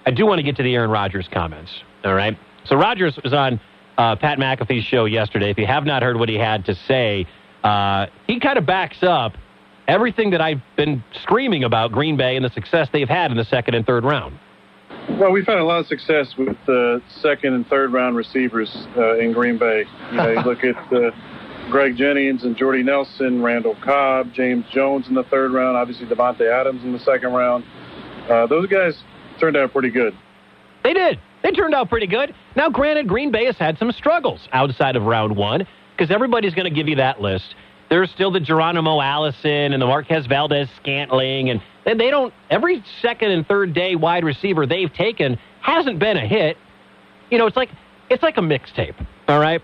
I 0.06 0.12
do 0.12 0.26
want 0.26 0.40
to 0.40 0.44
get 0.44 0.58
to 0.58 0.64
the 0.64 0.76
Aaron 0.76 0.90
Rodgers 0.90 1.30
comments. 1.32 1.72
All 2.04 2.14
right. 2.14 2.38
So 2.66 2.76
Rodgers 2.76 3.18
was 3.24 3.34
on 3.34 3.60
uh, 3.98 4.16
Pat 4.16 4.38
McAfee's 4.38 4.84
show 4.84 5.06
yesterday. 5.06 5.50
If 5.50 5.58
you 5.58 5.66
have 5.66 5.86
not 5.86 6.04
heard 6.04 6.18
what 6.18 6.30
he 6.30 6.36
had 6.36 6.66
to 6.66 6.76
say, 6.76 7.26
uh, 7.64 8.08
he 8.28 8.40
kind 8.40 8.58
of 8.58 8.66
backs 8.66 9.02
up 9.02 9.34
everything 9.88 10.30
that 10.32 10.42
I've 10.42 10.62
been 10.76 11.04
screaming 11.24 11.64
about 11.64 11.92
Green 11.92 12.16
Bay 12.16 12.36
and 12.36 12.46
the 12.46 12.50
success 12.52 12.88
they've 12.94 13.10
had 13.10 13.32
in 13.32 13.38
the 13.38 13.46
second 13.46 13.76
and 13.76 13.86
third 13.86 14.04
round. 14.04 14.38
Well, 15.18 15.32
we've 15.32 15.46
had 15.46 15.58
a 15.58 15.64
lot 15.64 15.80
of 15.80 15.88
success 15.88 16.36
with 16.38 16.56
the 16.66 17.02
uh, 17.04 17.22
second 17.22 17.54
and 17.54 17.68
third 17.68 17.92
round 17.92 18.16
receivers 18.16 18.70
uh, 18.96 19.18
in 19.18 19.34
Green 19.34 19.58
Bay. 19.58 19.84
You 20.12 20.18
know, 20.18 20.30
you 20.30 20.42
look 20.42 20.64
at 20.64 20.78
uh, 20.94 21.12
Greg 21.70 21.98
Jennings 21.98 22.44
and 22.44 22.56
Jordy 22.56 22.84
Nelson, 22.84 23.44
Randall 23.44 23.76
Cobb, 23.84 24.34
James 24.34 24.66
Jones 24.72 25.08
in 25.08 25.16
the 25.16 25.24
third 25.24 25.52
round, 25.52 25.76
obviously 25.76 26.06
Davante 26.06 26.50
Adams 26.50 26.84
in 26.84 26.94
the 26.94 27.00
second 27.00 27.34
round. 27.34 27.66
Uh, 28.30 28.48
those 28.48 28.68
guys 28.68 29.04
turned 29.40 29.58
out 29.58 29.74
pretty 29.74 29.90
good. 29.90 30.14
They 30.84 30.94
did. 30.94 31.20
They 31.44 31.52
turned 31.52 31.74
out 31.74 31.90
pretty 31.90 32.08
good. 32.08 32.34
Now, 32.56 32.70
granted, 32.70 33.08
Green 33.08 33.32
Bay 33.32 33.46
has 33.46 33.58
had 33.58 33.78
some 33.78 33.92
struggles 33.92 34.48
outside 34.52 34.96
of 34.96 35.04
round 35.04 35.36
one 35.36 35.68
because 35.98 36.12
everybody's 36.12 36.54
going 36.54 36.66
to 36.66 36.76
give 36.76 36.88
you 36.88 36.96
that 36.96 37.22
list. 37.22 37.56
There's 37.90 38.12
still 38.12 38.32
the 38.32 38.40
Geronimo 38.40 39.02
Allison 39.02 39.74
and 39.74 39.82
the 39.82 39.88
Marquez 39.88 40.28
Valdes 40.28 40.70
Scantling, 40.80 41.50
and 41.50 41.62
they 41.86 42.12
don't. 42.12 42.34
Every 42.50 42.84
second 43.02 43.32
and 43.32 43.48
third 43.48 43.74
day 43.74 43.96
wide 43.96 44.24
receiver 44.24 44.68
they've 44.68 44.94
taken 44.94 45.40
hasn't 45.62 45.98
been 45.98 46.18
a 46.18 46.28
hit. 46.28 46.58
You 47.32 47.40
know, 47.40 47.48
it's 47.48 47.58
like 47.58 47.70
it's 48.10 48.22
like 48.22 48.38
a 48.38 48.42
mixtape. 48.42 48.96
All 49.28 49.40
right, 49.40 49.62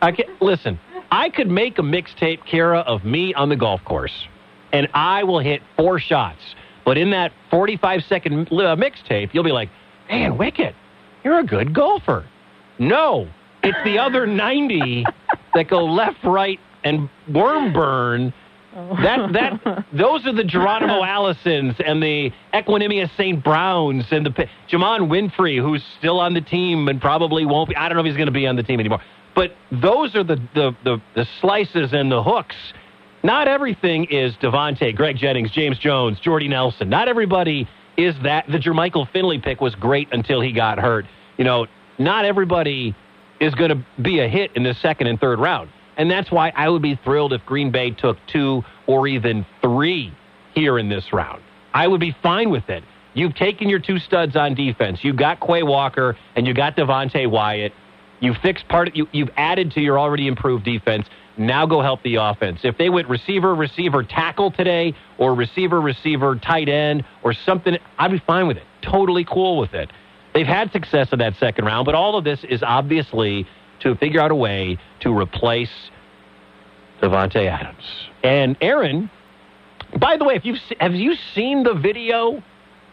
I 0.00 0.12
can, 0.12 0.26
listen. 0.40 0.78
I 1.10 1.30
could 1.30 1.48
make 1.48 1.78
a 1.78 1.82
mixtape, 1.82 2.44
Kara, 2.46 2.80
of 2.80 3.04
me 3.04 3.34
on 3.34 3.48
the 3.48 3.56
golf 3.56 3.84
course, 3.84 4.26
and 4.72 4.88
I 4.94 5.24
will 5.24 5.40
hit 5.40 5.62
four 5.76 5.98
shots. 5.98 6.40
But 6.84 6.98
in 6.98 7.10
that 7.10 7.32
45 7.50 8.02
second 8.04 8.48
uh, 8.48 8.76
mixtape, 8.76 9.34
you'll 9.34 9.44
be 9.44 9.52
like, 9.52 9.70
"Man, 10.08 10.38
Wicket, 10.38 10.76
you're 11.24 11.40
a 11.40 11.44
good 11.44 11.74
golfer." 11.74 12.26
No, 12.78 13.28
it's 13.62 13.78
the 13.84 13.98
other 13.98 14.26
90 14.26 15.04
that 15.54 15.68
go 15.68 15.84
left, 15.84 16.22
right, 16.22 16.60
and 16.86 17.08
worm 17.34 17.72
burn. 17.72 18.32
Oh. 18.74 18.96
That 19.02 19.32
that 19.32 19.84
those 19.92 20.26
are 20.26 20.32
the 20.32 20.44
Geronimo 20.44 21.02
Allisons 21.02 21.76
and 21.84 22.02
the 22.02 22.30
Equanimeous 22.52 23.10
St. 23.16 23.42
Browns 23.42 24.04
and 24.10 24.26
the 24.26 24.48
Juwann 24.70 25.08
Winfrey, 25.08 25.60
who's 25.60 25.82
still 25.98 26.20
on 26.20 26.34
the 26.34 26.40
team 26.40 26.88
and 26.88 27.00
probably 27.00 27.46
won't 27.46 27.70
be. 27.70 27.76
I 27.76 27.88
don't 27.88 27.96
know 27.96 28.00
if 28.00 28.06
he's 28.06 28.16
going 28.16 28.26
to 28.26 28.32
be 28.32 28.46
on 28.46 28.56
the 28.56 28.62
team 28.62 28.80
anymore. 28.80 29.00
But 29.34 29.54
those 29.70 30.14
are 30.14 30.24
the, 30.24 30.36
the, 30.54 30.74
the, 30.82 31.02
the 31.14 31.26
slices 31.42 31.92
and 31.92 32.10
the 32.10 32.22
hooks. 32.22 32.56
Not 33.22 33.48
everything 33.48 34.06
is 34.06 34.34
Davante, 34.36 34.96
Greg 34.96 35.18
Jennings, 35.18 35.50
James 35.50 35.78
Jones, 35.78 36.18
Jordy 36.20 36.48
Nelson. 36.48 36.88
Not 36.88 37.08
everybody 37.08 37.68
is 37.98 38.14
that. 38.22 38.46
The 38.46 38.58
Jermichael 38.58 39.10
Finley 39.12 39.38
pick 39.38 39.60
was 39.60 39.74
great 39.74 40.08
until 40.12 40.40
he 40.40 40.52
got 40.52 40.78
hurt. 40.78 41.04
You 41.36 41.44
know, 41.44 41.66
not 41.98 42.24
everybody 42.24 42.94
is 43.40 43.54
going 43.54 43.70
to 43.70 43.86
be 44.00 44.20
a 44.20 44.28
hit 44.28 44.52
in 44.54 44.62
the 44.62 44.74
second 44.74 45.08
and 45.08 45.20
third 45.20 45.38
round. 45.38 45.70
And 45.96 46.10
that's 46.10 46.30
why 46.30 46.52
I 46.54 46.68
would 46.68 46.82
be 46.82 46.98
thrilled 47.02 47.32
if 47.32 47.44
Green 47.46 47.70
Bay 47.70 47.90
took 47.90 48.18
two 48.26 48.62
or 48.86 49.08
even 49.08 49.46
three 49.62 50.12
here 50.54 50.78
in 50.78 50.88
this 50.88 51.12
round. 51.12 51.42
I 51.72 51.86
would 51.86 52.00
be 52.00 52.14
fine 52.22 52.50
with 52.50 52.68
it. 52.68 52.84
You've 53.14 53.34
taken 53.34 53.68
your 53.68 53.78
two 53.78 53.98
studs 53.98 54.36
on 54.36 54.54
defense. 54.54 55.00
You've 55.02 55.16
got 55.16 55.40
Quay 55.40 55.62
Walker 55.62 56.16
and 56.34 56.46
you 56.46 56.52
got 56.52 56.76
Devonte 56.76 57.30
Wyatt. 57.30 57.72
You 58.20 58.34
fixed 58.42 58.68
part. 58.68 58.88
Of, 58.88 58.96
you, 58.96 59.08
you've 59.12 59.30
added 59.36 59.72
to 59.72 59.80
your 59.80 59.98
already 59.98 60.26
improved 60.26 60.64
defense. 60.64 61.06
Now 61.38 61.66
go 61.66 61.82
help 61.82 62.02
the 62.02 62.16
offense. 62.16 62.60
If 62.62 62.78
they 62.78 62.88
went 62.88 63.08
receiver, 63.08 63.54
receiver, 63.54 64.02
tackle 64.02 64.50
today, 64.50 64.94
or 65.18 65.34
receiver, 65.34 65.80
receiver, 65.80 66.36
tight 66.36 66.68
end, 66.68 67.04
or 67.22 67.34
something, 67.34 67.76
I'd 67.98 68.10
be 68.10 68.22
fine 68.26 68.46
with 68.46 68.56
it. 68.56 68.64
Totally 68.82 69.24
cool 69.24 69.58
with 69.58 69.74
it. 69.74 69.90
They've 70.32 70.46
had 70.46 70.72
success 70.72 71.08
in 71.12 71.18
that 71.18 71.36
second 71.36 71.64
round, 71.66 71.84
but 71.84 71.94
all 71.94 72.16
of 72.16 72.24
this 72.24 72.42
is 72.44 72.62
obviously 72.62 73.46
to 73.86 73.94
figure 73.96 74.20
out 74.20 74.30
a 74.30 74.34
way 74.34 74.78
to 75.00 75.16
replace 75.16 75.70
Davante 77.00 77.46
Adams. 77.46 77.84
And 78.22 78.56
Aaron, 78.60 79.10
by 79.98 80.16
the 80.16 80.24
way, 80.24 80.34
if 80.34 80.44
you 80.44 80.56
have 80.80 80.94
you 80.94 81.14
seen 81.34 81.62
the 81.62 81.74
video 81.74 82.42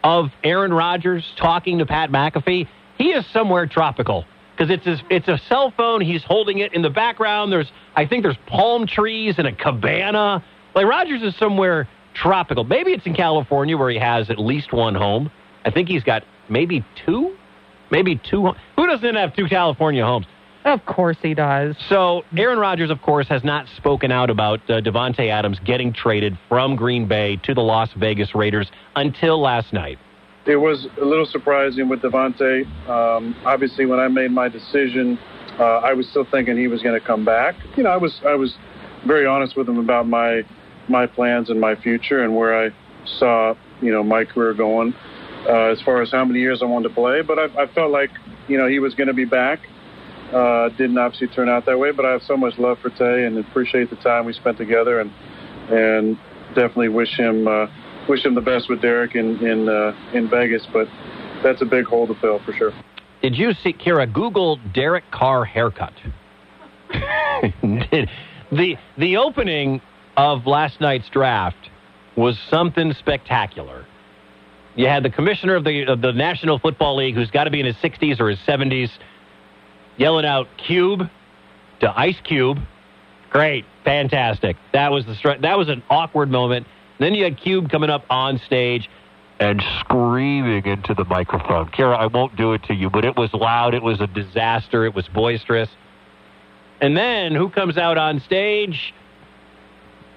of 0.02 0.30
Aaron 0.42 0.72
Rodgers 0.72 1.24
talking 1.36 1.78
to 1.78 1.86
Pat 1.86 2.10
McAfee? 2.10 2.68
He 2.96 3.10
is 3.10 3.26
somewhere 3.32 3.66
tropical 3.66 4.24
because 4.56 4.70
it's 4.70 4.84
his, 4.84 5.00
it's 5.10 5.26
a 5.26 5.38
cell 5.48 5.72
phone. 5.76 6.00
He's 6.00 6.22
holding 6.22 6.58
it 6.58 6.74
in 6.74 6.82
the 6.82 6.90
background. 6.90 7.50
There's 7.50 7.70
I 7.96 8.06
think 8.06 8.22
there's 8.22 8.38
palm 8.46 8.86
trees 8.86 9.34
and 9.38 9.48
a 9.48 9.52
cabana. 9.52 10.44
Like 10.74 10.86
Rodgers 10.86 11.22
is 11.22 11.36
somewhere 11.36 11.88
tropical. 12.14 12.62
Maybe 12.62 12.92
it's 12.92 13.06
in 13.06 13.14
California 13.14 13.76
where 13.76 13.90
he 13.90 13.98
has 13.98 14.30
at 14.30 14.38
least 14.38 14.72
one 14.72 14.94
home. 14.94 15.30
I 15.64 15.70
think 15.70 15.88
he's 15.88 16.04
got 16.04 16.22
maybe 16.48 16.84
two, 17.04 17.36
maybe 17.90 18.20
two. 18.30 18.52
Who 18.76 18.86
doesn't 18.86 19.14
have 19.16 19.34
two 19.34 19.46
California 19.46 20.04
homes? 20.04 20.26
Of 20.64 20.84
course 20.86 21.18
he 21.22 21.34
does. 21.34 21.76
So 21.90 22.22
Aaron 22.36 22.58
Rodgers, 22.58 22.90
of 22.90 23.02
course, 23.02 23.28
has 23.28 23.44
not 23.44 23.66
spoken 23.76 24.10
out 24.10 24.30
about 24.30 24.60
uh, 24.70 24.80
Davante 24.80 25.28
Adams 25.28 25.58
getting 25.64 25.92
traded 25.92 26.38
from 26.48 26.74
Green 26.74 27.06
Bay 27.06 27.36
to 27.44 27.52
the 27.52 27.60
Las 27.60 27.90
Vegas 27.96 28.34
Raiders 28.34 28.70
until 28.96 29.40
last 29.40 29.74
night. 29.74 29.98
It 30.46 30.56
was 30.56 30.86
a 31.00 31.04
little 31.04 31.26
surprising 31.26 31.88
with 31.88 32.00
Davante. 32.00 32.66
Um, 32.88 33.36
obviously, 33.44 33.84
when 33.84 33.98
I 33.98 34.08
made 34.08 34.30
my 34.30 34.48
decision, 34.48 35.18
uh, 35.58 35.78
I 35.78 35.92
was 35.92 36.08
still 36.08 36.26
thinking 36.30 36.56
he 36.56 36.68
was 36.68 36.82
going 36.82 36.98
to 36.98 37.06
come 37.06 37.24
back. 37.24 37.54
You 37.76 37.82
know, 37.82 37.90
I 37.90 37.96
was 37.96 38.20
I 38.26 38.34
was 38.34 38.54
very 39.06 39.26
honest 39.26 39.56
with 39.56 39.68
him 39.68 39.78
about 39.78 40.06
my 40.06 40.42
my 40.88 41.06
plans 41.06 41.50
and 41.50 41.60
my 41.60 41.74
future 41.76 42.22
and 42.22 42.34
where 42.34 42.66
I 42.66 42.70
saw 43.18 43.54
you 43.80 43.92
know 43.92 44.02
my 44.02 44.24
career 44.24 44.54
going 44.54 44.94
uh, 45.48 45.72
as 45.72 45.80
far 45.82 46.02
as 46.02 46.10
how 46.10 46.24
many 46.24 46.40
years 46.40 46.60
I 46.62 46.66
wanted 46.66 46.88
to 46.88 46.94
play. 46.94 47.22
But 47.22 47.38
I, 47.38 47.62
I 47.62 47.66
felt 47.74 47.90
like 47.90 48.10
you 48.48 48.58
know 48.58 48.66
he 48.66 48.78
was 48.78 48.94
going 48.94 49.08
to 49.08 49.14
be 49.14 49.26
back. 49.26 49.60
Uh, 50.32 50.68
didn't 50.70 50.98
obviously 50.98 51.28
turn 51.28 51.48
out 51.48 51.66
that 51.66 51.78
way, 51.78 51.92
but 51.92 52.04
I 52.04 52.10
have 52.10 52.22
so 52.22 52.36
much 52.36 52.58
love 52.58 52.78
for 52.80 52.90
Tay 52.90 53.24
and 53.24 53.38
appreciate 53.38 53.90
the 53.90 53.96
time 53.96 54.24
we 54.24 54.32
spent 54.32 54.58
together, 54.58 55.00
and 55.00 55.10
and 55.70 56.18
definitely 56.48 56.88
wish 56.88 57.16
him 57.16 57.46
uh, 57.46 57.66
wish 58.08 58.24
him 58.24 58.34
the 58.34 58.40
best 58.40 58.68
with 58.68 58.80
Derek 58.80 59.14
in 59.14 59.38
in 59.44 59.68
uh, 59.68 59.94
in 60.12 60.28
Vegas. 60.28 60.66
But 60.72 60.88
that's 61.42 61.62
a 61.62 61.66
big 61.66 61.84
hole 61.84 62.06
to 62.06 62.14
fill 62.14 62.40
for 62.40 62.52
sure. 62.52 62.72
Did 63.22 63.36
you 63.36 63.52
see 63.54 63.72
Kira 63.72 64.12
Google 64.12 64.58
Derek 64.74 65.10
Carr 65.10 65.44
haircut? 65.44 65.94
Did 67.62 68.10
the 68.50 68.76
the 68.98 69.16
opening 69.16 69.80
of 70.16 70.46
last 70.46 70.80
night's 70.80 71.08
draft 71.10 71.70
was 72.16 72.38
something 72.50 72.92
spectacular. 72.94 73.86
You 74.76 74.88
had 74.88 75.02
the 75.02 75.10
commissioner 75.10 75.54
of 75.54 75.64
the 75.64 75.84
of 75.84 76.00
the 76.00 76.12
National 76.12 76.58
Football 76.58 76.96
League, 76.96 77.14
who's 77.14 77.30
got 77.30 77.44
to 77.44 77.50
be 77.50 77.60
in 77.60 77.66
his 77.66 77.76
60s 77.76 78.20
or 78.20 78.28
his 78.28 78.38
70s 78.40 78.90
yelling 79.96 80.24
out 80.24 80.48
Cube 80.56 81.08
to 81.80 81.98
Ice 81.98 82.20
Cube. 82.24 82.58
Great, 83.30 83.64
fantastic. 83.84 84.56
That 84.72 84.92
was 84.92 85.04
the 85.06 85.36
that 85.40 85.58
was 85.58 85.68
an 85.68 85.82
awkward 85.90 86.30
moment. 86.30 86.66
Then 86.98 87.14
you 87.14 87.24
had 87.24 87.38
Cube 87.38 87.70
coming 87.70 87.90
up 87.90 88.04
on 88.08 88.38
stage 88.46 88.88
and 89.40 89.62
screaming 89.80 90.64
into 90.64 90.94
the 90.94 91.04
microphone. 91.04 91.68
Kara, 91.68 91.96
I 91.96 92.06
won't 92.06 92.36
do 92.36 92.52
it 92.52 92.62
to 92.64 92.74
you, 92.74 92.88
but 92.88 93.04
it 93.04 93.16
was 93.16 93.32
loud. 93.34 93.74
It 93.74 93.82
was 93.82 94.00
a 94.00 94.06
disaster. 94.06 94.84
It 94.84 94.94
was 94.94 95.08
boisterous. 95.08 95.68
And 96.80 96.96
then 96.96 97.34
who 97.34 97.48
comes 97.48 97.76
out 97.76 97.98
on 97.98 98.20
stage? 98.20 98.94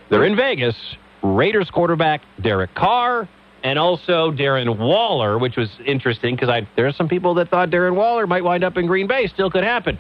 They're 0.10 0.26
in 0.26 0.36
Vegas. 0.36 0.76
Raiders 1.24 1.70
quarterback 1.72 2.22
Derek 2.42 2.74
Carr, 2.76 3.28
and 3.64 3.80
also 3.80 4.32
Darren 4.32 4.78
Waller, 4.78 5.38
which 5.38 5.56
was 5.58 5.70
interesting 5.86 6.36
because 6.36 6.50
there 6.76 6.88
are 6.88 6.92
some 6.94 7.08
people 7.08 7.34
that 7.36 7.50
thought 7.50 7.70
Darren 7.70 7.96
Waller 7.96 8.28
might 8.28 8.44
wind 8.44 8.64
up 8.64 8.78
in 8.78 8.88
Green 8.88 9.08
Bay. 9.08 9.28
Still 9.28 9.50
could 9.50 9.64
happen. 9.64 10.00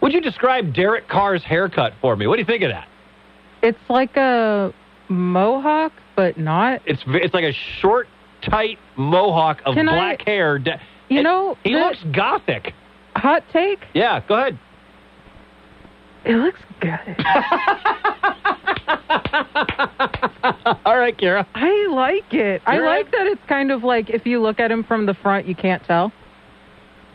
Would 0.00 0.12
you 0.12 0.20
describe 0.20 0.72
Derek 0.74 1.08
Carr's 1.08 1.44
haircut 1.44 1.92
for 2.00 2.16
me? 2.16 2.26
What 2.26 2.36
do 2.36 2.40
you 2.40 2.46
think 2.46 2.62
of 2.62 2.70
that? 2.70 2.88
It's 3.62 3.78
like 3.90 4.16
a 4.16 4.72
mohawk, 5.08 5.92
but 6.16 6.38
not. 6.38 6.80
It's 6.86 7.02
it's 7.06 7.34
like 7.34 7.44
a 7.44 7.52
short, 7.80 8.08
tight 8.42 8.78
mohawk 8.96 9.60
of 9.66 9.74
Can 9.74 9.88
I- 9.88 9.92
black 9.92 10.22
hair. 10.26 10.56
You 10.56 10.72
and 11.18 11.24
know, 11.24 11.58
he 11.64 11.74
looks 11.74 11.98
gothic. 12.12 12.72
Hot 13.16 13.42
take? 13.52 13.80
Yeah, 13.92 14.20
go 14.26 14.34
ahead. 14.36 14.58
It 16.24 16.36
looks 16.36 16.60
good. 16.80 16.98
Right, 21.00 21.16
Kara. 21.16 21.46
I 21.54 21.86
like 21.90 22.34
it. 22.34 22.60
I 22.66 22.74
You're 22.74 22.84
like 22.84 23.06
right. 23.06 23.12
that 23.12 23.26
it's 23.26 23.40
kind 23.48 23.72
of 23.72 23.82
like 23.82 24.10
if 24.10 24.26
you 24.26 24.38
look 24.38 24.60
at 24.60 24.70
him 24.70 24.84
from 24.84 25.06
the 25.06 25.14
front, 25.14 25.46
you 25.46 25.54
can't 25.54 25.82
tell. 25.84 26.12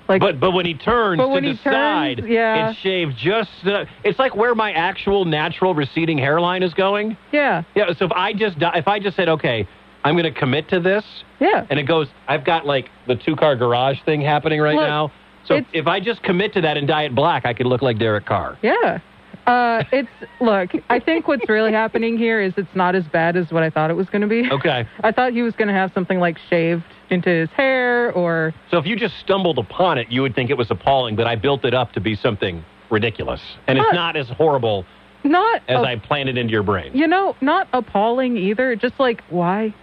Like, 0.07 0.21
But 0.21 0.39
but 0.39 0.53
when 0.53 0.65
he 0.65 0.73
turns 0.73 1.19
to 1.19 1.27
when 1.27 1.43
the 1.43 1.51
he 1.51 1.57
turns, 1.57 1.63
side, 1.63 2.23
yeah. 2.27 2.71
it's 2.71 2.79
shaved 2.79 3.13
just. 3.15 3.51
Uh, 3.63 3.85
it's 4.03 4.17
like 4.17 4.35
where 4.35 4.55
my 4.55 4.71
actual 4.71 5.23
natural 5.23 5.75
receding 5.75 6.17
hairline 6.17 6.63
is 6.63 6.73
going. 6.73 7.15
yeah, 7.31 7.61
Yeah. 7.75 7.93
So 7.97 8.05
if 8.05 8.11
I 8.11 8.33
just 8.33 8.57
if 8.59 8.87
I 8.87 8.99
just 8.99 9.15
said 9.15 9.29
okay, 9.29 9.67
I'm 10.03 10.15
going 10.15 10.31
to 10.31 10.39
commit 10.39 10.67
to 10.69 10.79
this, 10.79 11.03
yeah. 11.39 11.67
and 11.69 11.79
it 11.79 11.83
goes, 11.83 12.07
I've 12.27 12.43
got 12.43 12.65
like 12.65 12.89
the 13.05 13.15
two 13.15 13.35
car 13.35 13.55
garage 13.55 14.01
thing 14.03 14.19
happening 14.19 14.61
right 14.61 14.75
Look, 14.75 14.87
now. 14.87 15.11
So 15.45 15.61
if 15.73 15.85
I 15.85 15.99
just 15.99 16.23
commit 16.23 16.53
to 16.53 16.61
that 16.61 16.75
and 16.75 16.87
dye 16.87 17.03
it 17.03 17.13
black, 17.13 17.45
I 17.45 17.53
could 17.53 17.67
look 17.67 17.83
like 17.83 17.99
Derek 17.99 18.25
Carr. 18.25 18.57
Yeah. 18.63 18.99
Uh, 19.45 19.83
it's 19.91 20.09
look. 20.41 20.71
I 20.89 20.99
think 20.99 21.27
what's 21.27 21.47
really 21.47 21.71
happening 21.71 22.17
here 22.17 22.41
is 22.41 22.53
it's 22.57 22.73
not 22.75 22.95
as 22.95 23.03
bad 23.05 23.35
as 23.37 23.51
what 23.51 23.61
I 23.63 23.69
thought 23.69 23.91
it 23.91 23.93
was 23.95 24.07
going 24.09 24.21
to 24.23 24.27
be. 24.27 24.49
Okay. 24.51 24.87
I 25.03 25.11
thought 25.11 25.33
he 25.33 25.41
was 25.43 25.53
going 25.53 25.67
to 25.67 25.73
have 25.73 25.91
something 25.93 26.19
like 26.19 26.37
shaved 26.49 26.83
into 27.11 27.29
his 27.29 27.49
hair, 27.51 28.11
or 28.13 28.53
So 28.71 28.77
if 28.79 28.85
you 28.87 28.95
just 28.95 29.19
stumbled 29.19 29.59
upon 29.59 29.99
it, 29.99 30.11
you 30.11 30.23
would 30.23 30.33
think 30.33 30.49
it 30.49 30.57
was 30.57 30.71
appalling, 30.71 31.15
but 31.15 31.27
I 31.27 31.35
built 31.35 31.63
it 31.63 31.75
up 31.75 31.91
to 31.93 31.99
be 31.99 32.15
something 32.15 32.65
ridiculous, 32.89 33.41
and 33.67 33.77
it's 33.77 33.85
What? 33.85 33.93
not 33.93 34.15
as 34.15 34.27
horrible 34.29 34.85
not. 35.23 35.61
as 35.67 35.77
a- 35.79 35.87
I 35.87 35.95
planned 35.97 36.29
it 36.29 36.37
into 36.37 36.51
your 36.51 36.63
brain. 36.63 36.91
You 36.95 37.05
know, 37.07 37.35
not 37.41 37.67
appalling 37.73 38.37
either. 38.37 38.75
Just 38.75 38.99
like 38.99 39.23
why? 39.29 39.73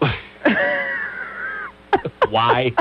why? 2.28 2.72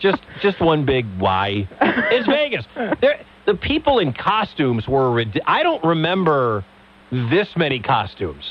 just 0.00 0.22
just 0.40 0.60
one 0.60 0.84
big 0.84 1.06
why. 1.18 1.68
It's 1.80 2.26
Vegas. 2.26 2.64
There, 3.00 3.20
the 3.46 3.54
people 3.54 3.98
in 3.98 4.12
costumes 4.12 4.86
were. 4.86 5.24
I 5.46 5.62
don't 5.62 5.82
remember 5.84 6.64
this 7.10 7.48
many 7.56 7.80
costumes 7.80 8.44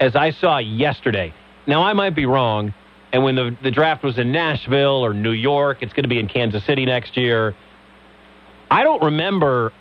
as 0.00 0.16
I 0.16 0.32
saw 0.32 0.58
yesterday. 0.58 1.32
Now 1.66 1.84
I 1.84 1.92
might 1.92 2.14
be 2.14 2.26
wrong. 2.26 2.74
And 3.12 3.22
when 3.22 3.36
the 3.36 3.56
the 3.62 3.70
draft 3.70 4.02
was 4.02 4.18
in 4.18 4.32
Nashville 4.32 5.04
or 5.04 5.14
New 5.14 5.32
York, 5.32 5.82
it's 5.82 5.92
going 5.92 6.04
to 6.04 6.08
be 6.08 6.18
in 6.18 6.28
Kansas 6.28 6.64
City 6.64 6.84
next 6.86 7.16
year. 7.16 7.54
I 8.70 8.82
don't 8.84 9.02
remember 9.02 9.72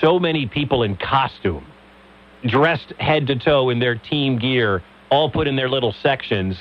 so 0.00 0.18
many 0.18 0.46
people 0.46 0.82
in 0.82 0.96
costume, 0.96 1.64
dressed 2.44 2.92
head 2.98 3.28
to 3.28 3.36
toe 3.36 3.70
in 3.70 3.78
their 3.78 3.94
team 3.94 4.38
gear, 4.38 4.82
all 5.10 5.30
put 5.30 5.46
in 5.46 5.56
their 5.56 5.68
little 5.68 5.92
sections 6.02 6.56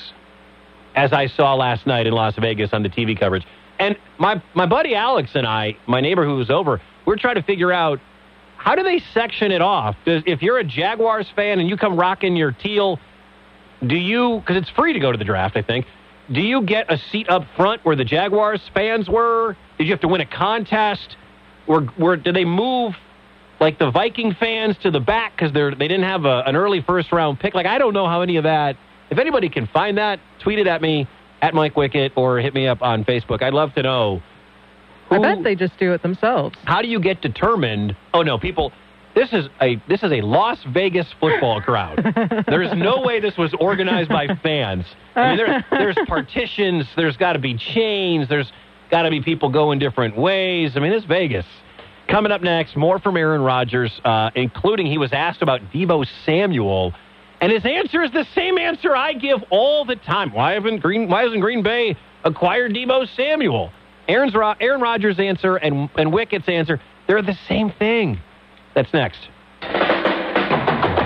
as 0.95 1.13
I 1.13 1.27
saw 1.27 1.53
last 1.55 1.85
night 1.85 2.07
in 2.07 2.13
Las 2.13 2.35
Vegas 2.35 2.73
on 2.73 2.83
the 2.83 2.89
TV 2.89 3.17
coverage. 3.17 3.45
And 3.79 3.97
my 4.17 4.41
my 4.53 4.65
buddy 4.65 4.95
Alex 4.95 5.31
and 5.35 5.45
I, 5.45 5.77
my 5.87 5.99
neighbor 5.99 6.25
who 6.25 6.35
was 6.35 6.49
over, 6.49 6.81
we're 7.07 7.15
trying 7.15 7.35
to 7.35 7.41
figure 7.41 7.71
out 7.71 7.99
how 8.57 8.75
do 8.75 8.83
they 8.83 9.01
section 9.13 9.51
it 9.51 9.61
off? 9.61 9.95
Does, 10.05 10.21
if 10.25 10.41
you're 10.41 10.59
a 10.59 10.63
Jaguars 10.63 11.27
fan 11.35 11.59
and 11.59 11.69
you 11.69 11.77
come 11.77 11.97
rocking 11.97 12.35
your 12.35 12.51
teal, 12.51 12.99
do 13.85 13.95
you? 13.95 14.39
Because 14.39 14.57
it's 14.57 14.69
free 14.71 14.93
to 14.93 14.99
go 14.99 15.11
to 15.11 15.17
the 15.17 15.23
draft, 15.23 15.55
I 15.55 15.61
think. 15.61 15.85
Do 16.31 16.41
you 16.41 16.61
get 16.63 16.91
a 16.91 16.97
seat 16.97 17.29
up 17.29 17.43
front 17.55 17.85
where 17.85 17.95
the 17.95 18.03
Jaguars 18.03 18.61
fans 18.73 19.07
were? 19.07 19.55
Did 19.77 19.85
you 19.85 19.91
have 19.91 20.01
to 20.01 20.09
win 20.09 20.19
a 20.19 20.25
contest? 20.25 21.15
Or, 21.65 21.87
or 21.99 22.17
did 22.17 22.35
they 22.35 22.43
move 22.43 22.93
like 23.61 23.79
the 23.79 23.89
Viking 23.89 24.33
fans 24.33 24.75
to 24.83 24.91
the 24.91 24.99
back 24.99 25.33
because 25.35 25.53
they're 25.53 25.73
they 25.73 25.87
didn't 25.87 26.03
have 26.03 26.25
a, 26.25 26.43
an 26.45 26.57
early 26.57 26.81
first 26.81 27.13
round 27.13 27.39
pick? 27.39 27.53
Like 27.55 27.65
I 27.65 27.77
don't 27.77 27.93
know 27.93 28.07
how 28.07 28.21
any 28.21 28.35
of 28.35 28.43
that. 28.43 28.75
If 29.09 29.17
anybody 29.17 29.47
can 29.47 29.67
find 29.67 29.97
that, 29.97 30.19
tweet 30.39 30.59
it 30.59 30.67
at 30.67 30.81
me 30.81 31.07
at 31.41 31.53
Mike 31.53 31.77
Wicket 31.77 32.11
or 32.17 32.39
hit 32.39 32.53
me 32.53 32.67
up 32.67 32.81
on 32.81 33.05
Facebook. 33.05 33.41
I'd 33.41 33.53
love 33.53 33.73
to 33.75 33.83
know. 33.83 34.21
I 35.09 35.19
bet 35.19 35.43
they 35.43 35.55
just 35.55 35.77
do 35.77 35.93
it 35.93 36.01
themselves. 36.01 36.57
how 36.65 36.81
do 36.81 36.87
you 36.87 36.99
get 36.99 37.21
determined? 37.21 37.95
Oh 38.13 38.23
no, 38.23 38.37
people. 38.37 38.71
This 39.15 39.33
is 39.33 39.47
a 39.61 39.81
this 39.87 40.03
is 40.03 40.11
a 40.11 40.21
Las 40.21 40.59
Vegas 40.73 41.07
football 41.19 41.59
crowd. 41.61 41.97
there 42.47 42.61
is 42.61 42.71
no 42.75 43.01
way 43.01 43.19
this 43.19 43.35
was 43.35 43.51
organized 43.59 44.09
by 44.09 44.27
fans. 44.43 44.85
I 45.15 45.29
mean, 45.29 45.37
there, 45.37 45.65
there's 45.71 45.97
partitions. 46.07 46.85
There's 46.95 47.17
got 47.17 47.33
to 47.33 47.39
be 47.39 47.57
chains. 47.57 48.29
There's 48.29 48.51
got 48.91 49.03
to 49.03 49.09
be 49.09 49.21
people 49.21 49.49
going 49.49 49.79
different 49.79 50.17
ways. 50.17 50.73
I 50.75 50.79
mean, 50.81 50.91
it's 50.91 51.05
Vegas. 51.05 51.45
Coming 52.07 52.31
up 52.31 52.41
next, 52.41 52.77
more 52.77 52.99
from 52.99 53.17
Aaron 53.17 53.41
Rodgers, 53.41 53.99
uh, 54.05 54.29
including 54.35 54.85
he 54.85 54.97
was 54.97 55.11
asked 55.11 55.41
about 55.41 55.61
Deebo 55.73 56.05
Samuel, 56.25 56.93
and 57.41 57.51
his 57.51 57.65
answer 57.65 58.01
is 58.03 58.11
the 58.11 58.25
same 58.33 58.57
answer 58.57 58.95
I 58.95 59.13
give 59.13 59.39
all 59.49 59.83
the 59.83 59.95
time. 59.95 60.31
Why 60.31 60.53
haven't 60.53 60.79
Green 60.79 61.09
Why 61.09 61.23
hasn't 61.23 61.41
Green 61.41 61.63
Bay 61.63 61.97
acquired 62.23 62.73
Deebo 62.73 63.07
Samuel? 63.15 63.71
Aaron's 64.07 64.33
Ro- 64.33 64.55
Aaron 64.59 64.81
Rodgers' 64.81 65.19
answer 65.19 65.57
and 65.57 65.89
and 65.97 66.11
Wickett's 66.13 66.47
answer, 66.47 66.79
they're 67.07 67.21
the 67.21 67.37
same 67.47 67.71
thing. 67.71 68.19
That's 68.75 68.91
next. 68.93 69.19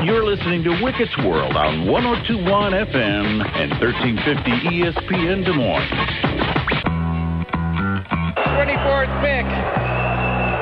You're 0.03 0.23
listening 0.25 0.63
to 0.63 0.71
Wicket's 0.83 1.15
World 1.19 1.55
on 1.55 1.85
1021 1.87 2.73
FM 2.73 3.45
and 3.55 3.71
1350 3.79 4.51
ESPN 4.81 5.45
Des 5.45 5.53
Moines. 5.53 5.87
24th 8.57 9.13
pick 9.21 9.45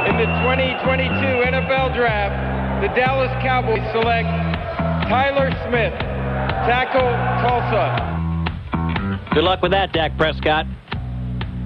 in 0.09 0.15
the 0.19 0.27
2022 0.43 1.11
NFL 1.55 1.95
Draft, 1.95 2.35
the 2.81 2.89
Dallas 2.99 3.31
Cowboys 3.41 3.83
select 3.91 4.27
Tyler 5.07 5.51
Smith, 5.67 5.93
tackle 6.67 7.09
Tulsa. 7.41 8.05
Good 9.33 9.43
luck 9.43 9.61
with 9.61 9.71
that, 9.71 9.93
Dak 9.93 10.17
Prescott. 10.17 10.65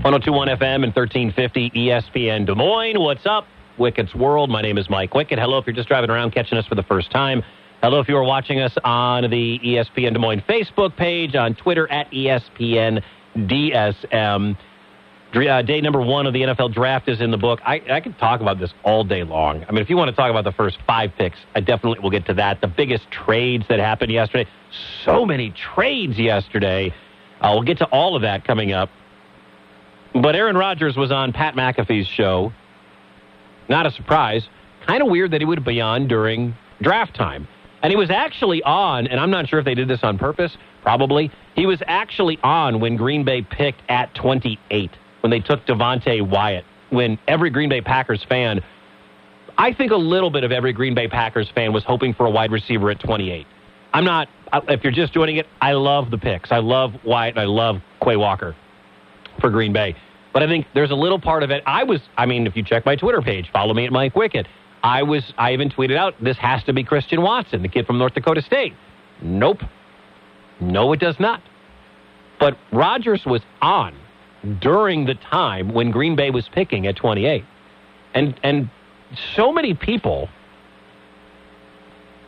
1021 0.03 0.49
FM 0.49 0.83
and 0.83 0.93
1350 0.93 1.69
ESPN 1.69 2.45
Des 2.45 2.55
Moines. 2.55 2.99
What's 2.99 3.25
up? 3.25 3.47
Wicket's 3.79 4.13
World. 4.13 4.49
My 4.49 4.61
name 4.61 4.77
is 4.77 4.89
Mike 4.89 5.11
Wickett. 5.11 5.39
Hello 5.39 5.59
if 5.59 5.65
you're 5.65 5.73
just 5.73 5.87
driving 5.87 6.09
around 6.09 6.31
catching 6.31 6.57
us 6.57 6.67
for 6.67 6.75
the 6.75 6.83
first 6.83 7.09
time. 7.09 7.41
Hello 7.81 8.01
if 8.01 8.09
you 8.09 8.17
are 8.17 8.23
watching 8.23 8.59
us 8.59 8.77
on 8.83 9.29
the 9.29 9.59
ESPN 9.63 10.11
Des 10.11 10.19
Moines 10.19 10.41
Facebook 10.41 10.97
page, 10.97 11.35
on 11.35 11.55
Twitter 11.55 11.89
at 11.89 12.11
ESPN 12.11 13.01
DSM. 13.37 14.57
Uh, 15.33 15.61
day 15.61 15.79
number 15.79 16.01
one 16.01 16.27
of 16.27 16.33
the 16.33 16.41
NFL 16.41 16.73
draft 16.73 17.07
is 17.07 17.21
in 17.21 17.31
the 17.31 17.37
book. 17.37 17.61
I, 17.65 17.81
I 17.89 18.01
could 18.01 18.19
talk 18.19 18.41
about 18.41 18.59
this 18.59 18.73
all 18.83 19.05
day 19.05 19.23
long. 19.23 19.63
I 19.69 19.71
mean, 19.71 19.81
if 19.81 19.89
you 19.89 19.95
want 19.95 20.09
to 20.09 20.15
talk 20.17 20.29
about 20.29 20.43
the 20.43 20.51
first 20.51 20.79
five 20.85 21.11
picks, 21.17 21.37
I 21.55 21.61
definitely 21.61 21.99
will 22.01 22.11
get 22.11 22.25
to 22.25 22.33
that. 22.33 22.59
The 22.59 22.67
biggest 22.67 23.09
trades 23.09 23.63
that 23.69 23.79
happened 23.79 24.11
yesterday. 24.11 24.49
So 25.05 25.25
many 25.25 25.51
trades 25.73 26.19
yesterday. 26.19 26.93
Uh, 27.39 27.51
we'll 27.53 27.63
get 27.63 27.77
to 27.77 27.85
all 27.85 28.17
of 28.17 28.23
that 28.23 28.43
coming 28.45 28.73
up. 28.73 28.89
But 30.13 30.35
Aaron 30.35 30.55
Rodgers 30.55 30.95
was 30.95 31.11
on 31.11 31.33
Pat 31.33 31.55
McAfee's 31.55 32.07
show. 32.07 32.53
Not 33.67 33.85
a 33.85 33.91
surprise. 33.91 34.47
Kind 34.85 35.01
of 35.01 35.09
weird 35.09 35.31
that 35.31 35.41
he 35.41 35.45
would 35.45 35.63
be 35.65 35.81
on 35.81 36.07
during 36.07 36.55
draft 36.81 37.15
time. 37.15 37.47
And 37.81 37.91
he 37.91 37.97
was 37.97 38.09
actually 38.09 38.61
on, 38.63 39.07
and 39.07 39.19
I'm 39.19 39.31
not 39.31 39.49
sure 39.49 39.59
if 39.59 39.65
they 39.65 39.73
did 39.73 39.87
this 39.87 40.01
on 40.03 40.17
purpose, 40.17 40.55
probably. 40.83 41.31
He 41.55 41.65
was 41.65 41.81
actually 41.87 42.37
on 42.43 42.79
when 42.79 42.95
Green 42.95 43.25
Bay 43.25 43.41
picked 43.41 43.81
at 43.89 44.13
28, 44.15 44.91
when 45.21 45.31
they 45.31 45.39
took 45.39 45.65
Devonte 45.65 46.21
Wyatt, 46.27 46.63
when 46.91 47.17
every 47.27 47.49
Green 47.49 47.69
Bay 47.69 47.81
Packers 47.81 48.23
fan, 48.29 48.61
I 49.57 49.73
think 49.73 49.91
a 49.91 49.97
little 49.97 50.29
bit 50.29 50.43
of 50.43 50.51
every 50.51 50.73
Green 50.73 50.95
Bay 50.95 51.07
Packers 51.07 51.49
fan 51.53 51.73
was 51.73 51.83
hoping 51.83 52.13
for 52.13 52.25
a 52.25 52.29
wide 52.29 52.51
receiver 52.51 52.89
at 52.91 52.99
28. 52.99 53.47
I'm 53.93 54.05
not, 54.05 54.29
if 54.69 54.83
you're 54.83 54.93
just 54.93 55.13
joining 55.13 55.37
it, 55.37 55.47
I 55.61 55.73
love 55.73 56.11
the 56.11 56.17
picks. 56.17 56.51
I 56.51 56.59
love 56.59 56.93
Wyatt 57.03 57.35
and 57.35 57.41
I 57.41 57.45
love 57.45 57.81
Quay 58.01 58.15
Walker 58.15 58.55
for 59.39 59.49
Green 59.49 59.73
Bay. 59.73 59.95
But 60.33 60.43
I 60.43 60.47
think 60.47 60.65
there's 60.73 60.91
a 60.91 60.95
little 60.95 61.19
part 61.19 61.43
of 61.43 61.51
it. 61.51 61.63
I 61.65 61.83
was, 61.83 62.01
I 62.17 62.25
mean, 62.25 62.47
if 62.47 62.55
you 62.55 62.63
check 62.63 62.85
my 62.85 62.95
Twitter 62.95 63.21
page, 63.21 63.49
follow 63.51 63.73
me 63.73 63.85
at 63.85 63.91
Mike 63.91 64.15
Wicket. 64.15 64.47
I 64.83 65.03
was, 65.03 65.33
I 65.37 65.53
even 65.53 65.69
tweeted 65.69 65.95
out, 65.95 66.15
this 66.21 66.37
has 66.37 66.63
to 66.63 66.73
be 66.73 66.83
Christian 66.83 67.21
Watson, 67.21 67.61
the 67.61 67.67
kid 67.67 67.85
from 67.85 67.97
North 67.97 68.15
Dakota 68.15 68.41
State. 68.41 68.73
Nope. 69.21 69.61
No, 70.59 70.91
it 70.91 70.99
does 70.99 71.19
not. 71.19 71.41
But 72.39 72.57
Rodgers 72.71 73.25
was 73.25 73.41
on 73.61 73.95
during 74.59 75.05
the 75.05 75.15
time 75.15 75.73
when 75.73 75.91
Green 75.91 76.15
Bay 76.15 76.31
was 76.31 76.49
picking 76.49 76.87
at 76.87 76.95
28. 76.95 77.45
And, 78.13 78.39
and 78.43 78.69
so 79.35 79.53
many 79.53 79.73
people 79.73 80.29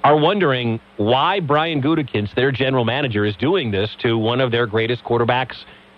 are 0.03 0.15
wondering 0.15 0.79
why 0.97 1.39
Brian 1.39 1.81
Gutekunst, 1.81 2.35
their 2.35 2.51
general 2.51 2.85
manager, 2.85 3.25
is 3.25 3.35
doing 3.35 3.71
this 3.71 3.89
to 3.99 4.17
one 4.17 4.39
of 4.39 4.51
their 4.51 4.67
greatest 4.67 5.03
quarterbacks. 5.03 5.55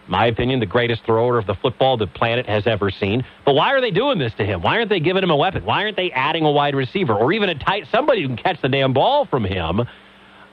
My 0.07 0.27
opinion, 0.27 0.59
the 0.59 0.65
greatest 0.65 1.03
thrower 1.05 1.37
of 1.37 1.45
the 1.45 1.55
football 1.55 1.97
the 1.97 2.07
planet 2.07 2.45
has 2.45 2.65
ever 2.65 2.89
seen. 2.89 3.25
But 3.45 3.55
why 3.55 3.73
are 3.73 3.81
they 3.81 3.91
doing 3.91 4.19
this 4.19 4.33
to 4.35 4.45
him? 4.45 4.61
Why 4.61 4.77
aren't 4.77 4.89
they 4.89 4.99
giving 4.99 5.23
him 5.23 5.31
a 5.31 5.35
weapon? 5.35 5.65
Why 5.65 5.83
aren't 5.83 5.97
they 5.97 6.11
adding 6.11 6.45
a 6.45 6.51
wide 6.51 6.75
receiver 6.75 7.13
or 7.13 7.33
even 7.33 7.49
a 7.49 7.55
tight 7.55 7.87
somebody 7.91 8.21
who 8.21 8.29
can 8.29 8.37
catch 8.37 8.61
the 8.61 8.69
damn 8.69 8.93
ball 8.93 9.25
from 9.25 9.43
him? 9.43 9.81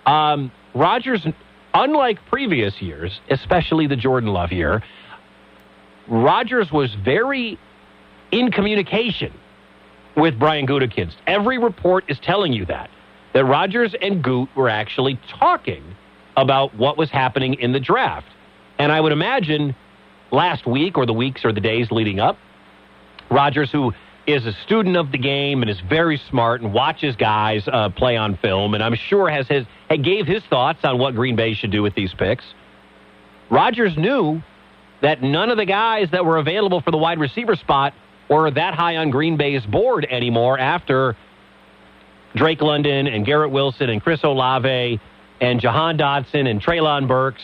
Um, 0.06 0.50
Rodgers, 0.74 1.24
unlike 1.72 2.18
previous 2.26 2.82
years, 2.82 3.20
especially 3.30 3.86
the 3.86 3.96
Jordan 3.96 4.30
Love 4.30 4.50
year, 4.50 4.82
Rodgers 6.08 6.70
was 6.72 6.94
very 7.04 7.58
in 8.32 8.50
communication 8.50 9.32
with 10.16 10.38
Brian 10.38 10.66
Gutekunst. 10.66 11.14
Every 11.26 11.58
report 11.58 12.04
is 12.08 12.18
telling 12.22 12.52
you 12.52 12.66
that 12.66 12.90
that 13.34 13.44
Rodgers 13.44 13.94
and 14.00 14.22
Goot 14.22 14.48
were 14.54 14.68
actually 14.68 15.18
talking 15.40 15.82
about 16.36 16.74
what 16.76 16.96
was 16.96 17.10
happening 17.10 17.54
in 17.54 17.72
the 17.72 17.80
draft. 17.80 18.28
And 18.78 18.90
I 18.90 19.00
would 19.00 19.12
imagine 19.12 19.74
last 20.30 20.66
week 20.66 20.98
or 20.98 21.06
the 21.06 21.12
weeks 21.12 21.44
or 21.44 21.52
the 21.52 21.60
days 21.60 21.90
leading 21.90 22.20
up, 22.20 22.38
Rodgers, 23.30 23.70
who 23.70 23.92
is 24.26 24.46
a 24.46 24.52
student 24.64 24.96
of 24.96 25.12
the 25.12 25.18
game 25.18 25.62
and 25.62 25.70
is 25.70 25.80
very 25.80 26.16
smart 26.30 26.62
and 26.62 26.72
watches 26.72 27.14
guys 27.16 27.68
uh, 27.68 27.90
play 27.90 28.16
on 28.16 28.37
film, 28.38 28.74
and 28.74 28.82
I'm 28.82 28.94
sure 28.94 29.28
has 29.28 29.46
his 29.48 29.66
gave 30.02 30.26
his 30.26 30.42
thoughts 30.44 30.80
on 30.84 30.98
what 30.98 31.14
Green 31.14 31.37
Bay 31.37 31.54
should 31.54 31.70
do 31.70 31.82
with 31.82 31.94
these 31.94 32.12
picks. 32.14 32.44
Rodgers 33.50 33.96
knew 33.96 34.42
that 35.02 35.22
none 35.22 35.50
of 35.50 35.56
the 35.56 35.66
guys 35.66 36.10
that 36.10 36.24
were 36.24 36.38
available 36.38 36.80
for 36.80 36.90
the 36.90 36.96
wide 36.96 37.18
receiver 37.18 37.54
spot 37.56 37.92
were 38.28 38.50
that 38.50 38.74
high 38.74 38.96
on 38.96 39.10
Green 39.10 39.37
Bay's 39.37 39.64
board 39.66 40.06
anymore 40.10 40.58
after 40.58 41.16
Drake 42.34 42.62
London 42.62 43.06
and 43.06 43.26
Garrett 43.26 43.50
Wilson 43.50 43.90
and 43.90 44.02
Chris 44.02 44.24
Olave 44.24 45.00
and 45.40 45.60
Jahan 45.60 45.98
Dotson 45.98 46.48
and 46.48 46.60
Treylon 46.62 47.06
Burks. 47.06 47.42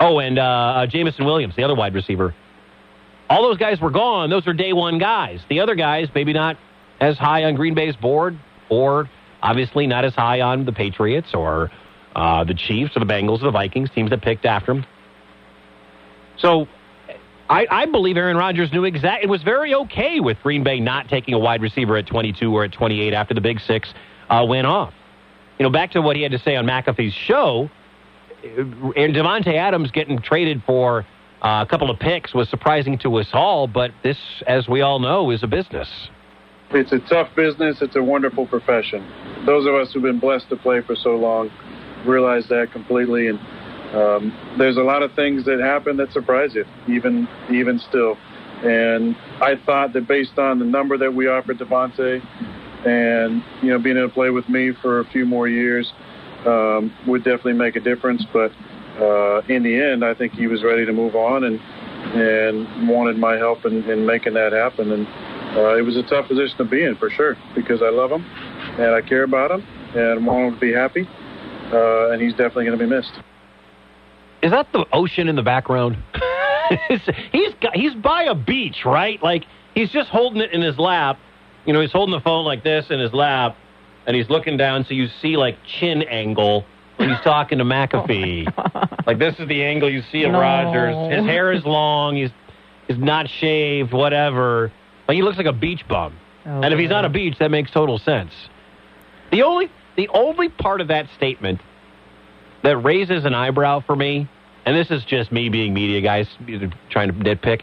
Oh, 0.00 0.18
and 0.20 0.38
uh, 0.38 0.42
uh, 0.42 0.86
Jameson 0.86 1.24
Williams, 1.24 1.56
the 1.56 1.64
other 1.64 1.74
wide 1.74 1.94
receiver. 1.94 2.34
All 3.28 3.42
those 3.42 3.58
guys 3.58 3.80
were 3.80 3.90
gone. 3.90 4.30
Those 4.30 4.46
are 4.46 4.52
day 4.52 4.72
one 4.72 4.98
guys. 4.98 5.40
The 5.48 5.60
other 5.60 5.74
guys, 5.74 6.08
maybe 6.14 6.32
not 6.32 6.56
as 7.00 7.18
high 7.18 7.44
on 7.44 7.56
Green 7.56 7.74
Bay's 7.74 7.96
board, 7.96 8.38
or 8.68 9.10
obviously 9.42 9.86
not 9.86 10.04
as 10.04 10.14
high 10.14 10.40
on 10.40 10.64
the 10.64 10.72
Patriots 10.72 11.34
or 11.34 11.70
uh, 12.14 12.44
the 12.44 12.54
Chiefs 12.54 12.96
or 12.96 13.00
the 13.00 13.06
Bengals 13.06 13.40
or 13.42 13.46
the 13.46 13.50
Vikings, 13.50 13.90
teams 13.94 14.10
that 14.10 14.22
picked 14.22 14.46
after 14.46 14.72
him. 14.72 14.86
So 16.38 16.68
I, 17.50 17.66
I 17.70 17.86
believe 17.86 18.16
Aaron 18.16 18.36
Rodgers 18.36 18.72
knew 18.72 18.84
exactly. 18.84 19.24
It 19.24 19.30
was 19.30 19.42
very 19.42 19.74
okay 19.74 20.20
with 20.20 20.38
Green 20.42 20.62
Bay 20.62 20.80
not 20.80 21.08
taking 21.08 21.34
a 21.34 21.38
wide 21.38 21.62
receiver 21.62 21.96
at 21.96 22.06
22 22.06 22.54
or 22.54 22.64
at 22.64 22.72
28 22.72 23.12
after 23.14 23.34
the 23.34 23.40
Big 23.40 23.60
Six 23.60 23.92
uh, 24.28 24.44
went 24.48 24.66
off. 24.66 24.92
You 25.58 25.64
know, 25.64 25.70
back 25.70 25.92
to 25.92 26.02
what 26.02 26.16
he 26.16 26.22
had 26.22 26.32
to 26.32 26.38
say 26.38 26.56
on 26.56 26.66
McAfee's 26.66 27.14
show, 27.14 27.70
and 28.44 29.14
Davante 29.14 29.54
Adams 29.54 29.90
getting 29.90 30.20
traded 30.20 30.62
for 30.66 31.06
uh, 31.42 31.64
a 31.64 31.66
couple 31.68 31.90
of 31.90 31.98
picks 31.98 32.34
was 32.34 32.48
surprising 32.48 32.98
to 32.98 33.16
us 33.16 33.28
all. 33.32 33.66
But 33.66 33.92
this, 34.02 34.18
as 34.46 34.68
we 34.68 34.80
all 34.80 34.98
know, 34.98 35.30
is 35.30 35.42
a 35.42 35.46
business. 35.46 35.88
It's 36.70 36.92
a 36.92 36.98
tough 37.08 37.34
business. 37.34 37.78
It's 37.80 37.96
a 37.96 38.02
wonderful 38.02 38.46
profession. 38.46 39.06
Those 39.46 39.66
of 39.66 39.74
us 39.74 39.92
who've 39.92 40.02
been 40.02 40.18
blessed 40.18 40.48
to 40.50 40.56
play 40.56 40.82
for 40.82 40.94
so 40.94 41.10
long 41.10 41.50
realize 42.04 42.46
that 42.48 42.70
completely 42.72 43.28
and 43.28 43.38
um, 43.94 44.54
there's 44.58 44.76
a 44.76 44.82
lot 44.82 45.02
of 45.02 45.14
things 45.14 45.46
that 45.46 45.60
happen 45.60 45.96
that 45.96 46.12
surprise 46.12 46.54
you, 46.54 46.64
even 46.88 47.26
even 47.50 47.78
still. 47.78 48.16
And 48.62 49.16
I 49.40 49.54
thought 49.64 49.92
that 49.94 50.06
based 50.06 50.38
on 50.38 50.58
the 50.58 50.64
number 50.64 50.98
that 50.98 51.14
we 51.14 51.26
offered 51.26 51.58
Davante, 51.58 52.20
and 52.86 53.42
you 53.62 53.70
know 53.70 53.78
being 53.78 53.96
able 53.96 54.08
to 54.08 54.14
play 54.14 54.30
with 54.30 54.48
me 54.48 54.72
for 54.82 55.00
a 55.00 55.04
few 55.06 55.24
more 55.24 55.48
years, 55.48 55.90
um, 56.46 56.94
would 57.06 57.24
definitely 57.24 57.54
make 57.54 57.76
a 57.76 57.80
difference. 57.80 58.24
But 58.32 58.52
uh, 59.00 59.42
in 59.48 59.62
the 59.62 59.80
end, 59.80 60.04
I 60.04 60.14
think 60.14 60.32
he 60.32 60.46
was 60.46 60.62
ready 60.62 60.84
to 60.86 60.92
move 60.92 61.14
on 61.14 61.44
and 61.44 61.60
and 61.98 62.88
wanted 62.88 63.18
my 63.18 63.36
help 63.36 63.64
in, 63.64 63.82
in 63.90 64.06
making 64.06 64.34
that 64.34 64.52
happen. 64.52 64.92
And 64.92 65.06
uh, 65.56 65.76
it 65.76 65.82
was 65.82 65.96
a 65.96 66.02
tough 66.04 66.28
position 66.28 66.56
to 66.58 66.64
be 66.64 66.82
in 66.82 66.96
for 66.96 67.10
sure 67.10 67.36
because 67.54 67.82
I 67.82 67.90
love 67.90 68.10
him 68.10 68.24
and 68.24 68.94
I 68.94 69.00
care 69.02 69.24
about 69.24 69.50
him 69.50 69.62
and 69.94 70.26
want 70.26 70.46
him 70.46 70.54
to 70.54 70.60
be 70.60 70.72
happy. 70.72 71.08
Uh, 71.72 72.10
and 72.10 72.22
he's 72.22 72.32
definitely 72.32 72.64
going 72.64 72.78
to 72.78 72.84
be 72.84 72.88
missed. 72.88 73.12
Is 74.42 74.52
that 74.52 74.68
the 74.72 74.86
ocean 74.92 75.28
in 75.28 75.36
the 75.36 75.42
background? 75.42 75.98
he's 77.32 77.54
got, 77.60 77.74
he's 77.74 77.94
by 77.94 78.24
a 78.24 78.34
beach, 78.34 78.84
right? 78.84 79.22
Like 79.22 79.44
he's 79.74 79.90
just 79.90 80.08
holding 80.08 80.40
it 80.40 80.52
in 80.52 80.62
his 80.62 80.78
lap. 80.78 81.18
You 81.66 81.72
know, 81.72 81.80
he's 81.80 81.92
holding 81.92 82.14
the 82.14 82.20
phone 82.20 82.44
like 82.44 82.62
this 82.62 82.86
in 82.88 83.00
his 83.00 83.12
lap, 83.12 83.56
and 84.08 84.16
he's 84.16 84.30
looking 84.30 84.56
down, 84.56 84.86
so 84.86 84.94
you 84.94 85.06
see 85.20 85.36
like 85.36 85.58
chin 85.64 86.02
angle. 86.02 86.64
When 86.96 87.10
he's 87.10 87.20
talking 87.20 87.58
to 87.58 87.64
McAfee. 87.64 88.52
Oh 88.56 88.96
like 89.06 89.18
this 89.18 89.38
is 89.38 89.46
the 89.46 89.62
angle 89.62 89.88
you 89.88 90.02
see 90.10 90.24
of 90.24 90.32
no. 90.32 90.40
Rodgers. 90.40 91.12
His 91.14 91.24
hair 91.24 91.52
is 91.52 91.64
long. 91.64 92.16
He's 92.16 92.30
he's 92.88 92.98
not 92.98 93.28
shaved. 93.28 93.92
Whatever. 93.92 94.72
Like 95.06 95.14
he 95.14 95.22
looks 95.22 95.36
like 95.36 95.46
a 95.46 95.52
beach 95.52 95.86
bum. 95.86 96.16
Oh, 96.46 96.62
and 96.62 96.72
if 96.72 96.80
he's 96.80 96.90
on 96.90 97.04
a 97.04 97.08
beach, 97.10 97.36
that 97.38 97.50
makes 97.50 97.70
total 97.70 97.98
sense. 97.98 98.32
The 99.30 99.42
only 99.42 99.70
the 99.96 100.08
only 100.08 100.48
part 100.48 100.80
of 100.80 100.88
that 100.88 101.06
statement 101.14 101.60
that 102.62 102.78
raises 102.78 103.26
an 103.26 103.34
eyebrow 103.34 103.80
for 103.80 103.94
me, 103.94 104.26
and 104.64 104.74
this 104.74 104.90
is 104.90 105.04
just 105.04 105.30
me 105.30 105.50
being 105.50 105.74
media 105.74 106.00
guys 106.00 106.26
trying 106.88 107.08
to 107.08 107.14
nitpick, 107.14 107.60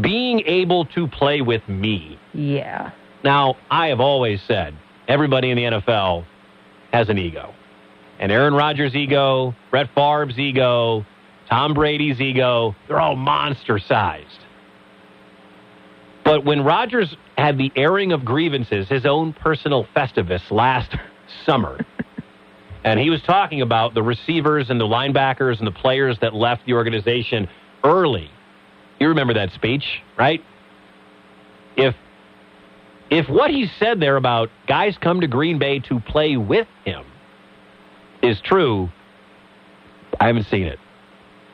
being 0.00 0.42
able 0.46 0.84
to 0.86 1.08
play 1.08 1.42
with 1.42 1.68
me. 1.68 2.18
Yeah. 2.32 2.92
Now, 3.24 3.56
I 3.70 3.88
have 3.88 4.00
always 4.00 4.40
said 4.42 4.74
everybody 5.12 5.50
in 5.50 5.56
the 5.58 5.64
NFL 5.64 6.24
has 6.90 7.10
an 7.10 7.18
ego. 7.18 7.54
And 8.18 8.32
Aaron 8.32 8.54
Rodgers' 8.54 8.94
ego, 8.94 9.54
Brett 9.70 9.90
Favre's 9.94 10.38
ego, 10.38 11.04
Tom 11.50 11.74
Brady's 11.74 12.18
ego, 12.18 12.74
they're 12.88 13.00
all 13.00 13.14
monster 13.14 13.78
sized. 13.78 14.26
But 16.24 16.46
when 16.46 16.64
Rodgers 16.64 17.14
had 17.36 17.58
the 17.58 17.70
airing 17.76 18.12
of 18.12 18.24
grievances, 18.24 18.88
his 18.88 19.04
own 19.04 19.34
personal 19.34 19.86
festivus 19.94 20.50
last 20.50 20.96
summer, 21.44 21.78
and 22.82 22.98
he 22.98 23.10
was 23.10 23.20
talking 23.22 23.60
about 23.60 23.92
the 23.92 24.02
receivers 24.02 24.70
and 24.70 24.80
the 24.80 24.86
linebackers 24.86 25.58
and 25.58 25.66
the 25.66 25.72
players 25.72 26.16
that 26.22 26.32
left 26.34 26.64
the 26.64 26.72
organization 26.72 27.48
early. 27.84 28.30
You 28.98 29.08
remember 29.08 29.34
that 29.34 29.52
speech, 29.52 29.84
right? 30.16 30.42
If 31.76 31.94
if 33.12 33.28
what 33.28 33.50
he 33.50 33.66
said 33.78 34.00
there 34.00 34.16
about 34.16 34.48
guys 34.66 34.96
come 34.98 35.20
to 35.20 35.26
Green 35.26 35.58
Bay 35.58 35.80
to 35.80 36.00
play 36.00 36.38
with 36.38 36.66
him 36.86 37.04
is 38.22 38.40
true, 38.42 38.88
I 40.18 40.28
haven't 40.28 40.46
seen 40.46 40.62
it. 40.62 40.78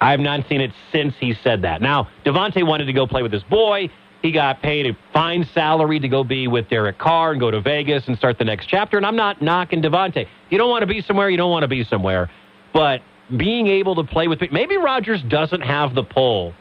I 0.01 0.13
have 0.13 0.21
not 0.21 0.47
seen 0.49 0.61
it 0.61 0.71
since 0.93 1.15
he 1.19 1.35
said 1.43 1.63
that. 1.63 1.83
Now, 1.83 2.09
Davante 2.25 2.65
wanted 2.65 2.85
to 2.85 2.93
go 2.93 3.09
play 3.09 3.25
with 3.25 3.33
his 3.33 3.43
boy. 3.43 3.91
He 4.23 4.31
got 4.31 4.63
paid 4.63 4.87
a 4.87 4.97
fine 5.13 5.45
salary 5.53 5.99
to 5.99 6.07
go 6.07 6.23
be 6.23 6.47
with 6.47 6.69
Derek 6.69 6.97
Carr 6.97 7.33
and 7.33 7.41
go 7.41 7.51
to 7.51 7.61
Vegas 7.61 8.07
and 8.07 8.17
start 8.17 8.39
the 8.39 8.45
next 8.45 8.67
chapter. 8.67 8.97
And 8.97 9.05
I'm 9.05 9.17
not 9.17 9.43
knocking 9.43 9.83
Davante. 9.83 10.29
You 10.51 10.59
don't 10.59 10.71
want 10.71 10.83
to 10.83 10.87
be 10.87 11.01
somewhere, 11.01 11.29
you 11.29 11.37
don't 11.37 11.51
want 11.51 11.65
to 11.65 11.69
be 11.69 11.83
somewhere. 11.83 12.31
But 12.73 13.01
being 13.37 13.67
able 13.67 13.97
to 13.97 14.05
play 14.05 14.29
with 14.29 14.41
maybe 14.53 14.77
Rodgers 14.77 15.25
doesn't 15.29 15.63
have 15.63 15.97
the 15.97 16.05
pull 16.05 16.55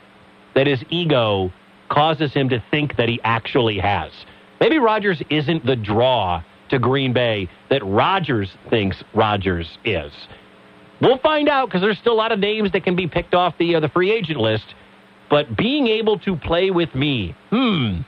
that 0.56 0.66
his 0.66 0.84
ego 0.90 1.54
causes 1.88 2.34
him 2.34 2.50
to 2.50 2.64
think 2.72 2.98
that 2.98 3.08
he 3.08 3.22
actually 3.24 3.78
has. 3.78 4.12
Maybe 4.60 4.80
Rodgers 4.80 5.22
isn't 5.30 5.66
the 5.66 5.76
draw 5.76 6.42
to 6.70 6.80
Green 6.80 7.14
Bay 7.14 7.50
that 7.70 7.86
Rodgers 7.86 8.50
thinks 8.70 9.04
Rodgers 9.14 9.78
is. 9.86 10.12
We'll 11.02 11.20
find 11.20 11.48
out 11.48 11.70
because 11.70 11.82
there's 11.82 11.98
still 12.00 12.14
a 12.14 12.16
lot 12.16 12.32
of 12.32 12.40
names 12.40 12.72
that 12.72 12.84
can 12.84 12.96
be 12.96 13.08
picked 13.08 13.36
off 13.36 13.54
the 13.60 13.76
uh, 13.76 13.80
the 13.80 13.90
free 13.90 14.12
agent 14.12 14.40
list. 14.40 14.66
But 15.30 15.56
being 15.58 15.88
able 15.88 16.20
to 16.20 16.36
play 16.36 16.72
with 16.72 16.94
me, 16.96 17.36
hmm. 17.50 18.00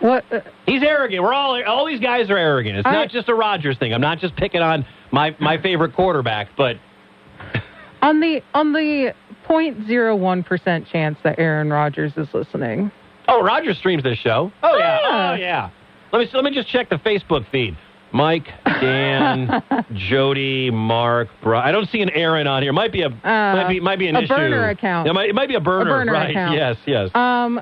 What? 0.00 0.24
Uh, 0.30 0.40
He's 0.66 0.82
arrogant. 0.82 1.22
We're 1.22 1.32
all 1.32 1.60
all 1.64 1.86
these 1.86 2.00
guys 2.00 2.30
are 2.30 2.38
arrogant. 2.38 2.78
It's 2.78 2.86
I, 2.86 2.92
not 2.92 3.10
just 3.10 3.28
a 3.28 3.34
Rodgers 3.34 3.78
thing. 3.78 3.92
I'm 3.92 4.00
not 4.00 4.18
just 4.18 4.36
picking 4.36 4.60
on 4.60 4.86
my 5.10 5.34
my 5.40 5.60
favorite 5.60 5.94
quarterback, 5.94 6.48
but 6.56 6.76
on 8.02 8.20
the 8.20 8.42
on 8.54 8.72
the 8.72 9.14
0.01 9.48 10.46
percent 10.46 10.86
chance 10.88 11.18
that 11.24 11.38
Aaron 11.38 11.70
Rodgers 11.70 12.12
is 12.16 12.28
listening. 12.32 12.90
Oh, 13.28 13.42
Roger 13.42 13.74
streams 13.74 14.02
this 14.02 14.18
show. 14.18 14.52
Oh 14.62 14.78
yeah. 14.78 14.98
Oh 15.04 15.34
yeah. 15.34 15.70
Let 16.12 16.20
me 16.20 16.28
let 16.32 16.44
me 16.44 16.52
just 16.54 16.68
check 16.68 16.88
the 16.88 16.96
Facebook 16.96 17.48
feed. 17.50 17.76
Mike, 18.12 18.46
Dan, 18.64 19.62
Jody, 19.92 20.70
Mark, 20.70 21.28
Brian. 21.42 21.66
I 21.68 21.72
don't 21.72 21.88
see 21.90 22.00
an 22.02 22.10
Aaron 22.10 22.46
on 22.46 22.62
here. 22.62 22.72
Might 22.72 22.92
be 22.92 23.02
a 23.02 23.08
uh, 23.08 23.10
might 23.22 23.68
be 23.68 23.80
might 23.80 23.98
be 23.98 24.06
an 24.08 24.16
a 24.16 24.20
issue. 24.20 24.28
burner 24.34 24.68
account. 24.70 25.08
It 25.08 25.12
might, 25.12 25.28
it 25.28 25.34
might 25.34 25.48
be 25.48 25.56
a 25.56 25.60
burner. 25.60 25.90
A 25.90 25.98
burner 25.98 26.12
right? 26.12 26.30
Account. 26.30 26.54
Yes, 26.56 26.76
yes. 26.86 27.10
Um, 27.14 27.60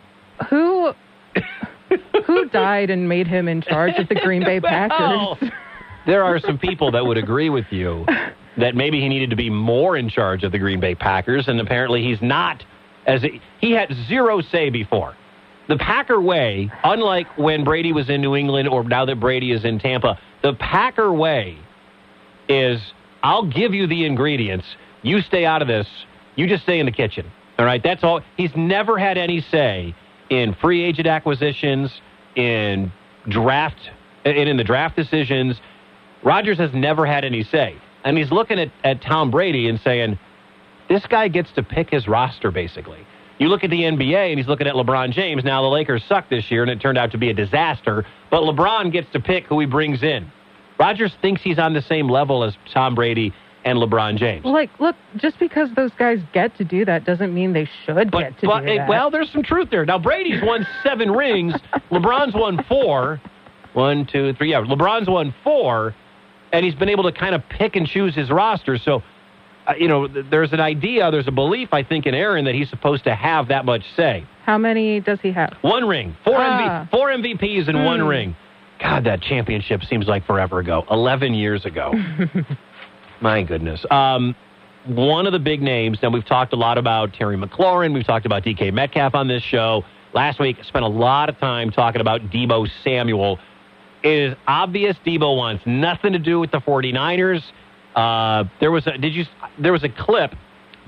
who 0.50 0.92
who 2.26 2.48
died 2.50 2.90
and 2.90 3.08
made 3.08 3.26
him 3.26 3.48
in 3.48 3.62
charge 3.62 3.94
of 3.96 4.08
the 4.08 4.14
Green 4.16 4.44
Bay 4.44 4.60
Packers? 4.60 4.98
well, 4.98 5.38
there 6.06 6.22
are 6.22 6.38
some 6.38 6.58
people 6.58 6.90
that 6.92 7.04
would 7.04 7.16
agree 7.18 7.48
with 7.50 7.66
you 7.70 8.04
that 8.58 8.74
maybe 8.76 9.00
he 9.00 9.08
needed 9.08 9.30
to 9.30 9.36
be 9.36 9.50
more 9.50 9.96
in 9.96 10.08
charge 10.08 10.44
of 10.44 10.52
the 10.52 10.58
Green 10.58 10.78
Bay 10.78 10.94
Packers, 10.94 11.48
and 11.48 11.60
apparently 11.60 12.02
he's 12.02 12.20
not. 12.20 12.62
As 13.06 13.24
a, 13.24 13.40
he 13.60 13.72
had 13.72 13.92
zero 14.08 14.40
say 14.40 14.70
before. 14.70 15.14
The 15.68 15.76
Packer 15.78 16.20
way, 16.20 16.70
unlike 16.82 17.38
when 17.38 17.64
Brady 17.64 17.92
was 17.92 18.10
in 18.10 18.20
New 18.20 18.36
England 18.36 18.68
or 18.68 18.84
now 18.84 19.06
that 19.06 19.18
Brady 19.18 19.52
is 19.52 19.64
in 19.64 19.78
Tampa, 19.78 20.18
the 20.42 20.52
Packer 20.54 21.12
way 21.12 21.58
is 22.48 22.80
I'll 23.22 23.46
give 23.46 23.72
you 23.72 23.86
the 23.86 24.04
ingredients. 24.04 24.66
You 25.02 25.22
stay 25.22 25.46
out 25.46 25.62
of 25.62 25.68
this. 25.68 25.86
You 26.36 26.46
just 26.46 26.64
stay 26.64 26.80
in 26.80 26.86
the 26.86 26.92
kitchen. 26.92 27.30
All 27.58 27.64
right, 27.64 27.82
that's 27.82 28.04
all. 28.04 28.20
He's 28.36 28.54
never 28.54 28.98
had 28.98 29.16
any 29.16 29.40
say 29.40 29.94
in 30.28 30.54
free 30.54 30.82
agent 30.82 31.06
acquisitions, 31.06 31.90
in 32.36 32.92
draft, 33.28 33.78
and 34.24 34.36
in 34.36 34.56
the 34.56 34.64
draft 34.64 34.96
decisions. 34.96 35.60
Rodgers 36.22 36.58
has 36.58 36.70
never 36.74 37.06
had 37.06 37.24
any 37.24 37.44
say. 37.44 37.76
And 38.04 38.18
he's 38.18 38.30
looking 38.30 38.58
at, 38.58 38.70
at 38.82 39.00
Tom 39.00 39.30
Brady 39.30 39.68
and 39.68 39.80
saying, 39.80 40.18
this 40.88 41.06
guy 41.06 41.28
gets 41.28 41.50
to 41.52 41.62
pick 41.62 41.88
his 41.88 42.06
roster, 42.06 42.50
basically. 42.50 43.06
You 43.38 43.48
look 43.48 43.64
at 43.64 43.70
the 43.70 43.82
NBA 43.82 44.30
and 44.30 44.38
he's 44.38 44.46
looking 44.46 44.66
at 44.66 44.74
LeBron 44.74 45.10
James. 45.12 45.42
Now, 45.44 45.62
the 45.62 45.68
Lakers 45.68 46.04
suck 46.08 46.28
this 46.28 46.50
year 46.50 46.62
and 46.62 46.70
it 46.70 46.80
turned 46.80 46.98
out 46.98 47.10
to 47.12 47.18
be 47.18 47.30
a 47.30 47.34
disaster, 47.34 48.06
but 48.30 48.42
LeBron 48.42 48.92
gets 48.92 49.10
to 49.12 49.20
pick 49.20 49.46
who 49.46 49.58
he 49.60 49.66
brings 49.66 50.02
in. 50.02 50.30
Rodgers 50.78 51.12
thinks 51.20 51.42
he's 51.42 51.58
on 51.58 51.72
the 51.72 51.82
same 51.82 52.08
level 52.08 52.44
as 52.44 52.56
Tom 52.72 52.94
Brady 52.94 53.32
and 53.64 53.78
LeBron 53.78 54.16
James. 54.18 54.44
Well, 54.44 54.52
like, 54.52 54.70
look, 54.78 54.94
just 55.16 55.38
because 55.38 55.68
those 55.74 55.90
guys 55.98 56.20
get 56.32 56.56
to 56.58 56.64
do 56.64 56.84
that 56.84 57.04
doesn't 57.04 57.32
mean 57.34 57.52
they 57.54 57.68
should 57.84 58.10
But, 58.10 58.20
get 58.20 58.38
to 58.40 58.46
but 58.46 58.60
do 58.60 58.68
eh, 58.68 58.76
that. 58.78 58.88
well, 58.88 59.10
there's 59.10 59.30
some 59.30 59.42
truth 59.42 59.68
there. 59.70 59.84
Now 59.86 59.98
Brady's 59.98 60.42
won 60.42 60.66
seven 60.82 61.10
rings. 61.10 61.54
LeBron's 61.90 62.34
won 62.34 62.62
four. 62.64 63.20
One, 63.72 64.06
two, 64.06 64.32
three. 64.34 64.50
Yeah, 64.52 64.60
LeBron's 64.60 65.08
won 65.08 65.34
four, 65.42 65.94
and 66.52 66.64
he's 66.64 66.74
been 66.76 66.88
able 66.88 67.02
to 67.04 67.12
kind 67.12 67.34
of 67.34 67.42
pick 67.48 67.74
and 67.74 67.86
choose 67.88 68.14
his 68.14 68.30
roster. 68.30 68.78
So, 68.78 69.02
uh, 69.66 69.74
you 69.78 69.88
know, 69.88 70.06
there's 70.08 70.52
an 70.52 70.60
idea, 70.60 71.10
there's 71.10 71.28
a 71.28 71.32
belief, 71.32 71.70
I 71.72 71.82
think, 71.82 72.06
in 72.06 72.14
Aaron 72.14 72.44
that 72.44 72.54
he's 72.54 72.68
supposed 72.68 73.04
to 73.04 73.14
have 73.14 73.48
that 73.48 73.64
much 73.64 73.82
say. 73.96 74.24
How 74.44 74.58
many 74.58 75.00
does 75.00 75.20
he 75.22 75.32
have? 75.32 75.54
One 75.62 75.86
ring, 75.86 76.16
four, 76.24 76.36
Ah. 76.36 76.86
MV- 76.86 76.90
four 76.90 77.10
MVPs 77.10 77.68
and 77.68 77.84
one 77.84 78.00
Hmm. 78.00 78.06
ring. 78.06 78.36
God, 78.80 79.04
that 79.04 79.22
championship 79.22 79.84
seems 79.84 80.06
like 80.06 80.26
forever 80.26 80.58
ago. 80.58 80.84
Eleven 80.90 81.32
years 81.32 81.64
ago. 81.64 81.94
My 83.20 83.42
goodness. 83.42 83.84
Um, 83.90 84.34
one 84.86 85.26
of 85.26 85.32
the 85.32 85.38
big 85.38 85.62
names, 85.62 85.98
and 86.02 86.12
we've 86.12 86.24
talked 86.26 86.52
a 86.52 86.56
lot 86.56 86.76
about 86.76 87.14
Terry 87.14 87.36
McLaurin. 87.36 87.94
We've 87.94 88.04
talked 88.06 88.26
about 88.26 88.42
DK 88.44 88.70
Metcalf 88.72 89.14
on 89.14 89.28
this 89.28 89.42
show. 89.42 89.84
Last 90.12 90.38
week, 90.38 90.58
spent 90.64 90.84
a 90.84 90.88
lot 90.88 91.28
of 91.28 91.38
time 91.38 91.70
talking 91.70 92.00
about 92.00 92.20
Deebo 92.30 92.68
Samuel. 92.82 93.38
It 94.02 94.10
is 94.12 94.34
obvious 94.46 94.96
Deebo 95.06 95.36
wants 95.36 95.64
nothing 95.66 96.12
to 96.12 96.18
do 96.18 96.38
with 96.38 96.50
the 96.50 96.60
49ers. 96.60 97.42
Uh, 97.94 98.44
there 98.60 98.70
was 98.70 98.86
a, 98.86 98.98
did 98.98 99.14
you, 99.14 99.24
there 99.58 99.72
was 99.72 99.84
a 99.84 99.88
clip. 99.88 100.34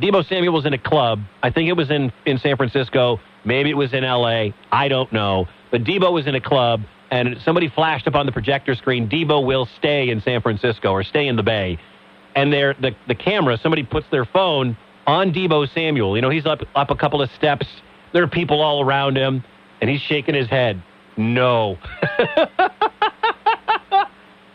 Deebo 0.00 0.26
Samuel 0.28 0.52
was 0.52 0.66
in 0.66 0.74
a 0.74 0.78
club. 0.78 1.22
I 1.42 1.50
think 1.50 1.68
it 1.68 1.72
was 1.72 1.90
in, 1.90 2.12
in 2.26 2.38
San 2.38 2.56
Francisco. 2.56 3.18
Maybe 3.44 3.70
it 3.70 3.76
was 3.76 3.94
in 3.94 4.04
LA. 4.04 4.48
I 4.70 4.88
don't 4.88 5.10
know. 5.12 5.46
But 5.70 5.84
Deebo 5.84 6.12
was 6.12 6.26
in 6.26 6.34
a 6.34 6.40
club, 6.40 6.82
and 7.10 7.38
somebody 7.42 7.68
flashed 7.68 8.06
up 8.06 8.14
on 8.14 8.26
the 8.26 8.32
projector 8.32 8.74
screen 8.74 9.08
Deebo 9.08 9.46
will 9.46 9.66
stay 9.78 10.10
in 10.10 10.20
San 10.20 10.42
Francisco 10.42 10.90
or 10.90 11.02
stay 11.02 11.28
in 11.28 11.36
the 11.36 11.42
Bay 11.42 11.78
and 12.36 12.52
they're, 12.52 12.74
the 12.74 12.94
the 13.08 13.14
camera, 13.14 13.58
somebody 13.60 13.82
puts 13.82 14.06
their 14.10 14.26
phone 14.26 14.76
on 15.06 15.32
Deebo 15.32 15.72
Samuel. 15.74 16.14
You 16.14 16.22
know, 16.22 16.30
he's 16.30 16.46
up 16.46 16.60
up 16.76 16.90
a 16.90 16.94
couple 16.94 17.20
of 17.20 17.30
steps. 17.30 17.66
There 18.12 18.22
are 18.22 18.28
people 18.28 18.60
all 18.60 18.84
around 18.84 19.16
him, 19.16 19.42
and 19.80 19.90
he's 19.90 20.02
shaking 20.02 20.34
his 20.34 20.48
head. 20.48 20.80
No. 21.16 21.78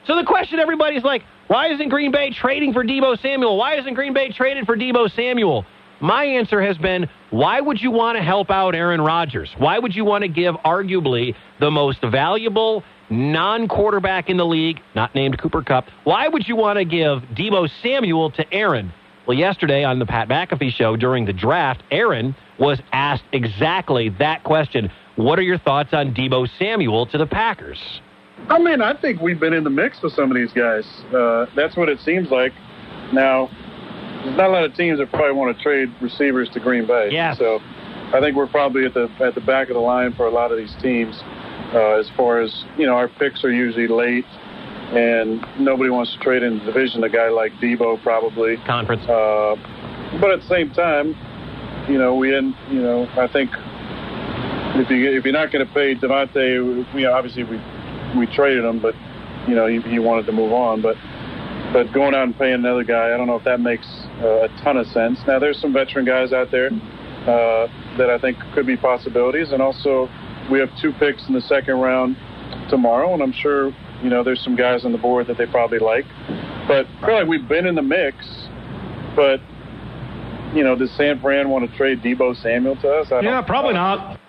so 0.05 0.15
the 0.15 0.23
question 0.25 0.59
everybody's 0.59 1.03
like, 1.03 1.23
why 1.47 1.71
isn't 1.73 1.89
Green 1.89 2.11
Bay 2.11 2.31
trading 2.31 2.73
for 2.73 2.83
Deebo 2.83 3.21
Samuel? 3.21 3.57
Why 3.57 3.75
isn't 3.75 3.93
Green 3.93 4.13
Bay 4.13 4.31
traded 4.31 4.65
for 4.65 4.75
Deebo 4.75 5.13
Samuel? 5.15 5.65
My 5.99 6.23
answer 6.23 6.61
has 6.61 6.77
been, 6.77 7.07
why 7.29 7.61
would 7.61 7.79
you 7.79 7.91
want 7.91 8.17
to 8.17 8.23
help 8.23 8.49
out 8.49 8.73
Aaron 8.73 9.01
Rodgers? 9.01 9.53
Why 9.57 9.77
would 9.77 9.95
you 9.95 10.03
want 10.03 10.23
to 10.23 10.27
give 10.27 10.55
arguably 10.65 11.35
the 11.59 11.69
most 11.69 12.01
valuable 12.01 12.83
non-quarterback 13.11 14.29
in 14.29 14.37
the 14.37 14.45
league, 14.45 14.79
not 14.95 15.13
named 15.13 15.39
Cooper 15.39 15.61
Kupp? 15.61 15.85
Why 16.03 16.27
would 16.27 16.47
you 16.47 16.55
want 16.55 16.79
to 16.79 16.85
give 16.85 17.21
Deebo 17.35 17.69
Samuel 17.83 18.31
to 18.31 18.53
Aaron? 18.53 18.91
Well, 19.27 19.37
yesterday 19.37 19.83
on 19.83 19.99
the 19.99 20.05
Pat 20.07 20.27
McAfee 20.27 20.71
show 20.71 20.95
during 20.95 21.25
the 21.25 21.33
draft, 21.33 21.83
Aaron 21.91 22.35
was 22.57 22.79
asked 22.91 23.23
exactly 23.31 24.09
that 24.17 24.43
question. 24.43 24.91
What 25.17 25.37
are 25.37 25.43
your 25.43 25.59
thoughts 25.59 25.89
on 25.93 26.15
Deebo 26.15 26.49
Samuel 26.57 27.05
to 27.07 27.17
the 27.19 27.27
Packers? 27.27 27.79
I 28.49 28.59
mean, 28.59 28.81
I 28.81 28.93
think 28.99 29.21
we've 29.21 29.39
been 29.39 29.53
in 29.53 29.63
the 29.63 29.69
mix 29.69 30.01
with 30.01 30.13
some 30.13 30.31
of 30.31 30.35
these 30.35 30.51
guys. 30.51 30.85
Uh, 31.13 31.45
that's 31.55 31.77
what 31.77 31.89
it 31.89 31.99
seems 32.01 32.29
like. 32.29 32.53
Now, 33.13 33.49
there's 34.23 34.37
not 34.37 34.49
a 34.49 34.53
lot 34.53 34.63
of 34.63 34.75
teams 34.75 34.99
that 34.99 35.09
probably 35.11 35.33
want 35.33 35.55
to 35.55 35.63
trade 35.63 35.93
receivers 36.01 36.49
to 36.49 36.59
Green 36.59 36.85
Bay. 36.85 37.09
Yes. 37.11 37.37
So, 37.37 37.59
I 38.13 38.19
think 38.19 38.35
we're 38.35 38.47
probably 38.47 38.85
at 38.85 38.93
the 38.93 39.09
at 39.21 39.35
the 39.35 39.41
back 39.41 39.69
of 39.69 39.75
the 39.75 39.79
line 39.79 40.13
for 40.13 40.25
a 40.25 40.31
lot 40.31 40.51
of 40.51 40.57
these 40.57 40.75
teams. 40.81 41.15
Uh, 41.73 41.99
as 41.99 42.09
far 42.17 42.41
as 42.41 42.65
you 42.77 42.85
know, 42.85 42.93
our 42.93 43.07
picks 43.07 43.43
are 43.45 43.51
usually 43.53 43.87
late, 43.87 44.25
and 44.91 45.45
nobody 45.57 45.89
wants 45.89 46.11
to 46.13 46.19
trade 46.19 46.43
in 46.43 46.59
the 46.59 46.65
division 46.65 47.03
a 47.03 47.09
guy 47.09 47.29
like 47.29 47.53
Deebo 47.53 48.01
probably. 48.03 48.57
Conference. 48.67 49.03
Uh, 49.03 49.55
but 50.19 50.31
at 50.31 50.41
the 50.41 50.47
same 50.47 50.71
time, 50.71 51.15
you 51.87 51.97
know, 51.97 52.15
we 52.15 52.35
in, 52.35 52.53
you 52.69 52.81
know, 52.81 53.07
I 53.17 53.27
think 53.27 53.49
if 54.75 54.89
you 54.89 55.17
if 55.17 55.23
you're 55.23 55.33
not 55.33 55.51
going 55.53 55.65
to 55.65 55.73
pay 55.73 55.95
Davante, 55.95 56.93
you 56.93 57.01
know, 57.01 57.13
obviously 57.13 57.43
we 57.43 57.57
we 58.17 58.25
traded 58.27 58.63
him, 58.65 58.79
but 58.79 58.95
you 59.47 59.55
know, 59.55 59.67
he, 59.67 59.79
he 59.81 59.99
wanted 59.99 60.25
to 60.27 60.31
move 60.31 60.51
on, 60.53 60.81
but 60.81 60.95
but 61.73 61.91
going 61.93 62.13
out 62.13 62.23
and 62.23 62.37
paying 62.37 62.55
another 62.55 62.83
guy, 62.83 63.13
I 63.13 63.17
don't 63.17 63.27
know 63.27 63.37
if 63.37 63.45
that 63.45 63.61
makes 63.61 63.87
uh, 64.21 64.43
a 64.43 64.47
ton 64.61 64.75
of 64.77 64.87
sense. 64.87 65.19
Now 65.25 65.39
there's 65.39 65.59
some 65.59 65.71
veteran 65.71 66.05
guys 66.05 66.33
out 66.33 66.51
there 66.51 66.67
uh, 66.67 67.67
that 67.97 68.09
I 68.09 68.17
think 68.19 68.37
could 68.53 68.67
be 68.67 68.75
possibilities, 68.75 69.51
and 69.51 69.61
also 69.61 70.09
we 70.51 70.59
have 70.59 70.69
two 70.81 70.91
picks 70.93 71.27
in 71.27 71.33
the 71.33 71.41
second 71.41 71.79
round 71.79 72.17
tomorrow, 72.69 73.13
and 73.13 73.23
I'm 73.23 73.31
sure 73.33 73.71
you 74.03 74.09
know 74.09 74.23
there's 74.23 74.43
some 74.43 74.55
guys 74.55 74.85
on 74.85 74.91
the 74.91 74.97
board 74.97 75.27
that 75.27 75.37
they 75.37 75.45
probably 75.45 75.79
like. 75.79 76.05
But 76.67 76.87
I 77.01 77.05
feel 77.05 77.15
like 77.15 77.27
we've 77.27 77.47
been 77.47 77.65
in 77.65 77.75
the 77.75 77.81
mix, 77.81 78.15
but 79.15 79.39
you 80.53 80.63
know, 80.63 80.75
does 80.75 80.91
San 80.91 81.19
Fran 81.21 81.49
want 81.49 81.69
to 81.69 81.77
trade 81.77 82.01
Deebo 82.01 82.35
Samuel 82.41 82.75
to 82.77 82.91
us? 82.91 83.07
I 83.11 83.21
don't- 83.21 83.47
probably 83.47 83.73
not. 83.73 84.19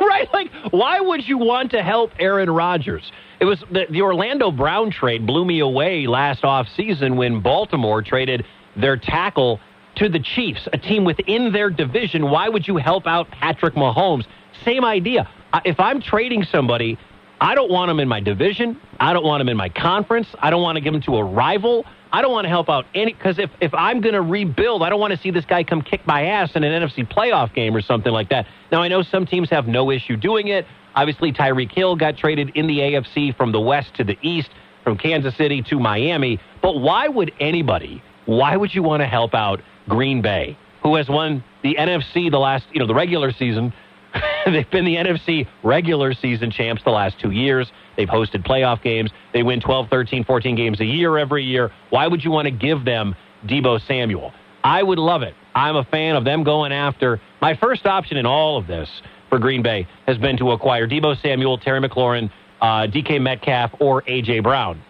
right? 0.06 0.32
Like, 0.32 0.50
why 0.70 1.00
would 1.00 1.26
you 1.26 1.38
want 1.38 1.70
to 1.72 1.82
help 1.82 2.12
Aaron 2.18 2.50
Rodgers? 2.50 3.12
It 3.40 3.44
was 3.44 3.62
the, 3.70 3.86
the 3.90 4.02
Orlando 4.02 4.50
Brown 4.50 4.90
trade 4.90 5.26
blew 5.26 5.44
me 5.44 5.60
away 5.60 6.06
last 6.06 6.42
offseason 6.42 7.16
when 7.16 7.40
Baltimore 7.40 8.02
traded 8.02 8.44
their 8.76 8.96
tackle 8.96 9.60
to 9.96 10.08
the 10.08 10.20
Chiefs, 10.20 10.68
a 10.72 10.78
team 10.78 11.04
within 11.04 11.52
their 11.52 11.70
division. 11.70 12.30
Why 12.30 12.48
would 12.48 12.66
you 12.66 12.76
help 12.76 13.06
out 13.06 13.30
Patrick 13.30 13.74
Mahomes? 13.74 14.26
Same 14.64 14.84
idea. 14.84 15.28
If 15.64 15.80
I'm 15.80 16.00
trading 16.00 16.44
somebody, 16.44 16.98
I 17.40 17.54
don't 17.54 17.70
want 17.70 17.90
him 17.90 18.00
in 18.00 18.08
my 18.08 18.20
division. 18.20 18.80
I 18.98 19.12
don't 19.12 19.24
want 19.24 19.40
him 19.40 19.48
in 19.48 19.56
my 19.56 19.68
conference. 19.68 20.28
I 20.38 20.50
don't 20.50 20.62
want 20.62 20.76
to 20.76 20.80
give 20.80 20.94
him 20.94 21.02
to 21.02 21.16
a 21.16 21.24
rival. 21.24 21.84
I 22.12 22.22
don't 22.22 22.32
want 22.32 22.44
to 22.44 22.48
help 22.48 22.68
out 22.68 22.86
any 22.94 23.12
because 23.12 23.38
if, 23.38 23.50
if 23.60 23.72
I'm 23.72 24.00
going 24.00 24.14
to 24.14 24.22
rebuild, 24.22 24.82
I 24.82 24.90
don't 24.90 25.00
want 25.00 25.12
to 25.12 25.18
see 25.18 25.30
this 25.30 25.44
guy 25.44 25.62
come 25.62 25.80
kick 25.82 26.06
my 26.06 26.26
ass 26.26 26.56
in 26.56 26.64
an 26.64 26.82
NFC 26.82 27.08
playoff 27.08 27.54
game 27.54 27.76
or 27.76 27.80
something 27.80 28.12
like 28.12 28.30
that. 28.30 28.46
Now 28.72 28.82
I 28.82 28.88
know 28.88 29.02
some 29.02 29.26
teams 29.26 29.48
have 29.50 29.68
no 29.68 29.90
issue 29.90 30.16
doing 30.16 30.48
it. 30.48 30.66
Obviously, 30.94 31.32
Tyreek 31.32 31.70
Hill 31.70 31.94
got 31.94 32.16
traded 32.16 32.50
in 32.56 32.66
the 32.66 32.78
AFC 32.78 33.36
from 33.36 33.52
the 33.52 33.60
west 33.60 33.94
to 33.94 34.04
the 34.04 34.18
east, 34.22 34.50
from 34.82 34.98
Kansas 34.98 35.36
City 35.36 35.62
to 35.62 35.78
Miami. 35.78 36.40
But 36.62 36.80
why 36.80 37.06
would 37.06 37.32
anybody? 37.38 38.02
Why 38.26 38.56
would 38.56 38.74
you 38.74 38.82
want 38.82 39.00
to 39.02 39.06
help 39.06 39.34
out 39.34 39.60
Green 39.88 40.20
Bay, 40.20 40.58
who 40.82 40.96
has 40.96 41.08
won 41.08 41.44
the 41.62 41.76
NFC 41.76 42.30
the 42.30 42.38
last, 42.38 42.66
you 42.72 42.80
know, 42.80 42.86
the 42.86 42.94
regular 42.94 43.32
season? 43.32 43.72
They've 44.46 44.70
been 44.70 44.84
the 44.84 44.96
NFC 44.96 45.46
regular 45.62 46.14
season 46.14 46.50
champs 46.50 46.82
the 46.84 46.90
last 46.90 47.18
two 47.20 47.30
years. 47.30 47.70
They've 47.96 48.08
hosted 48.08 48.46
playoff 48.46 48.82
games. 48.82 49.10
They 49.32 49.42
win 49.42 49.60
12, 49.60 49.88
13, 49.88 50.24
14 50.24 50.56
games 50.56 50.80
a 50.80 50.84
year 50.84 51.18
every 51.18 51.44
year. 51.44 51.70
Why 51.90 52.06
would 52.06 52.24
you 52.24 52.30
want 52.30 52.46
to 52.46 52.50
give 52.50 52.84
them 52.84 53.14
Deebo 53.46 53.86
Samuel? 53.86 54.32
I 54.64 54.82
would 54.82 54.98
love 54.98 55.22
it. 55.22 55.34
I'm 55.54 55.76
a 55.76 55.84
fan 55.84 56.16
of 56.16 56.24
them 56.24 56.44
going 56.44 56.72
after. 56.72 57.20
My 57.40 57.56
first 57.56 57.86
option 57.86 58.16
in 58.16 58.26
all 58.26 58.58
of 58.58 58.66
this 58.66 58.88
for 59.28 59.38
Green 59.38 59.62
Bay 59.62 59.86
has 60.06 60.18
been 60.18 60.36
to 60.38 60.50
acquire 60.52 60.86
Deebo 60.86 61.20
Samuel, 61.20 61.58
Terry 61.58 61.80
McLaurin, 61.80 62.30
uh, 62.60 62.86
DK 62.86 63.20
Metcalf, 63.20 63.72
or 63.80 64.02
A.J. 64.06 64.40
Brown. 64.40 64.82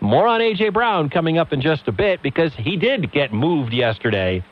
More 0.00 0.26
on 0.26 0.40
A.J. 0.40 0.70
Brown 0.70 1.08
coming 1.10 1.38
up 1.38 1.52
in 1.52 1.60
just 1.60 1.88
a 1.88 1.92
bit 1.92 2.22
because 2.22 2.52
he 2.54 2.76
did 2.76 3.10
get 3.12 3.32
moved 3.32 3.72
yesterday. 3.72 4.44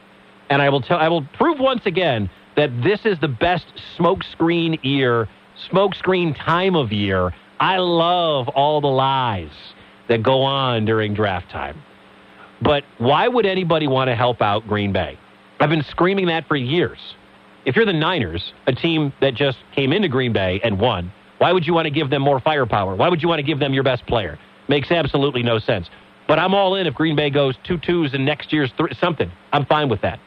And 0.51 0.61
I 0.61 0.69
will 0.69 0.81
tell, 0.81 0.99
I 0.99 1.09
will 1.09 1.25
prove 1.35 1.59
once 1.59 1.83
again 1.87 2.31
that 2.57 2.71
this 2.83 3.01
is 3.05 3.19
the 3.21 3.29
best 3.29 3.67
smokescreen 3.99 4.79
year, 4.83 5.29
smokescreen 5.71 6.37
time 6.37 6.77
of 6.77 6.93
year. 6.93 7.35
I 7.61 7.79
love 7.79 8.49
all 8.49 8.81
the 8.81 8.89
lies 8.89 9.51
that 10.09 10.23
go 10.23 10.43
on 10.43 10.85
during 10.85 11.15
draft 11.15 11.51
time. 11.51 11.83
But 12.63 12.85
why 12.99 13.29
would 13.29 13.47
anybody 13.47 13.87
want 13.87 14.09
to 14.09 14.15
help 14.15 14.41
out 14.41 14.67
Green 14.67 14.93
Bay? 14.93 15.19
I've 15.61 15.71
been 15.71 15.85
screaming 15.85 16.27
that 16.27 16.47
for 16.47 16.57
years. 16.57 16.99
If 17.65 17.77
you're 17.77 17.87
the 17.87 17.93
Niners, 17.93 18.53
a 18.67 18.73
team 18.73 19.13
that 19.21 19.35
just 19.35 19.59
came 19.75 19.93
into 19.93 20.09
Green 20.09 20.33
Bay 20.33 20.61
and 20.63 20.79
won, 20.79 21.13
why 21.39 21.53
would 21.53 21.67
you 21.67 21.75
want 21.75 21.87
to 21.87 21.91
give 21.91 22.11
them 22.11 22.23
more 22.23 22.41
firepower? 22.41 22.95
Why 22.95 23.09
would 23.09 23.23
you 23.23 23.29
want 23.29 23.39
to 23.39 23.43
give 23.43 23.59
them 23.59 23.73
your 23.73 23.83
best 23.83 24.07
player? 24.07 24.39
Makes 24.69 24.91
absolutely 24.91 25.43
no 25.43 25.59
sense. 25.59 25.89
But 26.27 26.39
I'm 26.39 26.55
all 26.55 26.75
in 26.75 26.87
if 26.87 26.95
Green 26.95 27.17
Bay 27.17 27.31
goes 27.31 27.55
two 27.65 27.79
twos 27.79 28.15
and 28.15 28.25
next 28.25 28.53
year's 28.53 28.71
three, 28.77 28.95
something. 29.01 29.31
I'm 29.53 29.67
fine 29.67 29.89
with 29.89 30.01
that. 30.03 30.19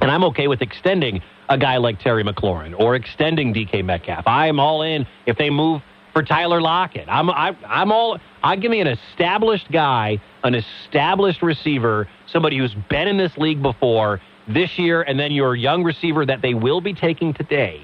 And 0.00 0.10
I'm 0.10 0.24
okay 0.24 0.48
with 0.48 0.62
extending 0.62 1.22
a 1.48 1.58
guy 1.58 1.76
like 1.76 2.00
Terry 2.00 2.24
McLaurin 2.24 2.78
or 2.78 2.94
extending 2.94 3.52
DK 3.52 3.84
Metcalf. 3.84 4.26
I'm 4.26 4.58
all 4.58 4.82
in 4.82 5.06
if 5.26 5.36
they 5.36 5.50
move 5.50 5.82
for 6.12 6.22
Tyler 6.22 6.60
Lockett. 6.60 7.08
I'm 7.08 7.28
I, 7.30 7.56
I'm 7.66 7.90
all. 7.92 8.18
I 8.42 8.56
give 8.56 8.70
me 8.70 8.80
an 8.80 8.86
established 8.86 9.70
guy, 9.72 10.20
an 10.42 10.54
established 10.54 11.42
receiver, 11.42 12.08
somebody 12.26 12.58
who's 12.58 12.74
been 12.88 13.08
in 13.08 13.16
this 13.16 13.36
league 13.36 13.62
before 13.62 14.20
this 14.46 14.78
year, 14.78 15.02
and 15.02 15.18
then 15.18 15.32
your 15.32 15.56
young 15.56 15.82
receiver 15.82 16.24
that 16.26 16.42
they 16.42 16.54
will 16.54 16.80
be 16.80 16.92
taking 16.92 17.32
today. 17.32 17.82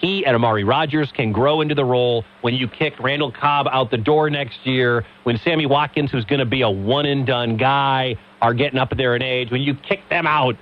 he 0.00 0.24
and 0.24 0.34
Amari 0.34 0.64
Rodgers 0.64 1.10
can 1.12 1.32
grow 1.32 1.60
into 1.60 1.74
the 1.74 1.84
role 1.84 2.24
when 2.40 2.54
you 2.54 2.68
kick 2.68 2.94
Randall 3.00 3.32
Cobb 3.32 3.66
out 3.70 3.90
the 3.90 3.98
door 3.98 4.30
next 4.30 4.64
year, 4.66 5.04
when 5.24 5.38
Sammy 5.38 5.66
Watkins, 5.66 6.10
who's 6.10 6.24
going 6.24 6.38
to 6.38 6.46
be 6.46 6.62
a 6.62 6.70
one 6.70 7.06
and 7.06 7.26
done 7.26 7.56
guy, 7.56 8.16
are 8.40 8.54
getting 8.54 8.78
up 8.78 8.96
there 8.96 9.16
in 9.16 9.22
age, 9.22 9.50
when 9.50 9.62
you 9.62 9.74
kick 9.74 10.08
them 10.08 10.26
out, 10.26 10.56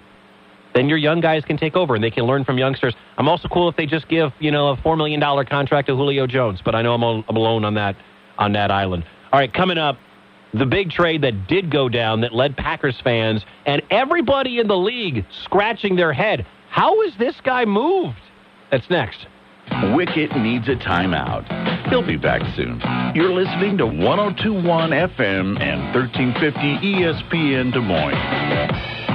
then 0.77 0.89
your 0.89 0.99
young 0.99 1.21
guys 1.21 1.43
can 1.45 1.57
take 1.57 1.75
over 1.75 1.95
and 1.95 2.05
they 2.05 2.11
can 2.11 2.25
learn 2.25 2.45
from 2.45 2.59
youngsters. 2.59 2.95
I'm 3.17 3.29
also 3.29 3.49
cool 3.49 3.69
if 3.69 3.77
they 3.77 3.87
just 3.87 4.09
give, 4.09 4.33
you 4.39 4.51
know, 4.51 4.69
a 4.69 4.77
$4 4.77 4.97
million 4.97 5.21
contract 5.47 5.89
to 5.89 5.97
Julio 5.97 6.27
Jones, 6.27 6.61
but 6.63 6.75
I 6.75 6.83
know 6.83 6.93
I'm, 6.93 7.03
al- 7.03 7.25
I'm 7.29 7.37
alone 7.37 7.65
on 7.65 7.75
that, 7.75 7.97
on 8.39 8.53
that 8.53 8.71
island. 8.71 9.05
All 9.33 9.41
right, 9.41 9.53
coming 9.53 9.79
up, 9.79 9.97
the 10.53 10.67
big 10.67 10.91
trade 10.91 11.23
that 11.23 11.49
did 11.49 11.71
go 11.71 11.89
down 11.89 12.21
that 12.21 12.35
led 12.35 12.57
Packers 12.57 13.01
fans 13.03 13.43
and 13.65 13.83
everybody 13.91 14.59
in 14.59 14.69
the 14.69 14.77
league 14.77 15.25
scratching 15.45 15.97
their 15.97 16.13
head. 16.13 16.47
How 16.69 17.01
is 17.03 17.17
this 17.19 17.35
guy 17.43 17.65
moved? 17.65 18.19
That's 18.71 18.89
next. 18.91 19.27
Wicket 19.95 20.37
needs 20.37 20.69
a 20.69 20.77
timeout. 20.77 21.89
He'll 21.89 22.07
be 22.07 22.17
back 22.17 22.43
soon. 22.55 22.81
You're 23.15 23.33
listening 23.33 23.79
to 23.79 23.87
1021 23.87 24.91
FM 24.91 25.61
and 25.61 25.95
1350 25.95 26.61
ESPN 26.87 27.73
Des 27.73 27.81
Moines. 27.81 29.06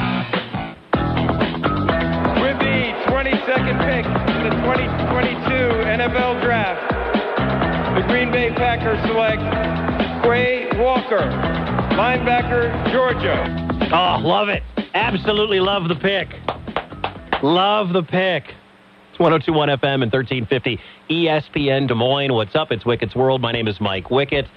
Pick 3.91 4.05
in 4.05 4.43
the 4.43 4.55
2022 4.63 5.51
NFL 5.51 6.41
Draft, 6.41 6.79
the 7.99 8.07
Green 8.07 8.31
Bay 8.31 8.49
Packers 8.55 8.97
select 9.05 9.41
Quay 10.23 10.69
Walker, 10.79 11.19
linebacker, 11.99 12.71
Georgia. 12.93 13.43
Oh, 13.91 14.25
love 14.25 14.47
it. 14.47 14.63
Absolutely 14.93 15.59
love 15.59 15.89
the 15.89 15.95
pick. 15.95 16.29
Love 17.43 17.91
the 17.91 18.01
pick. 18.01 18.55
It's 19.09 19.19
1021 19.19 19.67
FM 19.67 20.03
and 20.03 20.13
1350 20.13 20.79
ESPN 21.09 21.89
Des 21.89 21.93
Moines. 21.93 22.31
What's 22.31 22.55
up? 22.55 22.71
It's 22.71 22.85
Wicket's 22.85 23.13
World. 23.13 23.41
My 23.41 23.51
name 23.51 23.67
is 23.67 23.81
Mike 23.81 24.05
Wickett. 24.05 24.47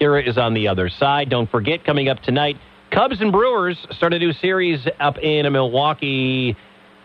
Kira 0.00 0.24
is 0.24 0.38
on 0.38 0.54
the 0.54 0.68
other 0.68 0.88
side. 0.88 1.28
Don't 1.28 1.50
forget, 1.50 1.84
coming 1.84 2.08
up 2.08 2.22
tonight, 2.22 2.58
Cubs 2.92 3.20
and 3.20 3.32
Brewers 3.32 3.76
start 3.90 4.12
a 4.12 4.20
new 4.20 4.32
series 4.34 4.86
up 5.00 5.18
in 5.18 5.52
Milwaukee. 5.52 6.56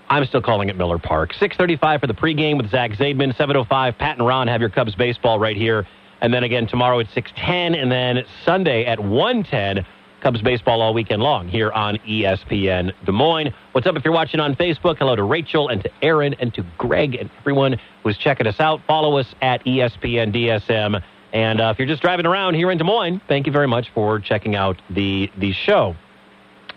I'm 0.09 0.25
still 0.25 0.41
calling 0.41 0.69
it 0.69 0.75
Miller 0.75 0.97
Park. 0.97 1.33
635 1.33 2.01
for 2.01 2.07
the 2.07 2.13
pregame 2.13 2.57
with 2.57 2.71
Zach 2.71 2.91
Zaidman. 2.91 3.35
705, 3.37 3.97
Pat 3.97 4.17
and 4.17 4.25
Ron 4.25 4.47
have 4.47 4.59
your 4.59 4.71
Cubs 4.71 4.95
baseball 4.95 5.39
right 5.39 5.55
here. 5.55 5.87
And 6.21 6.33
then 6.33 6.43
again 6.43 6.67
tomorrow 6.67 6.99
at 6.99 7.07
610, 7.13 7.75
and 7.75 7.91
then 7.91 8.25
Sunday 8.43 8.85
at 8.85 8.99
110. 8.99 9.85
Cubs 10.21 10.41
baseball 10.41 10.81
all 10.81 10.93
weekend 10.93 11.21
long 11.21 11.47
here 11.47 11.71
on 11.71 11.97
ESPN 11.99 12.91
Des 13.05 13.11
Moines. 13.11 13.53
What's 13.71 13.87
up 13.87 13.95
if 13.95 14.03
you're 14.03 14.13
watching 14.13 14.39
on 14.41 14.55
Facebook? 14.55 14.97
Hello 14.97 15.15
to 15.15 15.23
Rachel 15.23 15.69
and 15.69 15.81
to 15.83 15.89
Aaron 16.01 16.33
and 16.39 16.53
to 16.55 16.65
Greg 16.77 17.15
and 17.15 17.29
everyone 17.39 17.79
who's 18.03 18.17
checking 18.17 18.45
us 18.47 18.59
out. 18.59 18.81
Follow 18.85 19.17
us 19.17 19.33
at 19.41 19.63
ESPN 19.63 20.35
DSM. 20.35 21.01
And 21.31 21.61
uh, 21.61 21.69
if 21.71 21.79
you're 21.79 21.87
just 21.87 22.01
driving 22.01 22.25
around 22.25 22.55
here 22.55 22.69
in 22.71 22.77
Des 22.77 22.83
Moines, 22.83 23.21
thank 23.29 23.45
you 23.45 23.53
very 23.53 23.67
much 23.67 23.91
for 23.93 24.19
checking 24.19 24.55
out 24.55 24.81
the 24.89 25.31
the 25.37 25.53
show. 25.53 25.95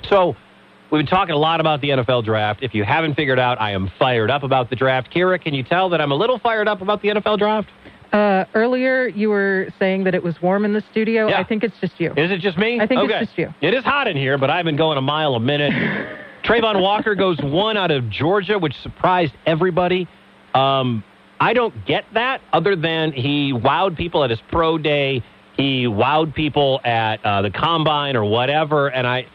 So 0.09 0.37
we've 0.93 0.99
been 0.99 1.07
talking 1.07 1.35
a 1.35 1.39
lot 1.39 1.59
about 1.59 1.81
the 1.81 1.89
NFL 1.89 2.25
draft. 2.25 2.63
If 2.63 2.75
you 2.75 2.85
haven't 2.85 3.15
figured 3.15 3.39
out, 3.39 3.61
I 3.61 3.73
am 3.73 3.91
fired 3.99 4.31
up 4.31 4.43
about 4.43 4.71
the 4.71 4.77
draft. 4.77 5.13
Kira, 5.13 5.43
can 5.43 5.55
you 5.55 5.65
tell 5.65 5.89
that 5.89 6.01
I'm 6.01 6.13
a 6.13 6.15
little 6.15 6.39
fired 6.39 6.69
up 6.69 6.83
about 6.83 7.01
the 7.03 7.09
NFL 7.09 7.39
draft? 7.39 7.69
Uh, 8.13 8.45
earlier, 8.55 9.09
you 9.09 9.31
were 9.31 9.69
saying 9.79 10.05
that 10.05 10.15
it 10.15 10.23
was 10.23 10.41
warm 10.43 10.67
in 10.67 10.75
the 10.75 10.83
studio. 10.91 11.29
Yeah. 11.29 11.41
I 11.41 11.45
think 11.45 11.65
it's 11.65 11.75
just 11.81 11.99
you. 11.99 12.11
Is 12.11 12.31
it 12.31 12.41
just 12.41 12.59
me? 12.59 12.79
I 12.79 12.87
think 12.87 13.01
it's 13.11 13.27
just 13.27 13.39
you. 13.39 13.49
It 13.63 13.73
is 13.73 13.83
hot 13.85 14.07
in 14.07 14.19
here, 14.19 14.37
but 14.37 14.51
I've 14.51 14.67
been 14.67 14.77
going 14.77 14.99
a 14.99 15.03
mile 15.03 15.35
a 15.35 15.41
minute. 15.41 15.73
Travon 16.45 16.83
Walker 16.83 17.15
goes 17.15 17.39
one 17.41 17.79
out 17.79 17.91
of 17.91 18.11
Georgia, 18.11 18.59
which 18.59 18.75
surprised 18.83 19.33
everybody. 19.47 20.07
Um, 20.55 21.03
I 21.41 21.55
don't 21.55 21.87
get 21.87 22.05
that, 22.13 22.43
other 22.53 22.77
than 22.77 23.13
he 23.13 23.53
wowed 23.55 23.97
people 23.97 24.25
at 24.25 24.31
his 24.31 24.41
pro 24.51 24.77
day. 24.77 25.25
He 25.57 25.87
wowed 25.87 26.35
people 26.35 26.81
at 26.85 27.25
uh, 27.25 27.43
the 27.43 27.51
combine 27.51 28.15
or 28.15 28.25
whatever. 28.25 28.89
And 28.89 29.07
I 29.07 29.27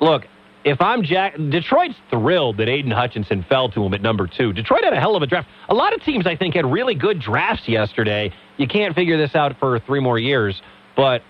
look, 0.00 0.24
if 0.64 0.80
I'm 0.80 1.02
Jack, 1.02 1.36
Detroit's 1.36 1.94
thrilled 2.10 2.58
that 2.58 2.68
Aidan 2.68 2.90
Hutchinson 2.90 3.44
fell 3.48 3.70
to 3.70 3.82
him 3.82 3.94
at 3.94 4.02
number 4.02 4.26
two. 4.26 4.52
Detroit 4.52 4.84
had 4.84 4.92
a 4.92 5.00
hell 5.00 5.16
of 5.16 5.22
a 5.22 5.26
draft. 5.26 5.48
A 5.68 5.74
lot 5.74 5.94
of 5.94 6.02
teams, 6.02 6.26
I 6.26 6.36
think, 6.36 6.54
had 6.54 6.70
really 6.70 6.94
good 6.94 7.20
drafts 7.20 7.66
yesterday. 7.66 8.32
You 8.58 8.68
can't 8.68 8.94
figure 8.94 9.16
this 9.16 9.34
out 9.34 9.58
for 9.58 9.78
three 9.80 10.00
more 10.00 10.18
years, 10.18 10.60
but 10.96 11.22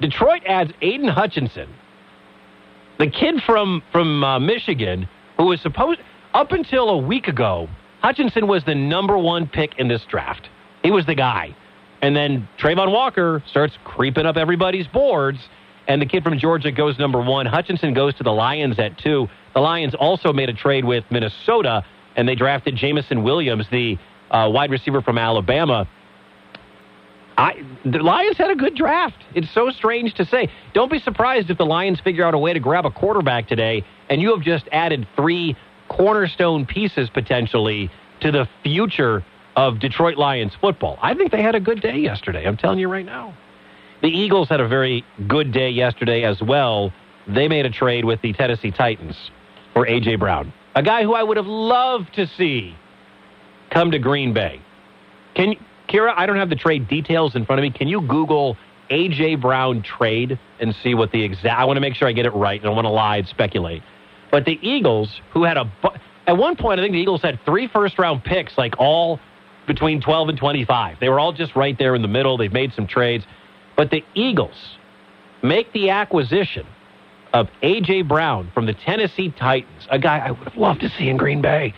Detroit 0.00 0.42
adds 0.46 0.72
Aidan 0.80 1.08
Hutchinson, 1.08 1.68
the 2.98 3.08
kid 3.08 3.40
from 3.46 3.82
from 3.92 4.24
uh, 4.24 4.40
Michigan, 4.40 5.08
who 5.36 5.46
was 5.46 5.60
supposed 5.60 6.00
up 6.34 6.50
until 6.50 6.90
a 6.90 6.98
week 6.98 7.28
ago. 7.28 7.68
Hutchinson 8.00 8.48
was 8.48 8.64
the 8.64 8.74
number 8.74 9.16
one 9.16 9.46
pick 9.46 9.78
in 9.78 9.86
this 9.86 10.04
draft. 10.08 10.48
He 10.82 10.90
was 10.90 11.06
the 11.06 11.14
guy, 11.14 11.54
and 12.00 12.16
then 12.16 12.48
Travon 12.58 12.90
Walker 12.90 13.44
starts 13.48 13.78
creeping 13.84 14.26
up 14.26 14.36
everybody's 14.36 14.88
boards, 14.88 15.38
and 15.88 16.00
the 16.00 16.06
kid 16.06 16.22
from 16.22 16.38
Georgia 16.38 16.70
goes 16.70 16.98
number 16.98 17.20
one. 17.20 17.46
Hutchinson 17.46 17.94
goes 17.94 18.14
to 18.14 18.22
the 18.22 18.32
Lions 18.32 18.78
at 18.78 18.98
two. 18.98 19.28
The 19.54 19.60
Lions 19.60 19.94
also 19.94 20.32
made 20.32 20.48
a 20.48 20.54
trade 20.54 20.84
with 20.84 21.04
Minnesota, 21.10 21.84
and 22.16 22.28
they 22.28 22.34
drafted 22.34 22.76
Jameson 22.76 23.22
Williams, 23.22 23.66
the 23.70 23.98
uh, 24.30 24.48
wide 24.52 24.70
receiver 24.70 25.02
from 25.02 25.18
Alabama. 25.18 25.88
I, 27.36 27.64
the 27.84 27.98
Lions 27.98 28.36
had 28.36 28.50
a 28.50 28.54
good 28.54 28.74
draft. 28.74 29.16
It's 29.34 29.52
so 29.52 29.70
strange 29.70 30.14
to 30.14 30.24
say. 30.24 30.50
Don't 30.74 30.90
be 30.90 30.98
surprised 30.98 31.50
if 31.50 31.58
the 31.58 31.66
Lions 31.66 32.00
figure 32.00 32.24
out 32.24 32.34
a 32.34 32.38
way 32.38 32.52
to 32.52 32.60
grab 32.60 32.84
a 32.86 32.90
quarterback 32.90 33.48
today, 33.48 33.84
and 34.08 34.20
you 34.20 34.34
have 34.34 34.42
just 34.42 34.68
added 34.70 35.06
three 35.16 35.56
cornerstone 35.88 36.66
pieces 36.66 37.10
potentially 37.10 37.90
to 38.20 38.30
the 38.30 38.48
future 38.62 39.24
of 39.56 39.78
Detroit 39.80 40.16
Lions 40.16 40.52
football. 40.60 40.98
I 41.02 41.14
think 41.14 41.32
they 41.32 41.42
had 41.42 41.54
a 41.54 41.60
good 41.60 41.80
day 41.80 41.96
yesterday. 41.96 42.46
I'm 42.46 42.56
telling 42.56 42.78
you 42.78 42.88
right 42.88 43.04
now. 43.04 43.34
The 44.02 44.08
Eagles 44.08 44.48
had 44.48 44.60
a 44.60 44.66
very 44.66 45.04
good 45.28 45.52
day 45.52 45.70
yesterday 45.70 46.24
as 46.24 46.42
well. 46.42 46.92
They 47.28 47.46
made 47.46 47.66
a 47.66 47.70
trade 47.70 48.04
with 48.04 48.20
the 48.20 48.32
Tennessee 48.32 48.72
Titans 48.72 49.16
for 49.72 49.86
A.J. 49.86 50.16
Brown, 50.16 50.52
a 50.74 50.82
guy 50.82 51.04
who 51.04 51.14
I 51.14 51.22
would 51.22 51.36
have 51.36 51.46
loved 51.46 52.12
to 52.14 52.26
see 52.26 52.76
come 53.70 53.92
to 53.92 54.00
Green 54.00 54.34
Bay. 54.34 54.60
Can 55.34 55.54
Kira, 55.88 56.12
I 56.16 56.26
don't 56.26 56.36
have 56.36 56.50
the 56.50 56.56
trade 56.56 56.88
details 56.88 57.36
in 57.36 57.46
front 57.46 57.60
of 57.60 57.62
me. 57.62 57.70
Can 57.70 57.86
you 57.86 58.00
Google 58.00 58.56
A.J. 58.90 59.36
Brown 59.36 59.82
trade 59.82 60.38
and 60.58 60.74
see 60.82 60.94
what 60.94 61.12
the 61.12 61.22
exact? 61.22 61.60
I 61.60 61.64
want 61.64 61.76
to 61.76 61.80
make 61.80 61.94
sure 61.94 62.08
I 62.08 62.12
get 62.12 62.26
it 62.26 62.34
right. 62.34 62.60
I 62.60 62.64
don't 62.64 62.74
want 62.74 62.86
to 62.86 62.90
lie 62.90 63.18
and 63.18 63.28
speculate. 63.28 63.82
But 64.32 64.46
the 64.46 64.58
Eagles, 64.62 65.20
who 65.32 65.44
had 65.44 65.56
a 65.56 65.70
at 66.26 66.36
one 66.36 66.56
point, 66.56 66.80
I 66.80 66.82
think 66.82 66.92
the 66.92 67.00
Eagles 67.00 67.22
had 67.22 67.38
three 67.44 67.68
first 67.68 67.98
round 67.98 68.24
picks, 68.24 68.58
like 68.58 68.74
all 68.78 69.20
between 69.66 70.00
12 70.00 70.30
and 70.30 70.38
25. 70.38 70.98
They 71.00 71.08
were 71.08 71.20
all 71.20 71.32
just 71.32 71.54
right 71.54 71.78
there 71.78 71.94
in 71.94 72.02
the 72.02 72.08
middle. 72.08 72.36
They've 72.36 72.52
made 72.52 72.72
some 72.74 72.86
trades. 72.86 73.24
But 73.76 73.90
the 73.90 74.04
Eagles 74.14 74.76
make 75.42 75.72
the 75.72 75.90
acquisition 75.90 76.66
of 77.32 77.48
A.J. 77.62 78.02
Brown 78.02 78.50
from 78.52 78.66
the 78.66 78.74
Tennessee 78.74 79.30
Titans, 79.38 79.86
a 79.90 79.98
guy 79.98 80.18
I 80.18 80.30
would 80.30 80.48
have 80.48 80.56
loved 80.56 80.80
to 80.80 80.90
see 80.90 81.08
in 81.08 81.16
Green 81.16 81.40
Bay. 81.40 81.74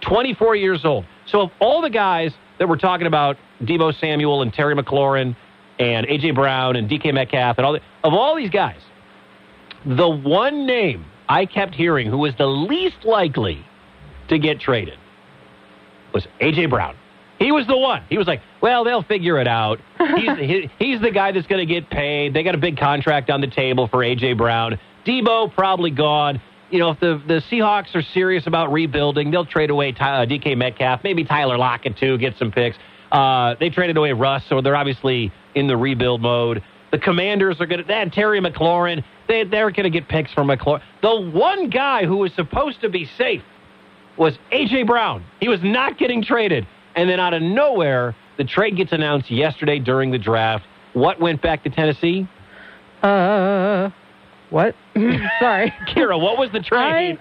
24 0.00 0.56
years 0.56 0.84
old. 0.84 1.04
So 1.26 1.42
of 1.42 1.50
all 1.60 1.80
the 1.80 1.90
guys 1.90 2.32
that 2.58 2.68
we're 2.68 2.76
talking 2.76 3.06
about, 3.06 3.36
Deebo 3.62 3.98
Samuel 3.98 4.42
and 4.42 4.52
Terry 4.52 4.74
McLaurin 4.74 5.36
and 5.78 6.06
A.J. 6.06 6.32
Brown 6.32 6.76
and 6.76 6.88
D.K. 6.88 7.12
Metcalf 7.12 7.58
and 7.58 7.66
all 7.66 7.72
the, 7.74 7.80
of 8.02 8.12
all 8.12 8.36
these 8.36 8.50
guys, 8.50 8.80
the 9.84 10.08
one 10.08 10.66
name 10.66 11.04
I 11.28 11.46
kept 11.46 11.74
hearing 11.74 12.08
who 12.08 12.18
was 12.18 12.34
the 12.36 12.46
least 12.46 13.04
likely 13.04 13.64
to 14.28 14.38
get 14.38 14.60
traded 14.60 14.98
was 16.12 16.26
A.J. 16.40 16.66
Brown. 16.66 16.96
He 17.38 17.52
was 17.52 17.66
the 17.66 17.76
one. 17.76 18.02
He 18.08 18.16
was 18.16 18.26
like, 18.26 18.40
well, 18.60 18.84
they'll 18.84 19.02
figure 19.02 19.38
it 19.40 19.48
out. 19.48 19.80
He's, 20.16 20.38
he, 20.38 20.70
he's 20.78 21.00
the 21.00 21.10
guy 21.10 21.32
that's 21.32 21.46
going 21.46 21.66
to 21.66 21.72
get 21.72 21.90
paid. 21.90 22.32
They 22.34 22.42
got 22.42 22.54
a 22.54 22.58
big 22.58 22.78
contract 22.78 23.30
on 23.30 23.40
the 23.40 23.46
table 23.48 23.88
for 23.88 24.02
A.J. 24.02 24.34
Brown. 24.34 24.78
Deebo 25.04 25.52
probably 25.54 25.90
gone. 25.90 26.40
You 26.70 26.78
know, 26.78 26.90
if 26.90 27.00
the, 27.00 27.22
the 27.26 27.42
Seahawks 27.50 27.94
are 27.94 28.02
serious 28.02 28.46
about 28.46 28.72
rebuilding, 28.72 29.30
they'll 29.30 29.44
trade 29.44 29.70
away 29.70 29.92
Ty, 29.92 30.22
uh, 30.22 30.26
DK 30.26 30.56
Metcalf, 30.56 31.04
maybe 31.04 31.24
Tyler 31.24 31.58
Lockett 31.58 31.96
too, 31.96 32.18
get 32.18 32.36
some 32.38 32.50
picks. 32.50 32.76
Uh, 33.12 33.54
they 33.60 33.70
traded 33.70 33.96
away 33.96 34.12
Russ, 34.12 34.44
so 34.48 34.60
they're 34.60 34.76
obviously 34.76 35.32
in 35.54 35.66
the 35.66 35.76
rebuild 35.76 36.20
mode. 36.20 36.62
The 36.90 36.98
Commanders 36.98 37.60
are 37.60 37.66
going 37.66 37.84
to, 37.84 37.92
had 37.92 38.12
Terry 38.12 38.40
McLaurin. 38.40 39.04
They, 39.28 39.44
they're 39.44 39.70
going 39.70 39.84
to 39.84 39.90
get 39.90 40.08
picks 40.08 40.32
from 40.32 40.48
McLaurin. 40.48 40.80
The 41.02 41.14
one 41.14 41.70
guy 41.70 42.06
who 42.06 42.18
was 42.18 42.32
supposed 42.34 42.80
to 42.80 42.88
be 42.88 43.08
safe 43.18 43.42
was 44.16 44.38
A.J. 44.52 44.84
Brown. 44.84 45.24
He 45.40 45.48
was 45.48 45.60
not 45.62 45.98
getting 45.98 46.22
traded. 46.22 46.66
And 46.96 47.08
then 47.08 47.20
out 47.20 47.34
of 47.34 47.42
nowhere, 47.42 48.14
the 48.36 48.44
trade 48.44 48.76
gets 48.76 48.92
announced 48.92 49.30
yesterday 49.30 49.78
during 49.78 50.10
the 50.10 50.18
draft. 50.18 50.64
What 50.92 51.20
went 51.20 51.42
back 51.42 51.64
to 51.64 51.70
Tennessee? 51.70 52.28
Uh, 53.02 53.90
what? 54.50 54.74
Sorry. 55.40 55.72
Kira, 55.88 56.20
what 56.20 56.38
was 56.38 56.50
the 56.52 56.60
trade? 56.60 57.18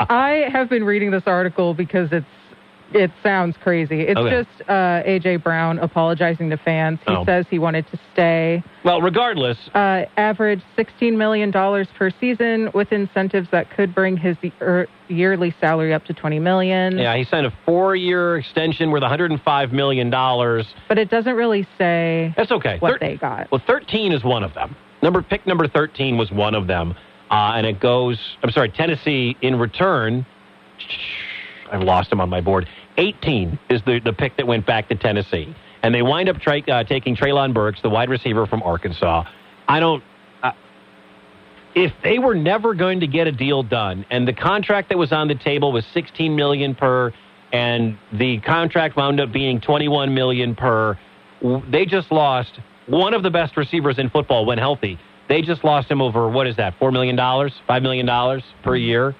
I 0.00 0.48
have 0.52 0.68
been 0.68 0.84
reading 0.84 1.10
this 1.10 1.22
article 1.26 1.74
because 1.74 2.10
it's 2.12 2.26
it 2.94 3.10
sounds 3.22 3.56
crazy. 3.62 4.02
It's 4.02 4.18
Okay. 4.18 4.30
just 4.44 4.70
uh, 4.70 5.02
AJ 5.04 5.42
Brown 5.42 5.78
apologizing 5.80 6.48
to 6.50 6.56
fans. 6.56 7.00
He 7.06 7.12
Oh. 7.14 7.24
says 7.24 7.44
he 7.50 7.58
wanted 7.58 7.86
to 7.90 7.98
stay. 8.12 8.62
Well, 8.84 9.02
regardless, 9.02 9.58
Uh, 9.74 10.04
average 10.16 10.62
$16 10.78 11.16
million 11.16 11.50
per 11.52 12.10
season 12.20 12.70
with 12.72 12.92
incentives 12.92 13.48
that 13.50 13.68
could 13.70 13.94
bring 13.94 14.16
his 14.16 14.36
er, 14.62 14.86
yearly 15.08 15.52
salary 15.60 15.92
up 15.92 16.04
to 16.06 16.14
20 16.14 16.38
million. 16.38 16.96
yeah, 16.96 17.16
he 17.16 17.24
signed 17.24 17.46
a 17.46 17.52
four-year 17.66 18.38
extension 18.38 18.90
worth 18.90 19.02
105 19.02 19.72
million 19.72 20.08
dollars. 20.08 20.66
But 20.88 20.98
it 20.98 21.10
doesn't 21.10 21.34
really 21.34 21.66
say 21.76 22.32
That's 22.36 22.52
okay. 22.52 22.76
what 22.78 22.92
Thir- 22.92 22.98
they 23.00 23.16
got. 23.16 23.50
Well, 23.50 23.60
13 23.66 24.12
is 24.12 24.22
one 24.24 24.44
of 24.44 24.54
them. 24.54 24.74
Number 25.02 25.20
pick 25.20 25.46
number 25.46 25.66
13 25.66 26.16
was 26.16 26.30
one 26.30 26.54
of 26.54 26.66
them, 26.68 26.94
uh, 27.30 27.52
and 27.56 27.66
it 27.66 27.80
goes. 27.80 28.18
I'm 28.42 28.50
sorry, 28.52 28.70
Tennessee 28.70 29.36
in 29.42 29.58
return. 29.58 30.24
I've 31.72 31.82
lost 31.82 32.12
him 32.12 32.20
on 32.20 32.28
my 32.30 32.40
board. 32.40 32.66
18 32.96 33.58
is 33.70 33.82
the 33.86 34.00
the 34.04 34.12
pick 34.12 34.36
that 34.36 34.46
went 34.46 34.66
back 34.66 34.88
to 34.88 34.94
Tennessee, 34.94 35.54
and 35.82 35.94
they 35.94 36.02
wind 36.02 36.28
up 36.28 36.38
tra- 36.40 36.62
uh, 36.70 36.84
taking 36.84 37.16
Treylon 37.16 37.52
Burks, 37.54 37.80
the 37.82 37.90
wide 37.90 38.08
receiver 38.08 38.46
from 38.46 38.62
Arkansas. 38.62 39.24
I 39.68 39.80
don't. 39.80 40.02
Uh, 40.42 40.52
if 41.74 41.92
they 42.02 42.18
were 42.18 42.34
never 42.34 42.74
going 42.74 43.00
to 43.00 43.06
get 43.06 43.26
a 43.26 43.32
deal 43.32 43.62
done, 43.62 44.06
and 44.10 44.28
the 44.28 44.32
contract 44.32 44.90
that 44.90 44.98
was 44.98 45.12
on 45.12 45.28
the 45.28 45.34
table 45.34 45.72
was 45.72 45.84
16 45.92 46.34
million 46.34 46.74
per, 46.74 47.12
and 47.52 47.98
the 48.12 48.40
contract 48.40 48.96
wound 48.96 49.20
up 49.20 49.32
being 49.32 49.60
21 49.60 50.14
million 50.14 50.54
per, 50.54 50.98
they 51.70 51.84
just 51.84 52.12
lost 52.12 52.60
one 52.86 53.14
of 53.14 53.22
the 53.22 53.30
best 53.30 53.56
receivers 53.56 53.98
in 53.98 54.10
football 54.10 54.46
when 54.46 54.58
healthy. 54.58 54.98
They 55.28 55.40
just 55.42 55.64
lost 55.64 55.90
him 55.90 56.02
over 56.02 56.28
what 56.28 56.46
is 56.46 56.56
that? 56.56 56.74
Four 56.78 56.92
million 56.92 57.16
dollars, 57.16 57.52
five 57.66 57.82
million 57.82 58.06
dollars 58.06 58.42
per 58.62 58.76
year. 58.76 59.14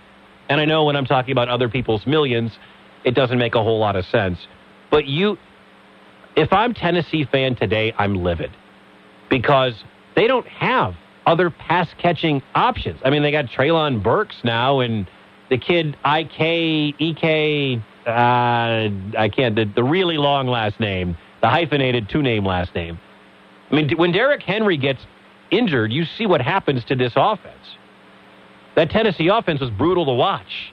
And 0.48 0.60
I 0.60 0.66
know 0.66 0.84
when 0.84 0.96
I'm 0.96 1.06
talking 1.06 1.32
about 1.32 1.48
other 1.48 1.70
people's 1.70 2.06
millions, 2.06 2.52
it 3.04 3.14
doesn't 3.14 3.38
make 3.38 3.54
a 3.54 3.62
whole 3.62 3.78
lot 3.78 3.96
of 3.96 4.04
sense. 4.06 4.38
But 4.90 5.06
you, 5.06 5.38
if 6.36 6.52
I'm 6.52 6.74
Tennessee 6.74 7.24
fan 7.24 7.54
today, 7.56 7.92
I'm 7.98 8.14
livid 8.22 8.50
because 9.28 9.74
they 10.16 10.26
don't 10.26 10.46
have 10.46 10.94
other 11.26 11.50
pass 11.50 11.88
catching 11.98 12.42
options. 12.54 13.00
I 13.04 13.10
mean, 13.10 13.22
they 13.22 13.30
got 13.30 13.46
Treylon 13.46 14.02
Burks 14.02 14.36
now, 14.44 14.80
and 14.80 15.08
the 15.50 15.58
kid 15.58 15.96
IK 16.04 16.94
EK. 16.98 17.82
Uh, 18.06 18.10
I 19.18 19.30
can't 19.34 19.56
the, 19.56 19.64
the 19.64 19.82
really 19.82 20.18
long 20.18 20.46
last 20.46 20.78
name, 20.78 21.16
the 21.40 21.48
hyphenated 21.48 22.08
two 22.10 22.22
name 22.22 22.44
last 22.44 22.74
name. 22.74 23.00
I 23.70 23.74
mean, 23.74 23.96
when 23.96 24.12
Derrick 24.12 24.42
Henry 24.42 24.76
gets 24.76 25.00
injured, 25.50 25.92
you 25.92 26.04
see 26.04 26.26
what 26.26 26.40
happens 26.40 26.84
to 26.84 26.94
this 26.94 27.14
offense. 27.16 27.76
That 28.76 28.90
Tennessee 28.90 29.28
offense 29.28 29.60
was 29.60 29.70
brutal 29.70 30.04
to 30.06 30.12
watch. 30.12 30.72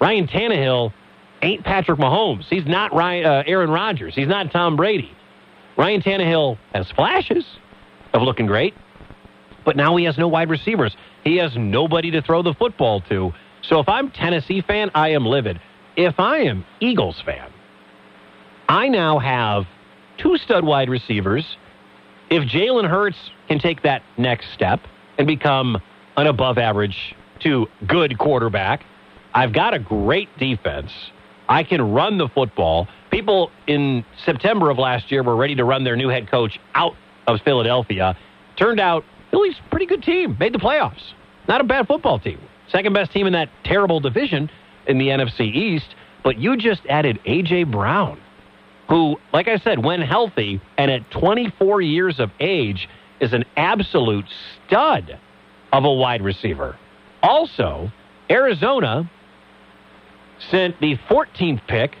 Ryan 0.00 0.28
Tannehill 0.28 0.92
ain't 1.42 1.64
Patrick 1.64 1.98
Mahomes. 1.98 2.44
He's 2.44 2.66
not 2.66 2.94
Ryan, 2.94 3.26
uh, 3.26 3.42
Aaron 3.46 3.70
Rodgers. 3.70 4.14
He's 4.14 4.28
not 4.28 4.50
Tom 4.50 4.76
Brady. 4.76 5.12
Ryan 5.76 6.02
Tannehill 6.02 6.58
has 6.74 6.90
flashes 6.90 7.44
of 8.12 8.22
looking 8.22 8.46
great, 8.46 8.74
but 9.64 9.76
now 9.76 9.96
he 9.96 10.04
has 10.04 10.18
no 10.18 10.28
wide 10.28 10.50
receivers. 10.50 10.96
He 11.24 11.36
has 11.36 11.56
nobody 11.56 12.10
to 12.12 12.22
throw 12.22 12.42
the 12.42 12.54
football 12.54 13.00
to. 13.02 13.32
So 13.62 13.78
if 13.80 13.88
I'm 13.88 14.10
Tennessee 14.10 14.60
fan, 14.60 14.90
I 14.94 15.10
am 15.10 15.24
livid. 15.24 15.60
If 15.96 16.18
I 16.18 16.38
am 16.38 16.64
Eagles 16.80 17.20
fan, 17.24 17.50
I 18.68 18.88
now 18.88 19.18
have 19.18 19.66
two 20.18 20.36
stud 20.38 20.64
wide 20.64 20.88
receivers. 20.88 21.44
If 22.30 22.44
Jalen 22.44 22.88
Hurts 22.88 23.16
can 23.48 23.58
take 23.58 23.82
that 23.82 24.02
next 24.16 24.52
step 24.52 24.80
and 25.16 25.26
become 25.26 25.80
an 26.16 26.26
above 26.26 26.58
average 26.58 27.14
to 27.40 27.66
good 27.86 28.18
quarterback, 28.18 28.84
I've 29.34 29.52
got 29.52 29.74
a 29.74 29.78
great 29.78 30.28
defense. 30.38 30.90
I 31.48 31.64
can 31.64 31.92
run 31.92 32.18
the 32.18 32.28
football. 32.28 32.88
People 33.10 33.50
in 33.66 34.04
September 34.24 34.70
of 34.70 34.78
last 34.78 35.10
year 35.10 35.22
were 35.22 35.36
ready 35.36 35.54
to 35.56 35.64
run 35.64 35.84
their 35.84 35.96
new 35.96 36.08
head 36.08 36.30
coach 36.30 36.58
out 36.74 36.94
of 37.26 37.40
Philadelphia. 37.42 38.16
Turned 38.56 38.80
out 38.80 39.04
Philly's 39.30 39.56
a 39.64 39.70
pretty 39.70 39.86
good 39.86 40.02
team. 40.02 40.36
Made 40.38 40.52
the 40.52 40.58
playoffs. 40.58 41.12
Not 41.48 41.60
a 41.60 41.64
bad 41.64 41.86
football 41.86 42.18
team. 42.18 42.40
Second 42.70 42.92
best 42.92 43.12
team 43.12 43.26
in 43.26 43.32
that 43.32 43.48
terrible 43.64 44.00
division 44.00 44.50
in 44.86 44.98
the 44.98 45.08
NFC 45.08 45.40
East. 45.40 45.94
But 46.22 46.38
you 46.38 46.56
just 46.56 46.82
added 46.88 47.18
A.J. 47.24 47.64
Brown, 47.64 48.20
who, 48.88 49.16
like 49.32 49.48
I 49.48 49.58
said, 49.58 49.82
when 49.82 50.02
healthy 50.02 50.60
and 50.76 50.90
at 50.90 51.10
24 51.10 51.80
years 51.80 52.20
of 52.20 52.30
age, 52.40 52.88
is 53.20 53.32
an 53.32 53.44
absolute 53.56 54.26
stud 54.66 55.18
of 55.72 55.84
a 55.84 55.92
wide 55.92 56.22
receiver. 56.22 56.76
Also, 57.22 57.90
Arizona 58.30 59.10
sent 60.50 60.80
the 60.80 60.96
14th 61.10 61.66
pick 61.66 61.96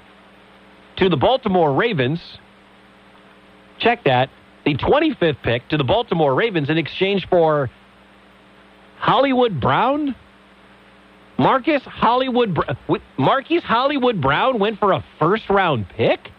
to 0.96 1.08
the 1.08 1.16
Baltimore 1.16 1.72
Ravens. 1.72 2.20
Check 3.78 4.04
that. 4.04 4.30
The 4.64 4.74
25th 4.74 5.42
pick 5.42 5.68
to 5.68 5.76
the 5.76 5.84
Baltimore 5.84 6.34
Ravens 6.34 6.68
in 6.68 6.78
exchange 6.78 7.26
for 7.28 7.70
Hollywood 8.98 9.60
Brown. 9.60 10.14
Marcus 11.38 11.82
Hollywood 11.84 12.54
Br- 12.54 12.98
Hollywood 13.62 14.20
Brown 14.20 14.58
went 14.58 14.78
for 14.80 14.92
a 14.92 15.04
first 15.18 15.48
round 15.48 15.88
pick. 15.88 16.30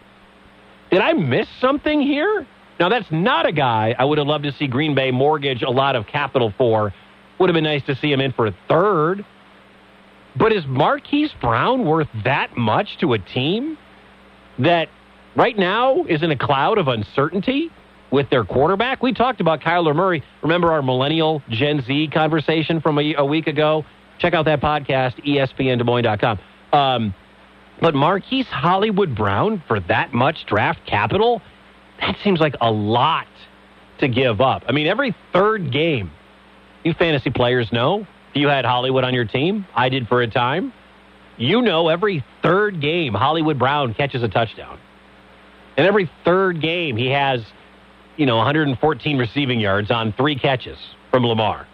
Did 0.90 1.00
I 1.00 1.14
miss 1.14 1.48
something 1.60 2.00
here? 2.00 2.46
Now 2.78 2.88
that's 2.88 3.10
not 3.10 3.46
a 3.46 3.52
guy 3.52 3.94
I 3.98 4.04
would 4.04 4.18
have 4.18 4.26
loved 4.26 4.44
to 4.44 4.52
see 4.52 4.66
Green 4.66 4.94
Bay 4.94 5.10
mortgage 5.10 5.62
a 5.62 5.70
lot 5.70 5.96
of 5.96 6.06
capital 6.06 6.52
for. 6.56 6.92
Would 7.38 7.48
have 7.48 7.54
been 7.54 7.64
nice 7.64 7.84
to 7.84 7.94
see 7.94 8.12
him 8.12 8.20
in 8.20 8.32
for 8.32 8.46
a 8.46 8.54
third. 8.68 9.24
But 10.40 10.54
is 10.54 10.64
Marquise 10.66 11.32
Brown 11.38 11.84
worth 11.84 12.08
that 12.24 12.56
much 12.56 12.96
to 13.00 13.12
a 13.12 13.18
team 13.18 13.76
that 14.58 14.88
right 15.36 15.56
now 15.56 16.04
is 16.04 16.22
in 16.22 16.30
a 16.30 16.36
cloud 16.36 16.78
of 16.78 16.88
uncertainty 16.88 17.70
with 18.10 18.30
their 18.30 18.44
quarterback? 18.44 19.02
We 19.02 19.12
talked 19.12 19.42
about 19.42 19.60
Kyler 19.60 19.94
Murray. 19.94 20.22
Remember 20.40 20.72
our 20.72 20.80
millennial 20.80 21.42
Gen 21.50 21.82
Z 21.82 22.08
conversation 22.14 22.80
from 22.80 22.98
a, 22.98 23.16
a 23.16 23.24
week 23.24 23.48
ago? 23.48 23.84
Check 24.18 24.32
out 24.32 24.46
that 24.46 24.62
podcast, 24.62 25.22
E 25.26 25.36
ESPNDesMoines.com. 25.36 26.38
Um, 26.72 27.14
but 27.82 27.94
Marquise 27.94 28.46
Hollywood 28.46 29.14
Brown 29.14 29.62
for 29.68 29.78
that 29.80 30.14
much 30.14 30.46
draft 30.46 30.86
capital, 30.86 31.42
that 32.00 32.16
seems 32.24 32.40
like 32.40 32.54
a 32.62 32.70
lot 32.70 33.26
to 33.98 34.08
give 34.08 34.40
up. 34.40 34.62
I 34.66 34.72
mean, 34.72 34.86
every 34.86 35.14
third 35.34 35.70
game, 35.70 36.10
you 36.82 36.94
fantasy 36.94 37.28
players 37.28 37.70
know, 37.72 38.06
you 38.34 38.48
had 38.48 38.64
Hollywood 38.64 39.04
on 39.04 39.14
your 39.14 39.24
team, 39.24 39.66
I 39.74 39.88
did 39.88 40.08
for 40.08 40.22
a 40.22 40.26
time, 40.26 40.72
you 41.36 41.62
know 41.62 41.88
every 41.88 42.24
third 42.42 42.80
game 42.80 43.14
Hollywood 43.14 43.58
Brown 43.58 43.94
catches 43.94 44.22
a 44.22 44.28
touchdown. 44.28 44.78
And 45.76 45.86
every 45.86 46.10
third 46.24 46.60
game 46.60 46.96
he 46.96 47.10
has, 47.10 47.40
you 48.16 48.26
know, 48.26 48.36
114 48.36 49.18
receiving 49.18 49.60
yards 49.60 49.90
on 49.90 50.12
three 50.12 50.38
catches 50.38 50.78
from 51.10 51.24
Lamar. 51.24 51.66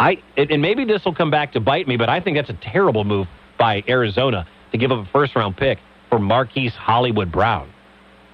I 0.00 0.22
and 0.36 0.62
maybe 0.62 0.84
this 0.84 1.04
will 1.04 1.14
come 1.14 1.30
back 1.30 1.52
to 1.52 1.60
bite 1.60 1.86
me, 1.86 1.96
but 1.96 2.08
I 2.08 2.20
think 2.20 2.36
that's 2.36 2.50
a 2.50 2.58
terrible 2.60 3.04
move 3.04 3.26
by 3.58 3.82
Arizona 3.88 4.46
to 4.72 4.78
give 4.78 4.92
up 4.92 5.06
a 5.06 5.10
first 5.10 5.34
round 5.36 5.56
pick 5.56 5.78
for 6.08 6.18
Marquise 6.18 6.72
Hollywood 6.72 7.30
Brown. 7.30 7.70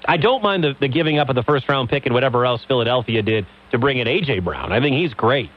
I 0.07 0.18
don't 0.18 0.42
mind 0.42 0.62
the, 0.62 0.74
the 0.78 0.88
giving 0.88 1.18
up 1.18 1.30
of 1.30 1.34
the 1.34 1.42
first 1.42 1.68
round 1.68 1.88
pick 1.88 2.05
and 2.05 2.14
whatever 2.14 2.44
else 2.44 2.62
Philadelphia 2.68 3.22
did 3.22 3.46
to 3.70 3.78
bring 3.78 3.98
in 3.98 4.07
AJ 4.07 4.44
Brown. 4.44 4.70
I 4.70 4.80
think 4.80 4.96
he's 4.96 5.14
great. 5.14 5.50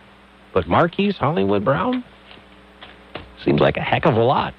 But 0.54 0.68
Marquise 0.68 1.18
Hollywood 1.18 1.64
Brown 1.64 2.04
seems 3.44 3.60
like 3.60 3.78
a 3.78 3.82
heck 3.82 4.06
of 4.06 4.16
a 4.16 4.24
lot. 4.24 4.54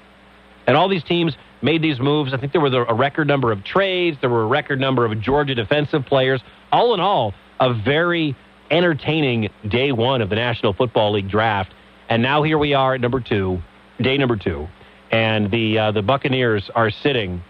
And 0.67 0.77
all 0.77 0.87
these 0.87 1.03
teams 1.03 1.35
made 1.61 1.81
these 1.81 1.99
moves. 1.99 2.33
I 2.33 2.37
think 2.37 2.53
there 2.53 2.61
a, 2.65 2.91
a 2.91 2.93
record 2.93 3.27
number 3.27 3.51
of 3.51 3.63
trades. 3.63 4.17
There 4.21 4.29
were 4.29 4.43
a 4.43 4.47
record 4.47 4.79
number 4.79 5.05
of 5.05 5.19
Georgia 5.19 5.55
defensive 5.55 6.05
players. 6.05 6.41
All 6.71 6.93
in 6.93 6.99
all, 6.99 7.33
a 7.59 7.73
very 7.73 8.35
entertaining 8.71 9.49
day 9.67 9.91
one 9.91 10.21
of 10.21 10.29
the 10.29 10.35
National 10.35 10.73
Football 10.73 11.13
League 11.13 11.29
draft. 11.29 11.73
And 12.09 12.21
now 12.21 12.43
here 12.43 12.57
we 12.57 12.73
are 12.73 12.95
at 12.95 13.01
number 13.01 13.19
two, 13.19 13.61
day 14.01 14.17
number 14.17 14.35
two, 14.35 14.67
and 15.11 15.51
the 15.51 15.77
uh, 15.77 15.91
the 15.91 16.01
Buccaneers 16.01 16.69
are 16.73 16.89
sitting 16.89 17.43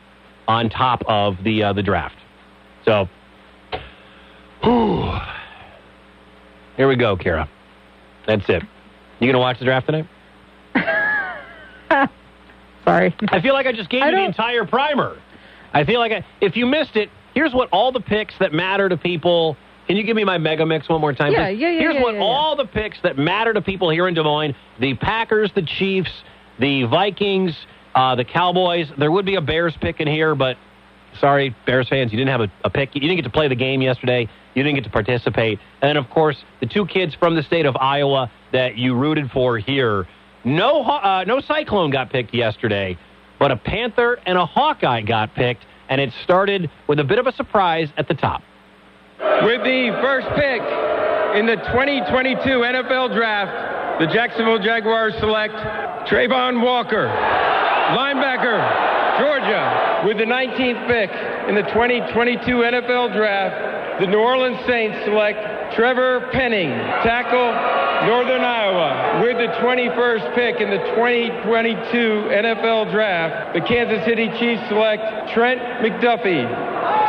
on 0.47 0.69
top 0.69 1.03
of 1.07 1.43
the 1.43 1.63
uh, 1.63 1.73
the 1.73 1.83
draft. 1.83 2.15
So, 2.83 3.07
whew. 4.63 5.13
here 6.75 6.87
we 6.87 6.95
go, 6.95 7.15
Kara. 7.15 7.49
That's 8.29 8.47
it. 8.47 8.63
You 9.19 9.27
gonna 9.27 9.39
watch 9.39 9.57
the 9.57 9.65
draft 9.65 9.87
tonight? 9.87 10.07
Sorry. 12.85 13.15
I 13.27 13.41
feel 13.41 13.55
like 13.55 13.65
I 13.65 13.71
just 13.71 13.89
gave 13.89 14.03
I 14.03 14.09
you 14.09 14.17
the 14.17 14.25
entire 14.25 14.65
primer. 14.65 15.17
I 15.73 15.83
feel 15.83 15.99
like 15.99 16.11
I, 16.11 16.23
if 16.39 16.55
you 16.55 16.67
missed 16.67 16.95
it, 16.95 17.09
here's 17.33 17.53
what 17.53 17.69
all 17.71 17.91
the 17.91 17.99
picks 17.99 18.35
that 18.39 18.53
matter 18.53 18.87
to 18.87 18.97
people. 18.97 19.57
Can 19.87 19.97
you 19.97 20.03
give 20.03 20.15
me 20.15 20.23
my 20.23 20.37
mega 20.37 20.63
mix 20.63 20.87
one 20.87 21.01
more 21.01 21.11
time? 21.13 21.33
Yeah, 21.33 21.49
please? 21.49 21.59
yeah, 21.59 21.71
yeah, 21.71 21.79
Here's 21.79 21.95
yeah, 21.95 22.01
what 22.03 22.13
yeah, 22.13 22.19
yeah. 22.19 22.25
all 22.25 22.55
the 22.55 22.65
picks 22.65 23.01
that 23.01 23.17
matter 23.17 23.51
to 23.51 23.61
people 23.61 23.89
here 23.89 24.07
in 24.07 24.13
Des 24.13 24.21
Moines: 24.21 24.53
the 24.79 24.93
Packers, 24.93 25.51
the 25.55 25.63
Chiefs, 25.63 26.11
the 26.59 26.83
Vikings, 26.83 27.55
uh, 27.95 28.13
the 28.15 28.25
Cowboys. 28.25 28.87
There 28.95 29.11
would 29.11 29.25
be 29.25 29.35
a 29.35 29.41
Bears 29.41 29.75
pick 29.81 29.99
in 29.99 30.07
here, 30.07 30.35
but 30.35 30.57
sorry, 31.19 31.55
Bears 31.65 31.89
fans, 31.89 32.11
you 32.11 32.19
didn't 32.19 32.29
have 32.29 32.41
a, 32.41 32.51
a 32.63 32.69
pick. 32.69 32.93
You 32.93 33.01
didn't 33.01 33.15
get 33.15 33.23
to 33.23 33.31
play 33.31 33.47
the 33.47 33.55
game 33.55 33.81
yesterday. 33.81 34.29
You 34.55 34.63
didn't 34.63 34.75
get 34.75 34.83
to 34.85 34.89
participate. 34.89 35.59
And 35.81 35.89
then, 35.89 35.97
of 35.97 36.09
course, 36.09 36.37
the 36.59 36.65
two 36.65 36.85
kids 36.85 37.13
from 37.15 37.35
the 37.35 37.43
state 37.43 37.65
of 37.65 37.75
Iowa 37.77 38.31
that 38.51 38.77
you 38.77 38.95
rooted 38.95 39.29
for 39.31 39.57
here. 39.57 40.07
No, 40.43 40.81
uh, 40.83 41.23
no 41.27 41.39
Cyclone 41.41 41.91
got 41.91 42.09
picked 42.09 42.33
yesterday. 42.33 42.97
but 43.39 43.51
a 43.51 43.55
Panther 43.57 44.19
and 44.25 44.37
a 44.37 44.45
Hawkeye 44.45 45.01
got 45.01 45.33
picked, 45.35 45.65
and 45.87 46.01
it 46.01 46.11
started 46.23 46.69
with 46.87 46.99
a 46.99 47.03
bit 47.03 47.19
of 47.19 47.27
a 47.27 47.31
surprise 47.33 47.87
at 47.97 48.07
the 48.07 48.13
top. 48.13 48.41
With 49.43 49.63
the 49.63 49.97
first 50.01 50.27
pick 50.35 50.61
in 51.39 51.45
the 51.45 51.55
2022 51.71 52.39
NFL 52.43 53.15
Draft, 53.15 53.99
the 54.01 54.07
Jacksonville 54.07 54.59
Jaguars 54.59 55.13
select 55.19 55.53
Travon 56.09 56.63
Walker, 56.63 57.07
linebacker, 57.95 58.59
Georgia. 59.19 60.03
With 60.05 60.17
the 60.17 60.23
19th 60.23 60.87
pick 60.87 61.11
in 61.49 61.55
the 61.55 61.63
2022 61.73 62.39
NFL 62.63 63.13
Draft, 63.15 63.55
the 63.99 64.07
New 64.07 64.19
Orleans 64.19 64.59
Saints 64.65 64.97
select 65.03 65.75
Trevor 65.75 66.29
Penning, 66.31 66.69
tackle, 67.03 67.51
Northern 68.07 68.41
Iowa. 68.41 69.21
With 69.21 69.35
the 69.37 69.51
21st 69.59 70.35
pick 70.35 70.61
in 70.61 70.69
the 70.69 70.79
2022 70.95 72.31
NFL 72.31 72.91
Draft, 72.91 73.53
the 73.53 73.61
Kansas 73.61 74.03
City 74.05 74.31
Chiefs 74.39 74.63
select 74.69 75.03
Trent 75.33 75.59
McDuffie, 75.83 76.47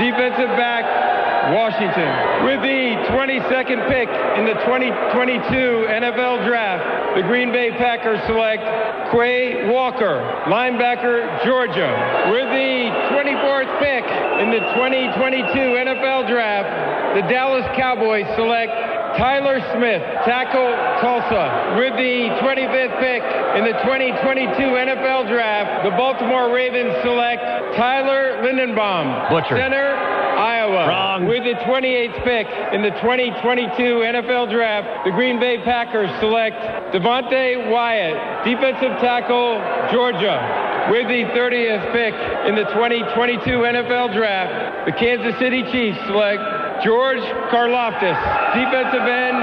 defensive 0.03 0.51
back, 0.59 1.10
Washington. 1.49 2.13
With 2.45 2.61
the 2.61 3.01
22nd 3.11 3.81
pick 3.89 4.09
in 4.37 4.45
the 4.45 4.55
2022 4.63 5.89
NFL 5.89 6.45
Draft, 6.47 7.17
the 7.17 7.23
Green 7.23 7.51
Bay 7.51 7.71
Packers 7.73 8.21
select 8.27 8.63
Quay 9.11 9.69
Walker, 9.73 10.23
linebacker, 10.47 11.27
Georgia. 11.45 11.91
With 12.31 12.47
the 12.53 12.93
24th 13.11 13.73
pick 13.81 14.05
in 14.45 14.53
the 14.53 14.63
2022 14.77 15.49
NFL 15.81 16.29
Draft, 16.29 17.17
the 17.17 17.27
Dallas 17.27 17.67
Cowboys 17.75 18.27
select 18.37 18.71
Tyler 19.19 19.59
Smith, 19.75 20.03
tackle 20.23 20.71
Tulsa. 21.03 21.75
With 21.75 21.99
the 21.99 22.31
25th 22.39 22.95
pick 23.03 23.23
in 23.59 23.65
the 23.67 23.75
2022 23.83 24.55
NFL 24.63 25.27
Draft, 25.27 25.83
the 25.85 25.91
Baltimore 25.99 26.55
Ravens 26.55 26.95
select 27.03 27.43
Tyler 27.75 28.39
Linderbaum, 28.47 29.29
Butcher. 29.29 29.59
center, 29.59 29.99
Iowa. 30.41 30.89
Wrong. 30.89 31.27
With 31.29 31.45
the 31.45 31.55
28th 31.69 32.25
pick 32.25 32.47
in 32.73 32.81
the 32.81 32.97
2022 33.05 33.77
NFL 33.77 34.51
Draft, 34.51 35.05
the 35.05 35.13
Green 35.13 35.39
Bay 35.39 35.61
Packers 35.63 36.09
select 36.19 36.57
Devonte 36.97 37.69
Wyatt, 37.69 38.17
defensive 38.45 38.97
tackle, 39.05 39.61
Georgia. 39.93 40.41
With 40.89 41.07
the 41.07 41.29
30th 41.37 41.93
pick 41.93 42.15
in 42.49 42.57
the 42.57 42.65
2022 42.73 43.45
NFL 43.45 44.17
Draft, 44.17 44.87
the 44.87 44.93
Kansas 44.97 45.39
City 45.39 45.63
Chiefs 45.71 46.01
select 46.09 46.41
George 46.83 47.21
Karlaftis, 47.53 48.17
defensive 48.57 49.05
end, 49.05 49.39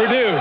Purdue. 0.00 0.32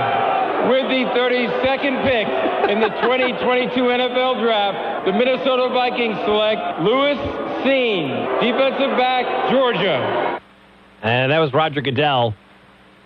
With 0.72 0.88
the 0.88 1.04
32nd 1.14 2.02
pick 2.08 2.28
in 2.72 2.80
the 2.80 2.90
2022 3.04 3.76
NFL 3.76 4.42
Draft, 4.42 5.06
the 5.06 5.12
Minnesota 5.12 5.70
Vikings 5.70 6.18
select 6.26 6.82
Lewis 6.82 7.20
Cine, 7.68 8.40
defensive 8.40 8.98
back, 8.98 9.52
Georgia. 9.52 10.40
And 11.02 11.34
that 11.34 11.40
was 11.40 11.54
Roger 11.54 11.82
Goodell, 11.82 12.34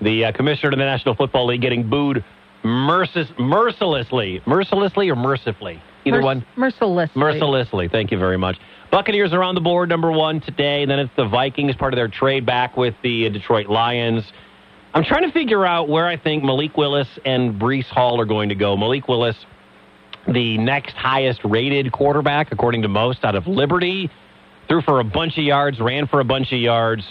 the 0.02 0.26
uh, 0.26 0.32
commissioner 0.34 0.70
of 0.74 0.78
the 0.78 0.86
National 0.86 1.16
Football 1.16 1.48
League, 1.48 1.62
getting 1.62 1.90
booed 1.90 2.24
mercis- 2.64 3.38
mercilessly. 3.40 4.40
Mercilessly 4.46 5.10
or 5.10 5.16
mercifully? 5.16 5.82
Either 6.06 6.18
Merc- 6.18 6.24
one. 6.24 6.46
Mercilessly. 6.56 7.20
Mercilessly. 7.20 7.88
Thank 7.88 8.12
you 8.12 8.20
very 8.20 8.38
much. 8.38 8.58
Buccaneers 8.92 9.34
are 9.34 9.42
on 9.42 9.56
the 9.56 9.62
board, 9.62 9.90
number 9.90 10.12
one 10.12 10.42
today. 10.42 10.86
Then 10.86 11.00
it's 11.00 11.12
the 11.18 11.28
Vikings, 11.28 11.76
part 11.76 11.94
of 11.94 11.98
their 11.98 12.08
trade 12.08 12.46
back 12.46 12.78
with 12.78 12.94
the 13.02 13.26
uh, 13.26 13.30
Detroit 13.30 13.68
Lions. 13.68 14.24
I'm 14.94 15.04
trying 15.04 15.24
to 15.24 15.32
figure 15.32 15.66
out 15.66 15.90
where 15.90 16.06
I 16.06 16.18
think 16.18 16.44
Malik 16.44 16.78
Willis 16.78 17.08
and 17.26 17.60
Breece 17.60 17.86
Hall 17.88 18.22
are 18.22 18.26
going 18.26 18.50
to 18.50 18.56
go. 18.56 18.78
Malik 18.78 19.08
Willis, 19.08 19.38
the 20.28 20.60
next 20.60 20.94
highest 20.96 21.40
rated 21.44 21.92
quarterback, 21.92 22.52
according 22.52 22.84
to 22.84 22.88
most, 22.90 23.24
out 23.26 23.34
of 23.34 23.48
Liberty, 23.48 24.12
threw 24.72 24.82
for 24.82 25.02
a 25.02 25.04
bunch 25.04 25.38
of 25.38 25.44
yards, 25.44 25.82
ran 25.82 26.08
for 26.08 26.22
a 26.22 26.24
bunch 26.24 26.54
of 26.54 26.60
yards. 26.60 27.06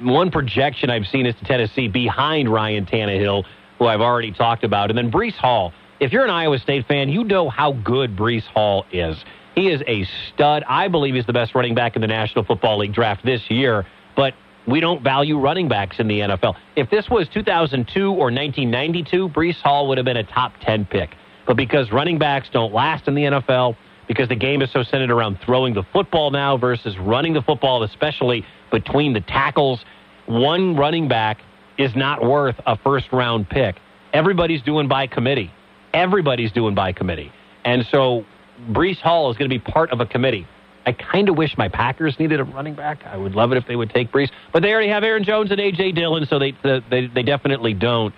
One 0.00 0.32
projection 0.32 0.90
I've 0.90 1.06
seen 1.06 1.24
is 1.24 1.36
to 1.36 1.44
Tennessee 1.44 1.86
behind 1.86 2.52
Ryan 2.52 2.84
Tannehill, 2.84 3.44
who 3.78 3.86
I've 3.86 4.00
already 4.00 4.32
talked 4.32 4.64
about. 4.64 4.90
And 4.90 4.98
then 4.98 5.08
Breece 5.08 5.36
Hall. 5.36 5.72
If 6.00 6.12
you're 6.12 6.24
an 6.24 6.30
Iowa 6.30 6.58
State 6.58 6.88
fan, 6.88 7.10
you 7.10 7.22
know 7.22 7.48
how 7.48 7.74
good 7.74 8.16
Breece 8.16 8.46
Hall 8.46 8.84
is. 8.90 9.16
He 9.54 9.68
is 9.68 9.82
a 9.86 10.04
stud. 10.32 10.64
I 10.66 10.88
believe 10.88 11.14
he's 11.14 11.26
the 11.26 11.32
best 11.32 11.54
running 11.54 11.76
back 11.76 11.94
in 11.94 12.02
the 12.02 12.08
National 12.08 12.44
Football 12.44 12.78
League 12.78 12.92
draft 12.92 13.24
this 13.24 13.48
year, 13.48 13.86
but 14.16 14.34
we 14.66 14.80
don't 14.80 15.00
value 15.00 15.38
running 15.38 15.68
backs 15.68 16.00
in 16.00 16.08
the 16.08 16.18
NFL. 16.18 16.56
If 16.74 16.90
this 16.90 17.08
was 17.08 17.28
2002 17.28 18.08
or 18.08 18.32
1992, 18.32 19.28
Breece 19.28 19.60
Hall 19.62 19.86
would 19.86 19.98
have 19.98 20.04
been 20.04 20.16
a 20.16 20.24
top 20.24 20.54
10 20.62 20.86
pick. 20.86 21.14
But 21.46 21.56
because 21.56 21.92
running 21.92 22.18
backs 22.18 22.48
don't 22.52 22.72
last 22.72 23.06
in 23.06 23.14
the 23.14 23.22
NFL, 23.22 23.76
because 24.08 24.28
the 24.28 24.36
game 24.36 24.62
is 24.62 24.70
so 24.72 24.82
centered 24.82 25.10
around 25.10 25.38
throwing 25.44 25.74
the 25.74 25.82
football 25.92 26.30
now 26.30 26.56
versus 26.56 26.98
running 26.98 27.32
the 27.32 27.42
football, 27.42 27.82
especially 27.82 28.44
between 28.70 29.12
the 29.12 29.20
tackles, 29.20 29.84
one 30.26 30.76
running 30.76 31.08
back 31.08 31.40
is 31.78 31.94
not 31.94 32.22
worth 32.22 32.56
a 32.66 32.76
first 32.76 33.12
round 33.12 33.48
pick. 33.48 33.76
Everybody's 34.12 34.62
doing 34.62 34.88
by 34.88 35.06
committee. 35.06 35.50
Everybody's 35.94 36.52
doing 36.52 36.74
by 36.74 36.92
committee. 36.92 37.32
And 37.64 37.86
so 37.90 38.24
Breece 38.70 39.00
Hall 39.00 39.30
is 39.30 39.36
going 39.36 39.50
to 39.50 39.54
be 39.54 39.60
part 39.60 39.90
of 39.90 40.00
a 40.00 40.06
committee. 40.06 40.46
I 40.84 40.92
kind 40.92 41.28
of 41.28 41.36
wish 41.36 41.56
my 41.56 41.68
Packers 41.68 42.18
needed 42.18 42.40
a 42.40 42.44
running 42.44 42.74
back. 42.74 43.04
I 43.06 43.16
would 43.16 43.34
love 43.34 43.52
it 43.52 43.58
if 43.58 43.66
they 43.66 43.76
would 43.76 43.90
take 43.90 44.10
Breece, 44.10 44.30
but 44.52 44.62
they 44.62 44.72
already 44.72 44.88
have 44.88 45.04
Aaron 45.04 45.22
Jones 45.22 45.50
and 45.50 45.60
AJ 45.60 45.94
Dillon, 45.94 46.26
so 46.26 46.38
they 46.38 46.54
they 46.62 47.06
they 47.06 47.22
definitely 47.22 47.72
don't. 47.72 48.12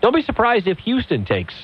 Don't 0.00 0.14
be 0.14 0.22
surprised 0.22 0.66
if 0.66 0.78
Houston 0.78 1.24
takes 1.24 1.54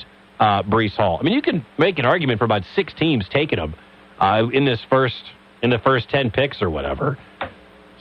uh, 0.41 0.62
Breece 0.62 0.97
Hall. 0.97 1.18
I 1.20 1.24
mean, 1.24 1.35
you 1.35 1.43
can 1.43 1.64
make 1.78 1.99
an 1.99 2.05
argument 2.05 2.39
for 2.39 2.45
about 2.45 2.62
six 2.74 2.93
teams 2.95 3.26
taking 3.30 3.59
him 3.59 3.74
uh, 4.20 4.47
in 4.53 4.64
this 4.64 4.80
first 4.91 5.22
in 5.62 5.70
the 5.70 5.78
first 5.78 6.11
ten 6.11 6.30
picks 6.30 6.61
or 6.61 6.70
whatever. 6.70 7.18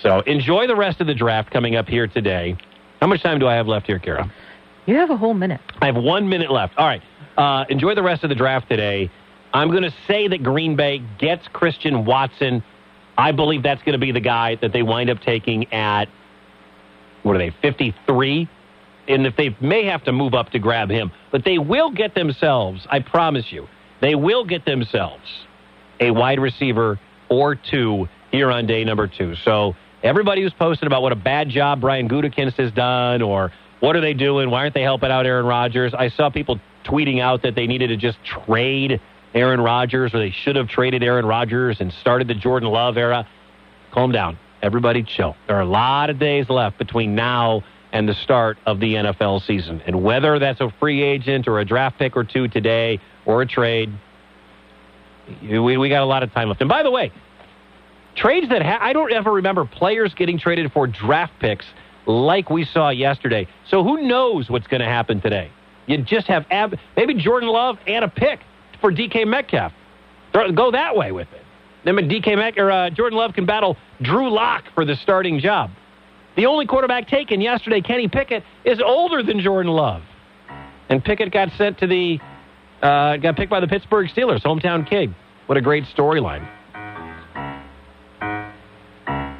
So 0.02 0.20
enjoy 0.22 0.68
the 0.68 0.76
rest 0.76 1.00
of 1.02 1.08
the 1.08 1.14
draft 1.14 1.52
coming 1.52 1.76
up 1.76 1.88
here 1.88 2.08
today. 2.08 2.58
How 3.00 3.08
much 3.08 3.22
time 3.22 3.40
do 3.40 3.48
I 3.48 3.56
have 3.56 3.68
left 3.68 3.86
here, 3.86 4.00
Kara? 4.00 4.32
You 4.86 4.96
have 4.96 5.10
a 5.10 5.18
whole 5.18 5.34
minute. 5.34 5.62
I 5.82 5.86
have 5.86 5.96
one 5.96 6.28
minute 6.28 6.52
left. 6.52 6.78
All 6.78 6.86
right. 6.86 7.02
Uh, 7.38 7.66
enjoy 7.70 7.96
the 7.96 8.04
rest 8.04 8.24
of 8.24 8.30
the 8.30 8.36
draft 8.36 8.70
today. 8.70 9.10
I'm 9.54 9.70
going 9.70 9.84
to 9.84 9.94
say 10.08 10.28
that 10.28 10.44
Green 10.44 10.76
Bay 10.76 11.02
gets 11.20 11.48
Christian 11.54 12.06
Watson. 12.06 12.64
I 13.18 13.32
believe 13.32 13.64
that's 13.64 13.82
going 13.84 13.94
to 13.94 14.00
be 14.00 14.12
the 14.12 14.20
guy 14.20 14.56
that 14.62 14.74
they 14.74 14.82
wind 14.82 15.10
up 15.10 15.22
taking 15.22 15.72
at, 15.72 16.06
what 17.22 17.36
are 17.36 17.40
they, 17.40 17.52
53? 17.62 18.50
And 19.08 19.26
if 19.26 19.36
they 19.36 19.56
may 19.60 19.86
have 19.86 20.04
to 20.06 20.12
move 20.12 20.34
up 20.34 20.52
to 20.52 20.60
grab 20.60 20.90
him, 20.90 21.12
but 21.32 21.44
they 21.44 21.58
will 21.58 21.92
get 21.92 22.16
themselves, 22.16 22.88
I 22.90 23.00
promise 23.00 23.52
you, 23.52 23.68
they 24.02 24.16
will 24.16 24.46
get 24.46 24.66
themselves 24.66 25.24
a 26.00 26.12
wide 26.12 26.40
receiver 26.40 27.00
or 27.30 27.56
two 27.56 28.08
here 28.32 28.52
on 28.52 28.66
day 28.66 28.84
number 28.84 29.08
two. 29.08 29.36
So 29.36 29.76
everybody 30.02 30.42
who's 30.42 30.54
posted 30.54 30.88
about 30.88 31.02
what 31.02 31.12
a 31.12 31.18
bad 31.18 31.50
job 31.50 31.82
Brian 31.82 32.08
Gutekunst 32.08 32.56
has 32.56 32.72
done 32.72 33.22
or 33.22 33.52
what 33.80 33.96
are 33.96 34.02
they 34.02 34.14
doing? 34.14 34.50
Why 34.50 34.60
aren't 34.60 34.74
they 34.74 34.82
helping 34.82 35.12
out 35.12 35.26
Aaron 35.26 35.46
Rodgers? 35.46 35.94
I 35.94 36.10
saw 36.10 36.30
people 36.30 36.60
tweeting 36.86 37.22
out 37.22 37.44
that 37.44 37.56
they 37.56 37.68
needed 37.68 37.88
to 37.88 37.98
just 37.98 38.18
trade 38.24 39.02
Aaron 39.34 39.60
Rodgers 39.60 40.14
or 40.14 40.20
they 40.20 40.32
should 40.32 40.56
have 40.56 40.68
traded 40.68 41.04
Aaron 41.04 41.26
Rodgers 41.26 41.82
and 41.82 41.92
started 41.92 42.28
the 42.28 42.34
Jordan 42.34 42.70
Love 42.70 42.98
era. 42.98 43.28
Calm 43.92 44.12
down. 44.12 44.38
Everybody 44.62 45.04
chill. 45.04 45.36
There 45.48 45.58
are 45.58 45.62
a 45.62 45.66
lot 45.66 46.10
of 46.10 46.20
days 46.20 46.50
left 46.50 46.78
between 46.78 47.16
now 47.16 47.64
and 47.94 48.10
the 48.10 48.14
start 48.16 48.58
of 48.66 48.80
the 48.80 48.96
NFL 48.96 49.46
season. 49.46 49.82
And 49.86 50.04
whether 50.04 50.40
that's 50.40 50.60
a 50.60 50.74
free 50.80 51.02
agent 51.04 51.48
or 51.48 51.60
a 51.60 51.66
draft 51.66 51.98
pick 52.00 52.18
or 52.18 52.24
two 52.24 52.48
today 52.48 53.00
or 53.26 53.44
a 53.44 53.46
trade, 53.46 53.94
we, 55.42 55.78
we 55.78 55.90
got 55.90 56.02
a 56.02 56.06
lot 56.06 56.24
of 56.24 56.34
time 56.34 56.50
left. 56.50 56.60
And 56.60 56.70
by 56.70 56.84
the 56.84 56.92
way, 56.92 57.12
trades 58.16 58.50
that 58.50 58.64
ha- 58.64 58.80
I 58.82 58.94
don't 58.94 59.14
ever 59.14 59.32
remember 59.32 59.64
players 59.64 60.14
getting 60.16 60.38
traded 60.40 60.72
for 60.74 60.88
draft 60.88 61.34
picks 61.40 61.66
like 62.06 62.50
we 62.50 62.66
saw 62.66 62.90
yesterday. 62.90 63.48
So 63.70 63.84
who 63.84 64.02
knows 64.02 64.50
what's 64.50 64.68
going 64.68 64.82
to 64.82 64.88
happen 64.88 65.22
today? 65.22 65.50
You 65.86 66.00
just 66.00 66.28
have 66.28 66.46
ab- 66.50 66.78
maybe 66.98 67.14
Jordan 67.14 67.50
Love 67.50 67.78
and 67.88 68.04
a 68.04 68.10
pick 68.10 68.40
for 68.82 68.92
DK 68.92 69.26
Metcalf. 69.28 69.72
Throw- 70.34 70.52
Go 70.52 70.72
that 70.72 70.96
way 70.96 71.12
with 71.12 71.28
it. 71.32 71.42
Then 71.86 71.96
DK 71.96 72.38
Metcalf 72.38 72.66
or 72.66 72.72
uh, 72.72 72.90
Jordan 72.90 73.20
Love 73.20 73.34
can 73.34 73.46
battle 73.46 73.78
Drew 74.02 74.30
Lock 74.32 74.64
for 74.74 74.84
the 74.84 74.96
starting 74.96 75.40
job. 75.40 75.70
The 76.36 76.48
only 76.48 76.66
quarterback 76.66 77.08
taken 77.08 77.42
yesterday, 77.42 77.82
Kenny 77.82 78.08
Pickett, 78.08 78.44
is 78.66 78.82
older 78.84 79.22
than 79.22 79.40
Jordan 79.40 79.72
Love, 79.72 80.02
and 80.90 81.04
Pickett 81.04 81.32
got 81.32 81.50
sent 81.58 81.78
to 81.80 81.88
the 81.88 82.20
uh, 82.82 83.18
got 83.18 83.36
picked 83.36 83.50
by 83.50 83.60
the 83.60 83.68
Pittsburgh 83.68 84.10
Steelers, 84.10 84.44
hometown 84.44 84.88
kid. 84.88 85.14
What 85.46 85.58
a 85.58 85.62
great 85.62 85.84
storyline. 85.96 86.48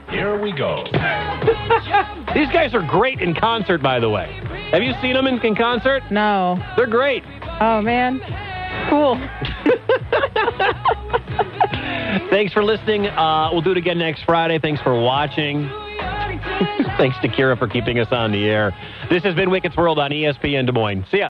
Here 0.10 0.40
we 0.40 0.54
go. 0.54 0.84
These 2.34 2.50
guys 2.50 2.74
are 2.74 2.86
great 2.88 3.20
in 3.20 3.36
concert, 3.36 3.82
by 3.82 4.00
the 4.00 4.10
way. 4.10 4.32
Have 4.72 4.82
you 4.82 4.94
seen 5.02 5.14
them 5.14 5.28
in, 5.28 5.40
in 5.40 5.56
concert? 5.56 6.04
No. 6.12 6.58
They're 6.78 6.88
great. 6.88 7.24
Oh 7.60 7.82
man. 7.82 8.22
Cool. 8.90 9.16
Thanks 12.30 12.54
for 12.54 12.64
listening. 12.64 13.08
Uh, 13.08 13.50
we'll 13.52 13.62
do 13.62 13.72
it 13.72 13.78
again 13.78 13.98
next 13.98 14.24
Friday. 14.24 14.60
Thanks 14.60 14.82
for 14.82 15.00
watching. 15.00 15.64
Thanks 16.98 17.18
to 17.22 17.28
Kira 17.28 17.58
for 17.58 17.68
keeping 17.68 18.00
us 18.00 18.08
on 18.12 18.32
the 18.32 18.46
air. 18.46 18.72
This 19.10 19.24
has 19.24 19.36
been 19.36 19.50
Wicket's 19.50 19.76
World 19.76 20.00
on 20.00 20.12
ESPN 20.12 20.66
Des 20.66 20.72
Moines. 20.72 21.06
See 21.12 21.18
ya. 21.18 21.22